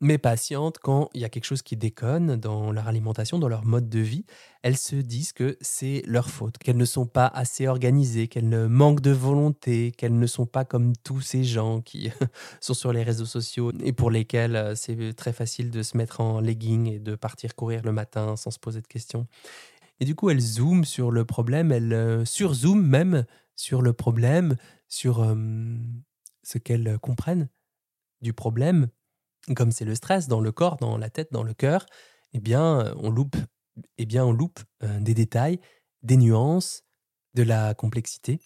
mes 0.00 0.18
patientes, 0.18 0.78
quand 0.78 1.08
il 1.14 1.22
y 1.22 1.24
a 1.24 1.30
quelque 1.30 1.44
chose 1.44 1.62
qui 1.62 1.76
déconne 1.76 2.36
dans 2.36 2.70
leur 2.70 2.86
alimentation, 2.86 3.38
dans 3.38 3.48
leur 3.48 3.64
mode 3.64 3.88
de 3.88 4.00
vie, 4.00 4.26
elles 4.62 4.76
se 4.76 4.96
disent 4.96 5.32
que 5.32 5.56
c'est 5.62 6.02
leur 6.06 6.28
faute, 6.28 6.58
qu'elles 6.58 6.76
ne 6.76 6.84
sont 6.84 7.06
pas 7.06 7.26
assez 7.26 7.66
organisées, 7.66 8.28
qu'elles 8.28 8.48
ne 8.48 8.66
manquent 8.66 9.00
de 9.00 9.10
volonté, 9.10 9.92
qu'elles 9.92 10.18
ne 10.18 10.26
sont 10.26 10.44
pas 10.44 10.66
comme 10.66 10.94
tous 10.96 11.22
ces 11.22 11.44
gens 11.44 11.80
qui 11.80 12.10
sont 12.60 12.74
sur 12.74 12.92
les 12.92 13.02
réseaux 13.02 13.26
sociaux 13.26 13.72
et 13.82 13.92
pour 13.92 14.10
lesquels 14.10 14.56
euh, 14.56 14.74
c'est 14.74 15.14
très 15.14 15.32
facile 15.32 15.70
de 15.70 15.82
se 15.82 15.96
mettre 15.96 16.20
en 16.20 16.40
legging 16.40 16.92
et 16.92 16.98
de 16.98 17.14
partir 17.14 17.54
courir 17.54 17.82
le 17.82 17.92
matin 17.92 18.36
sans 18.36 18.50
se 18.50 18.58
poser 18.58 18.82
de 18.82 18.86
questions. 18.86 19.26
Et 20.00 20.04
du 20.04 20.14
coup, 20.14 20.28
elles 20.28 20.40
zooment 20.40 20.84
sur 20.84 21.10
le 21.10 21.24
problème, 21.24 21.72
elles 21.72 21.94
euh, 21.94 22.24
surzooment 22.26 22.86
même 22.86 23.24
sur 23.54 23.80
le 23.80 23.94
problème, 23.94 24.56
sur 24.88 25.22
euh, 25.22 25.34
ce 26.42 26.58
qu'elles 26.58 26.98
comprennent 26.98 27.48
du 28.20 28.34
problème 28.34 28.88
comme 29.54 29.72
c'est 29.72 29.84
le 29.84 29.94
stress 29.94 30.28
dans 30.28 30.40
le 30.40 30.52
corps, 30.52 30.76
dans 30.76 30.98
la 30.98 31.10
tête, 31.10 31.32
dans 31.32 31.42
le 31.42 31.54
cœur, 31.54 31.86
eh 32.32 32.40
bien, 32.40 32.80
euh, 32.80 32.94
on 32.98 33.10
loupe, 33.10 33.36
eh 33.98 34.06
bien, 34.06 34.24
on 34.24 34.32
loupe 34.32 34.60
euh, 34.82 35.00
des 35.00 35.14
détails, 35.14 35.60
des 36.02 36.16
nuances, 36.16 36.82
de 37.34 37.42
la 37.42 37.74
complexité. 37.74 38.40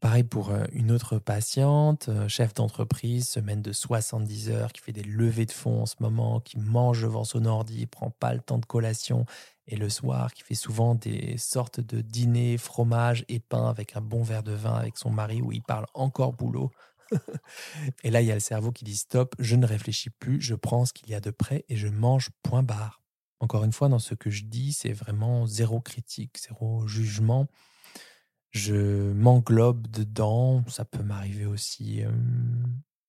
Pareil 0.00 0.22
pour 0.22 0.50
euh, 0.50 0.64
une 0.72 0.92
autre 0.92 1.18
patiente, 1.18 2.08
chef 2.28 2.54
d'entreprise, 2.54 3.28
semaine 3.28 3.62
de 3.62 3.72
70 3.72 4.50
heures, 4.50 4.72
qui 4.72 4.80
fait 4.80 4.92
des 4.92 5.02
levées 5.02 5.46
de 5.46 5.52
fonds 5.52 5.82
en 5.82 5.86
ce 5.86 5.96
moment, 5.98 6.40
qui 6.40 6.58
mange 6.58 7.02
devant 7.02 7.24
son 7.24 7.44
ordi, 7.44 7.86
prend 7.86 8.10
pas 8.10 8.32
le 8.32 8.40
temps 8.40 8.58
de 8.58 8.66
collation, 8.66 9.26
et 9.66 9.76
le 9.76 9.90
soir, 9.90 10.32
qui 10.32 10.42
fait 10.42 10.54
souvent 10.54 10.94
des 10.94 11.36
sortes 11.36 11.80
de 11.80 12.00
dîners, 12.00 12.56
fromage 12.56 13.24
et 13.28 13.38
pain 13.38 13.68
avec 13.68 13.96
un 13.96 14.00
bon 14.00 14.22
verre 14.22 14.42
de 14.42 14.52
vin 14.52 14.74
avec 14.74 14.96
son 14.96 15.10
mari 15.10 15.42
où 15.42 15.52
il 15.52 15.62
parle 15.62 15.86
encore 15.94 16.32
boulot. 16.32 16.70
et 18.02 18.10
là, 18.10 18.22
il 18.22 18.26
y 18.26 18.30
a 18.30 18.34
le 18.34 18.40
cerveau 18.40 18.72
qui 18.72 18.84
dit 18.84 18.96
stop, 18.96 19.34
je 19.38 19.56
ne 19.56 19.66
réfléchis 19.66 20.10
plus, 20.10 20.40
je 20.40 20.54
prends 20.54 20.84
ce 20.84 20.92
qu'il 20.92 21.10
y 21.10 21.14
a 21.14 21.20
de 21.20 21.30
près 21.30 21.64
et 21.68 21.76
je 21.76 21.88
mange 21.88 22.30
point 22.42 22.62
barre. 22.62 23.02
Encore 23.40 23.64
une 23.64 23.72
fois, 23.72 23.88
dans 23.88 23.98
ce 23.98 24.14
que 24.14 24.30
je 24.30 24.44
dis, 24.44 24.72
c'est 24.72 24.92
vraiment 24.92 25.46
zéro 25.46 25.80
critique, 25.80 26.38
zéro 26.40 26.86
jugement. 26.86 27.46
Je 28.50 29.12
m'englobe 29.12 29.86
dedans, 29.88 30.64
ça 30.68 30.84
peut 30.84 31.02
m'arriver 31.02 31.46
aussi, 31.46 32.02
euh, 32.02 32.10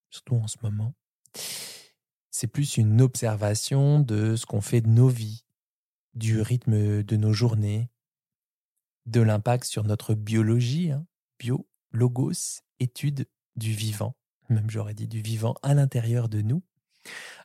surtout 0.09 0.35
en 0.35 0.47
ce 0.47 0.57
moment. 0.61 0.93
C'est 2.29 2.47
plus 2.47 2.77
une 2.77 3.01
observation 3.01 3.99
de 3.99 4.35
ce 4.35 4.45
qu'on 4.45 4.61
fait 4.61 4.81
de 4.81 4.89
nos 4.89 5.07
vies, 5.07 5.45
du 6.13 6.41
rythme 6.41 7.03
de 7.03 7.15
nos 7.15 7.33
journées, 7.33 7.89
de 9.05 9.21
l'impact 9.21 9.63
sur 9.63 9.83
notre 9.83 10.13
biologie, 10.13 10.91
hein, 10.91 11.07
bio, 11.39 11.67
logos, 11.91 12.61
étude 12.79 13.25
du 13.59 13.73
vivant, 13.73 14.15
même 14.49 14.69
j'aurais 14.69 14.95
dit 14.95 15.07
du 15.07 15.21
vivant 15.21 15.55
à 15.61 15.73
l'intérieur 15.73 16.29
de 16.29 16.41
nous. 16.41 16.63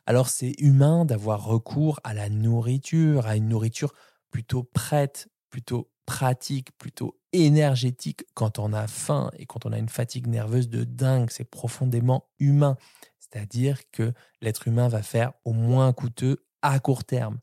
Alors 0.05 0.29
c'est 0.29 0.53
humain 0.59 1.05
d'avoir 1.05 1.43
recours 1.43 1.99
à 2.03 2.13
la 2.13 2.29
nourriture, 2.29 3.27
à 3.27 3.35
une 3.35 3.49
nourriture 3.49 3.93
plutôt 4.31 4.63
prête, 4.63 5.27
plutôt 5.49 5.91
pratique, 6.05 6.77
plutôt 6.77 7.19
énergétique 7.33 8.25
quand 8.33 8.59
on 8.59 8.73
a 8.73 8.87
faim 8.87 9.31
et 9.37 9.45
quand 9.45 9.65
on 9.65 9.71
a 9.71 9.77
une 9.77 9.89
fatigue 9.89 10.27
nerveuse 10.27 10.69
de 10.69 10.83
dingue. 10.83 11.29
C'est 11.31 11.49
profondément 11.49 12.29
humain. 12.39 12.77
C'est-à-dire 13.19 13.79
que 13.91 14.13
l'être 14.41 14.67
humain 14.67 14.87
va 14.87 15.01
faire 15.01 15.33
au 15.43 15.53
moins 15.53 15.93
coûteux 15.93 16.45
à 16.61 16.79
court 16.79 17.03
terme. 17.03 17.39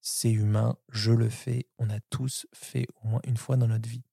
C'est 0.00 0.30
humain, 0.30 0.76
je 0.90 1.12
le 1.12 1.28
fais, 1.28 1.66
on 1.78 1.90
a 1.90 1.98
tous 2.10 2.46
fait 2.54 2.86
au 3.02 3.08
moins 3.08 3.20
une 3.24 3.36
fois 3.36 3.56
dans 3.56 3.68
notre 3.68 3.88
vie. 3.88 4.04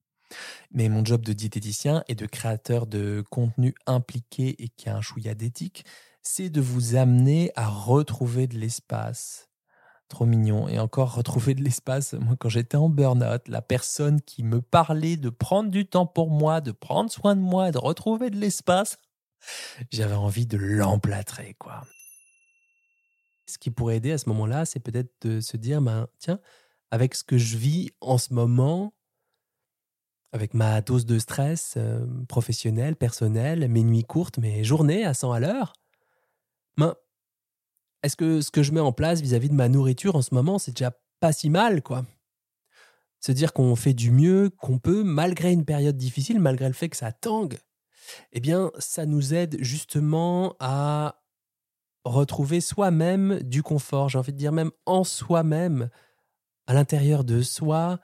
Mais 0.71 0.89
mon 0.89 1.03
job 1.03 1.21
de 1.21 1.33
diététicien 1.33 2.03
et 2.07 2.15
de 2.15 2.25
créateur 2.25 2.87
de 2.87 3.23
contenu 3.29 3.75
impliqué 3.85 4.61
et 4.63 4.69
qui 4.69 4.89
a 4.89 4.95
un 4.95 5.01
chouïa 5.01 5.33
d'éthique, 5.35 5.85
c'est 6.21 6.49
de 6.49 6.61
vous 6.61 6.95
amener 6.95 7.51
à 7.55 7.67
retrouver 7.67 8.47
de 8.47 8.57
l'espace. 8.57 9.49
Trop 10.07 10.25
mignon. 10.25 10.67
Et 10.67 10.77
encore 10.77 11.15
retrouver 11.15 11.55
de 11.55 11.63
l'espace. 11.63 12.13
Moi, 12.13 12.35
quand 12.37 12.49
j'étais 12.49 12.77
en 12.77 12.89
burn-out, 12.89 13.47
la 13.47 13.61
personne 13.61 14.21
qui 14.21 14.43
me 14.43 14.61
parlait 14.61 15.17
de 15.17 15.29
prendre 15.29 15.69
du 15.71 15.85
temps 15.85 16.05
pour 16.05 16.29
moi, 16.29 16.59
de 16.59 16.71
prendre 16.71 17.09
soin 17.09 17.35
de 17.35 17.41
moi, 17.41 17.71
de 17.71 17.77
retrouver 17.77 18.29
de 18.29 18.37
l'espace, 18.37 18.97
j'avais 19.89 20.15
envie 20.15 20.45
de 20.45 20.57
l'emplâtrer, 20.57 21.55
quoi. 21.57 21.83
Ce 23.47 23.57
qui 23.57 23.71
pourrait 23.71 23.97
aider 23.97 24.11
à 24.11 24.17
ce 24.17 24.29
moment-là, 24.29 24.65
c'est 24.65 24.79
peut-être 24.79 25.11
de 25.21 25.39
se 25.39 25.57
dire, 25.57 25.81
ben, 25.81 26.07
tiens, 26.19 26.39
avec 26.91 27.15
ce 27.15 27.23
que 27.23 27.37
je 27.37 27.57
vis 27.57 27.91
en 28.01 28.17
ce 28.17 28.33
moment, 28.33 28.93
avec 30.31 30.53
ma 30.53 30.81
dose 30.81 31.05
de 31.05 31.19
stress 31.19 31.75
euh, 31.77 32.05
professionnel, 32.27 32.95
personnel, 32.95 33.67
mes 33.67 33.83
nuits 33.83 34.03
courtes, 34.03 34.37
mes 34.37 34.63
journées 34.63 35.05
à 35.05 35.13
100 35.13 35.31
à 35.33 35.39
l'heure, 35.39 35.73
ben, 36.77 36.95
est-ce 38.03 38.15
que 38.15 38.41
ce 38.41 38.51
que 38.51 38.63
je 38.63 38.71
mets 38.71 38.79
en 38.79 38.93
place 38.93 39.21
vis-à-vis 39.21 39.49
de 39.49 39.55
ma 39.55 39.69
nourriture 39.69 40.15
en 40.15 40.21
ce 40.21 40.33
moment, 40.33 40.57
c'est 40.57 40.71
déjà 40.71 40.91
pas 41.19 41.33
si 41.33 41.49
mal, 41.49 41.81
quoi? 41.81 42.05
Se 43.19 43.31
dire 43.31 43.53
qu'on 43.53 43.75
fait 43.75 43.93
du 43.93 44.09
mieux 44.09 44.49
qu'on 44.49 44.79
peut, 44.79 45.03
malgré 45.03 45.51
une 45.51 45.65
période 45.65 45.97
difficile, 45.97 46.39
malgré 46.39 46.67
le 46.67 46.73
fait 46.73 46.89
que 46.89 46.97
ça 46.97 47.11
tangue, 47.11 47.59
eh 48.31 48.39
bien, 48.39 48.71
ça 48.79 49.05
nous 49.05 49.33
aide 49.33 49.57
justement 49.59 50.55
à 50.59 51.21
retrouver 52.03 52.61
soi-même 52.61 53.39
du 53.43 53.61
confort, 53.61 54.09
j'ai 54.09 54.17
envie 54.17 54.33
de 54.33 54.37
dire 54.37 54.51
même 54.51 54.71
en 54.87 55.03
soi-même, 55.03 55.89
à 56.65 56.73
l'intérieur 56.73 57.23
de 57.23 57.41
soi, 57.41 57.99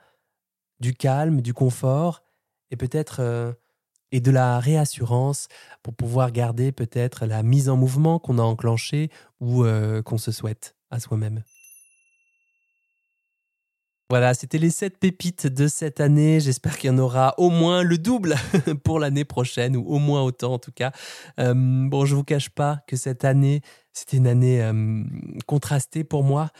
du 0.80 0.94
calme, 0.94 1.40
du 1.40 1.54
confort 1.54 2.22
et 2.70 2.76
peut-être 2.76 3.20
euh, 3.20 3.52
et 4.10 4.20
de 4.20 4.30
la 4.30 4.58
réassurance 4.58 5.48
pour 5.82 5.94
pouvoir 5.94 6.32
garder 6.32 6.72
peut-être 6.72 7.26
la 7.26 7.42
mise 7.42 7.68
en 7.68 7.76
mouvement 7.76 8.18
qu'on 8.18 8.38
a 8.38 8.42
enclenchée 8.42 9.10
ou 9.40 9.64
euh, 9.64 10.02
qu'on 10.02 10.18
se 10.18 10.32
souhaite 10.32 10.76
à 10.90 10.98
soi-même. 10.98 11.42
Voilà, 14.10 14.32
c'était 14.32 14.56
les 14.56 14.70
sept 14.70 14.98
pépites 14.98 15.46
de 15.46 15.68
cette 15.68 16.00
année. 16.00 16.40
J'espère 16.40 16.78
qu'il 16.78 16.88
y 16.88 16.92
en 16.94 16.96
aura 16.96 17.34
au 17.36 17.50
moins 17.50 17.82
le 17.82 17.98
double 17.98 18.36
pour 18.84 18.98
l'année 18.98 19.26
prochaine, 19.26 19.76
ou 19.76 19.84
au 19.84 19.98
moins 19.98 20.22
autant 20.22 20.54
en 20.54 20.58
tout 20.58 20.72
cas. 20.72 20.92
Euh, 21.38 21.52
bon, 21.54 22.06
je 22.06 22.14
vous 22.14 22.24
cache 22.24 22.48
pas 22.48 22.80
que 22.86 22.96
cette 22.96 23.26
année, 23.26 23.60
c'était 23.92 24.16
une 24.16 24.26
année 24.26 24.66
contrastée 25.46 26.04
pour 26.04 26.24
moi. 26.24 26.50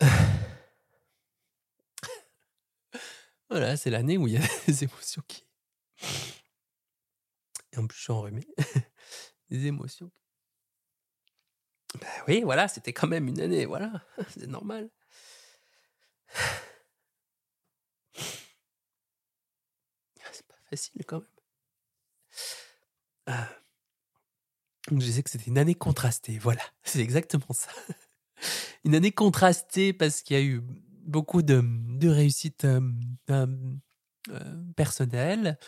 Voilà, 3.52 3.76
c'est 3.76 3.90
l'année 3.90 4.16
où 4.16 4.26
il 4.26 4.32
y 4.32 4.36
a 4.38 4.40
des 4.66 4.84
émotions 4.84 5.22
qui. 5.28 5.44
Et 7.72 7.76
en 7.76 7.86
plus, 7.86 7.98
je 7.98 8.02
suis 8.04 8.12
enrhumé. 8.12 8.46
des 9.50 9.66
émotions. 9.66 10.10
Ben 12.00 12.08
oui, 12.26 12.40
voilà, 12.40 12.66
c'était 12.66 12.94
quand 12.94 13.08
même 13.08 13.28
une 13.28 13.40
année, 13.42 13.66
voilà, 13.66 14.02
c'est 14.30 14.46
normal. 14.46 14.88
C'est 20.32 20.46
pas 20.48 20.56
facile 20.70 21.04
quand 21.04 21.20
même. 21.20 21.28
Ah. 23.26 23.50
Je 24.90 24.96
disais 24.96 25.22
que 25.22 25.28
c'était 25.28 25.50
une 25.50 25.58
année 25.58 25.74
contrastée, 25.74 26.38
voilà, 26.38 26.62
c'est 26.84 27.00
exactement 27.00 27.52
ça. 27.52 27.70
Une 28.84 28.94
année 28.94 29.12
contrastée 29.12 29.92
parce 29.92 30.22
qu'il 30.22 30.36
y 30.38 30.40
a 30.40 30.42
eu 30.42 30.62
beaucoup 31.04 31.42
de, 31.42 31.62
de 31.62 32.08
réussites 32.08 32.64
euh, 32.64 32.80
euh, 33.30 33.46
euh, 34.30 34.62
personnelles, 34.76 35.58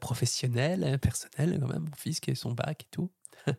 professionnelles, 0.00 0.98
personnelles 0.98 1.58
quand 1.60 1.68
même. 1.68 1.84
Mon 1.84 1.96
fils 1.96 2.20
qui 2.20 2.30
a 2.30 2.34
son 2.34 2.52
bac 2.52 2.82
et 2.82 2.88
tout. 2.90 3.12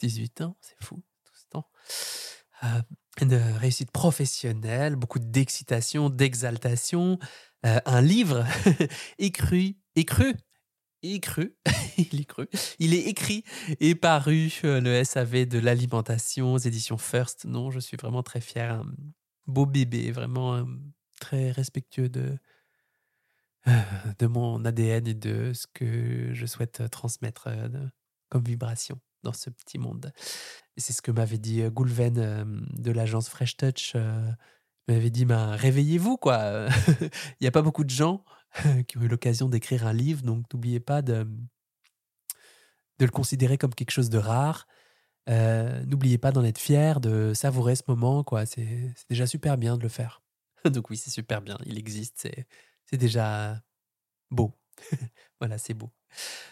18 0.00 0.42
ans, 0.42 0.56
c'est 0.60 0.82
fou, 0.82 1.02
tout 1.24 1.34
ce 1.34 1.46
temps. 1.48 1.70
une 3.20 3.34
réussite 3.34 3.90
professionnelle, 3.92 4.96
beaucoup 4.96 5.20
d'excitation, 5.20 6.10
d'exaltation. 6.10 7.18
un 7.62 8.00
livre 8.02 8.44
écrit, 9.18 9.78
écru, 9.96 10.34
écru, 11.02 11.56
il 11.98 12.20
est 12.20 12.24
cru, 12.24 12.48
il 12.78 12.94
est 12.94 13.02
écrit 13.08 13.44
et 13.80 13.94
paru 13.94 14.52
le 14.64 15.04
SAV 15.04 15.46
de 15.46 15.58
l'alimentation 15.58 16.54
aux 16.54 16.58
éditions 16.58 16.98
First. 16.98 17.44
Non, 17.44 17.70
je 17.70 17.78
suis 17.78 17.96
vraiment 17.96 18.22
très 18.22 18.40
fier. 18.40 18.82
Beau 19.46 19.66
bébé, 19.66 20.10
vraiment 20.10 20.66
très 21.20 21.50
respectueux 21.50 22.08
de, 22.08 22.38
de 24.18 24.26
mon 24.26 24.64
ADN 24.64 25.06
et 25.06 25.14
de 25.14 25.52
ce 25.52 25.66
que 25.72 26.32
je 26.32 26.46
souhaite 26.46 26.88
transmettre 26.90 27.48
comme 28.28 28.44
vibration 28.44 29.00
dans 29.22 29.32
ce 29.32 29.50
petit 29.50 29.78
monde. 29.78 30.12
C'est 30.76 30.92
ce 30.92 31.02
que 31.02 31.12
m'avait 31.12 31.38
dit 31.38 31.62
Goulven 31.70 32.64
de 32.72 32.90
l'agence 32.90 33.28
Fresh 33.28 33.56
Touch. 33.56 33.94
Il 33.94 34.94
m'avait 34.94 35.10
dit 35.10 35.24
ben, 35.24 35.54
réveillez-vous, 35.54 36.16
quoi. 36.16 36.66
Il 37.00 37.42
n'y 37.42 37.46
a 37.46 37.52
pas 37.52 37.62
beaucoup 37.62 37.84
de 37.84 37.90
gens 37.90 38.24
qui 38.88 38.98
ont 38.98 39.02
eu 39.02 39.08
l'occasion 39.08 39.48
d'écrire 39.48 39.86
un 39.86 39.92
livre, 39.92 40.22
donc 40.22 40.52
n'oubliez 40.52 40.80
pas 40.80 41.02
de, 41.02 41.26
de 42.98 43.04
le 43.04 43.10
considérer 43.10 43.58
comme 43.58 43.74
quelque 43.74 43.90
chose 43.90 44.10
de 44.10 44.18
rare 44.18 44.66
euh, 45.28 45.84
n'oubliez 45.86 46.18
pas 46.18 46.32
d'en 46.32 46.44
être 46.44 46.58
fier, 46.58 47.00
de 47.00 47.32
savourer 47.34 47.76
ce 47.76 47.82
moment. 47.88 48.24
quoi. 48.24 48.46
C'est 48.46 48.92
déjà 49.10 49.26
super 49.26 49.58
bien 49.58 49.76
de 49.76 49.82
le 49.82 49.88
faire. 49.88 50.22
Donc 50.64 50.90
oui, 50.90 50.96
c'est 50.96 51.10
super 51.10 51.42
bien. 51.42 51.58
Il 51.66 51.78
existe. 51.78 52.28
C'est 52.86 52.96
déjà 52.96 53.62
beau. 54.30 54.52
voilà, 55.40 55.58
c'est 55.58 55.74
beau. 55.74 55.90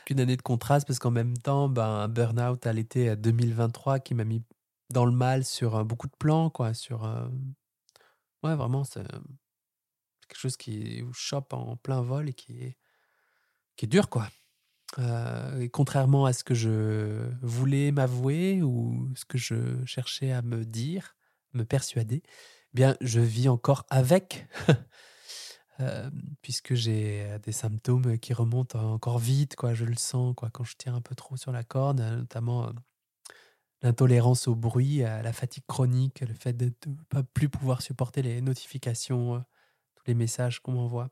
Qu'une 0.07 0.21
année 0.21 0.37
de 0.37 0.43
contraste 0.43 0.87
parce 0.87 0.99
qu'en 0.99 1.11
même 1.11 1.37
temps, 1.39 1.69
ben, 1.69 1.85
un 1.85 2.09
burn-out 2.09 2.67
à 2.67 2.73
l'été 2.73 3.17
2023 3.17 4.01
qui 4.01 4.15
m'a 4.15 4.25
mis 4.25 4.43
dans 4.91 5.07
le 5.07 5.13
mal 5.13 5.45
sur 5.45 5.77
euh, 5.77 5.85
beaucoup 5.85 6.09
de 6.09 6.17
plans. 6.19 6.51
quoi. 6.51 6.75
Sur, 6.75 7.05
euh, 7.05 7.29
Ouais, 8.43 8.55
vraiment, 8.55 8.85
c'est 8.85 9.03
quelque 10.29 10.39
chose 10.39 10.57
qui 10.57 11.03
vous 11.03 11.13
chope 11.13 11.53
en 11.53 11.77
plein 11.77 12.01
vol 12.03 12.29
et 12.31 12.33
qui 12.35 12.63
est, 12.63 12.77
qui 13.77 13.87
est 13.87 13.89
dur. 13.89 14.09
quoi. 14.09 14.29
Euh, 14.99 15.69
contrairement 15.73 16.25
à 16.25 16.33
ce 16.33 16.43
que 16.43 16.55
je 16.55 17.31
voulais 17.43 17.93
m'avouer 17.93 18.63
ou 18.63 19.09
ce 19.15 19.25
que 19.25 19.39
je 19.39 19.85
cherchais 19.87 20.33
à 20.33 20.43
me 20.43 20.65
dire, 20.65 21.17
me 21.53 21.65
persuader, 21.65 22.23
eh 22.25 22.75
bien, 22.75 22.97
je 23.01 23.21
vis 23.21 23.49
encore 23.49 23.87
avec, 23.89 24.49
euh, 25.81 26.11
puisque 26.43 26.75
j'ai 26.75 27.39
des 27.45 27.53
symptômes 27.53 28.19
qui 28.19 28.33
remontent 28.33 28.79
encore 28.93 29.19
vite, 29.19 29.57
quoi. 29.57 29.75
Je 29.75 29.85
le 29.85 29.95
sens, 29.97 30.35
quoi, 30.37 30.51
quand 30.51 30.65
je 30.65 30.77
tire 30.77 30.95
un 30.95 31.01
peu 31.01 31.15
trop 31.15 31.37
sur 31.37 31.53
la 31.53 31.63
corde, 31.63 32.01
notamment 32.01 32.67
euh, 32.67 32.73
l'intolérance 33.83 34.49
au 34.49 34.57
bruit, 34.57 35.05
à 35.05 35.23
la 35.23 35.33
fatigue 35.33 35.65
chronique, 35.69 36.21
le 36.21 36.35
fait 36.35 36.53
de 36.53 36.73
ne 36.87 36.95
pas 37.09 37.23
plus 37.23 37.49
pouvoir 37.49 37.81
supporter 37.83 38.23
les 38.23 38.41
notifications, 38.41 39.45
tous 39.95 40.05
les 40.07 40.15
messages 40.15 40.61
qu'on 40.61 40.73
m'envoie 40.73 41.11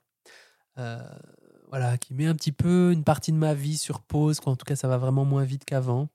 voilà, 1.69 1.99
qui 1.99 2.15
met 2.15 2.27
un 2.27 2.35
petit 2.35 2.53
peu 2.53 2.93
une 2.93 3.05
partie 3.05 3.33
de 3.33 3.37
ma 3.37 3.55
vie 3.55 3.79
sur 3.79 4.03
pause, 4.03 4.41
quoi. 4.41 4.53
En 4.53 4.57
tout 4.57 4.65
cas, 4.65 4.77
ça 4.77 4.89
va 4.89 4.99
vraiment 4.99 5.25
moins 5.25 5.45
vite 5.45 5.65
qu'avant. 5.65 6.09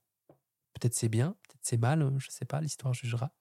Peut-être 0.74 0.96
c'est 0.96 1.10
bien, 1.10 1.36
peut-être 1.44 1.62
c'est 1.64 1.78
mal, 1.78 2.12
je 2.18 2.30
sais 2.30 2.46
pas, 2.46 2.62
l'histoire 2.62 2.94
jugera. 2.94 3.32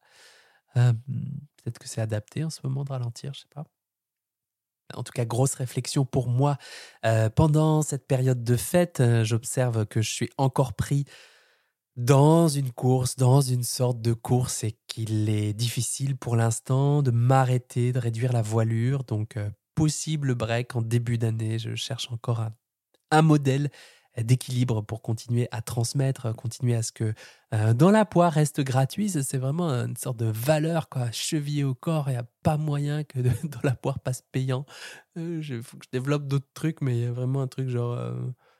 peut-être 0.75 1.79
que 1.79 1.89
c'est 1.89 2.01
adapté 2.01 2.45
en 2.45 2.51
ce 2.51 2.61
moment 2.65 2.85
de 2.85 2.91
ralentir, 2.93 3.35
je 3.35 3.41
sais 3.41 3.49
pas. 3.55 3.67
En 4.95 5.03
tout 5.03 5.13
cas, 5.13 5.25
grosse 5.25 5.55
réflexion 5.55 6.05
pour 6.05 6.29
moi. 6.29 6.59
Euh, 7.05 7.31
pendant 7.31 7.83
cette 7.83 8.07
période 8.07 8.45
de 8.45 8.57
fête, 8.57 9.01
euh, 9.01 9.25
j'observe 9.25 9.87
que 9.87 10.03
je 10.03 10.11
suis 10.11 10.31
encore 10.37 10.75
pris 10.75 11.05
dans 11.97 12.49
une 12.49 12.73
course, 12.73 13.17
dans 13.17 13.41
une 13.41 13.65
sorte 13.65 14.01
de 14.01 14.13
course 14.15 14.65
et 14.65 14.79
qu'il 14.87 15.29
est 15.29 15.53
difficile 15.53 16.17
pour 16.17 16.37
l'instant 16.37 17.03
de 17.03 17.11
m'arrêter, 17.11 17.93
de 17.93 17.99
réduire 17.99 18.33
la 18.33 18.43
voilure. 18.43 19.05
Donc, 19.05 19.37
euh, 19.37 19.51
possible 19.75 20.35
break 20.35 20.77
en 20.77 20.83
début 20.83 21.19
d'année. 21.19 21.59
Je 21.59 21.75
cherche 21.75 22.11
encore 22.11 22.47
un, 23.11 23.23
modèle 23.23 23.71
d'équilibre 24.19 24.83
pour 24.83 25.03
continuer 25.03 25.49
à 25.53 25.63
transmettre, 25.63 26.35
continuer 26.35 26.75
à 26.75 26.83
ce 26.83 26.93
que 26.93 27.15
euh, 27.55 27.75
dans 27.75 27.91
la 27.91 28.05
poire 28.05 28.33
reste 28.33 28.61
gratuit. 28.61 29.09
C'est 29.11 29.39
vraiment 29.39 29.69
une 29.71 29.97
sorte 29.97 30.19
de 30.19 30.27
valeur 30.27 30.89
quoi, 30.89 31.11
chevillée 31.13 31.65
au 31.65 31.75
corps. 31.75 32.09
N'y 32.09 32.17
a 32.17 32.27
pas 32.43 32.57
moyen 32.57 33.05
que 33.05 33.21
dans 33.21 33.61
la 33.63 33.75
poire 33.75 34.01
passe 34.01 34.23
payant. 34.33 34.67
Il 35.17 35.23
euh, 35.23 35.63
faut 35.63 35.77
que 35.77 35.85
je 35.85 35.91
développe 35.91 36.27
d'autres 36.27 36.51
trucs, 36.55 36.81
mais 36.81 36.97
il 36.97 37.03
y 37.05 37.07
a 37.07 37.13
vraiment 37.13 37.43
un 37.43 37.49
truc 37.49 37.69
genre 37.69 37.93
euh, 37.93 38.15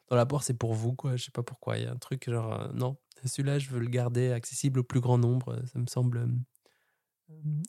dans 0.09 0.17
la 0.17 0.27
poire 0.27 0.43
c'est 0.43 0.55
pour 0.55 0.75
vous 0.75 0.95
quoi. 0.95 1.17
Je 1.17 1.25
sais 1.25 1.31
pas 1.31 1.43
pourquoi. 1.43 1.79
Il 1.79 1.85
y 1.85 1.87
a 1.87 1.93
un 1.93 1.97
truc 1.97 2.29
genre 2.31 2.71
non, 2.75 2.97
celui-là 3.25 3.59
je 3.59 3.69
veux 3.71 3.81
le 3.81 3.89
garder 3.89 4.33
accessible 4.33 4.81
au 4.81 4.85
plus 4.85 5.01
grand 5.01 5.19
nombre. 5.19 5.61
Ça 5.73 5.79
me 5.79 5.87
semble 5.87 6.29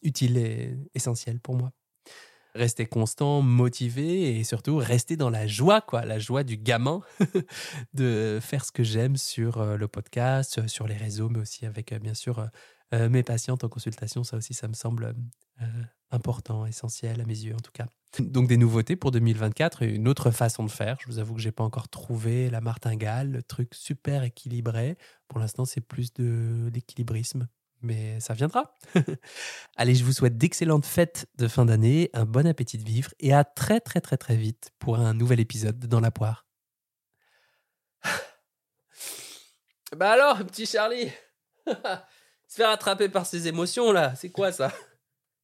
utile 0.03 0.37
et 0.37 0.77
essentiel 0.93 1.39
pour 1.39 1.55
moi. 1.55 1.71
Rester 2.55 2.85
constant, 2.85 3.41
motivé 3.41 4.37
et 4.37 4.43
surtout 4.43 4.77
rester 4.77 5.17
dans 5.17 5.29
la 5.29 5.47
joie, 5.47 5.81
quoi, 5.81 6.05
la 6.05 6.19
joie 6.19 6.43
du 6.43 6.57
gamin 6.57 7.01
de 7.93 8.39
faire 8.41 8.65
ce 8.65 8.71
que 8.71 8.83
j'aime 8.83 9.17
sur 9.17 9.57
euh, 9.57 9.77
le 9.77 9.87
podcast, 9.87 10.59
euh, 10.59 10.67
sur 10.67 10.87
les 10.87 10.95
réseaux, 10.95 11.29
mais 11.29 11.39
aussi 11.39 11.65
avec 11.65 11.91
euh, 11.91 11.99
bien 11.99 12.13
sûr 12.13 12.47
mes 13.09 13.23
patientes 13.23 13.63
en 13.63 13.69
consultation. 13.69 14.23
Ça 14.23 14.37
aussi, 14.37 14.53
ça 14.53 14.67
me 14.67 14.75
semble 14.75 15.15
important, 16.11 16.67
essentiel 16.67 17.21
à 17.21 17.25
mes 17.25 17.39
yeux 17.39 17.55
en 17.55 17.59
tout 17.59 17.71
cas. 17.71 17.87
Donc 18.19 18.47
des 18.47 18.57
nouveautés 18.57 18.95
pour 18.95 19.09
2024, 19.09 19.81
une 19.81 20.07
autre 20.07 20.29
façon 20.29 20.63
de 20.63 20.69
faire. 20.69 20.97
Je 21.01 21.07
vous 21.07 21.17
avoue 21.17 21.33
que 21.33 21.41
j'ai 21.41 21.51
pas 21.51 21.63
encore 21.63 21.89
trouvé 21.89 22.51
la 22.51 22.61
martingale, 22.61 23.31
le 23.31 23.41
truc 23.41 23.73
super 23.73 24.21
équilibré. 24.21 24.95
Pour 25.27 25.39
l'instant, 25.39 25.65
c'est 25.65 25.81
plus 25.81 26.13
de 26.13 26.69
l'équilibrisme 26.71 27.47
mais 27.83 28.19
ça 28.19 28.33
viendra. 28.33 28.75
Allez, 29.75 29.95
je 29.95 30.03
vous 30.03 30.13
souhaite 30.13 30.37
d'excellentes 30.37 30.85
fêtes 30.85 31.27
de 31.37 31.47
fin 31.47 31.65
d'année, 31.65 32.09
un 32.13 32.25
bon 32.25 32.47
appétit 32.47 32.77
de 32.77 32.83
vivre 32.83 33.11
et 33.19 33.33
à 33.33 33.43
très 33.43 33.79
très 33.79 34.01
très 34.01 34.17
très 34.17 34.35
vite 34.35 34.71
pour 34.79 34.97
un 34.97 35.13
nouvel 35.13 35.39
épisode 35.39 35.77
de 35.79 35.87
Dans 35.87 35.99
la 35.99 36.11
poire. 36.11 36.47
bah 39.95 40.11
alors, 40.11 40.37
petit 40.45 40.65
Charlie 40.65 41.11
Se 42.47 42.57
faire 42.57 42.69
attraper 42.69 43.09
par 43.09 43.25
ses 43.25 43.47
émotions 43.47 43.91
là, 43.91 44.15
c'est 44.15 44.29
quoi 44.29 44.51
ça? 44.51 44.71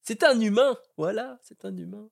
C'est 0.02 0.24
un 0.24 0.40
humain, 0.40 0.76
voilà, 0.98 1.40
c'est 1.44 1.66
un 1.66 1.76
humain. 1.76 2.10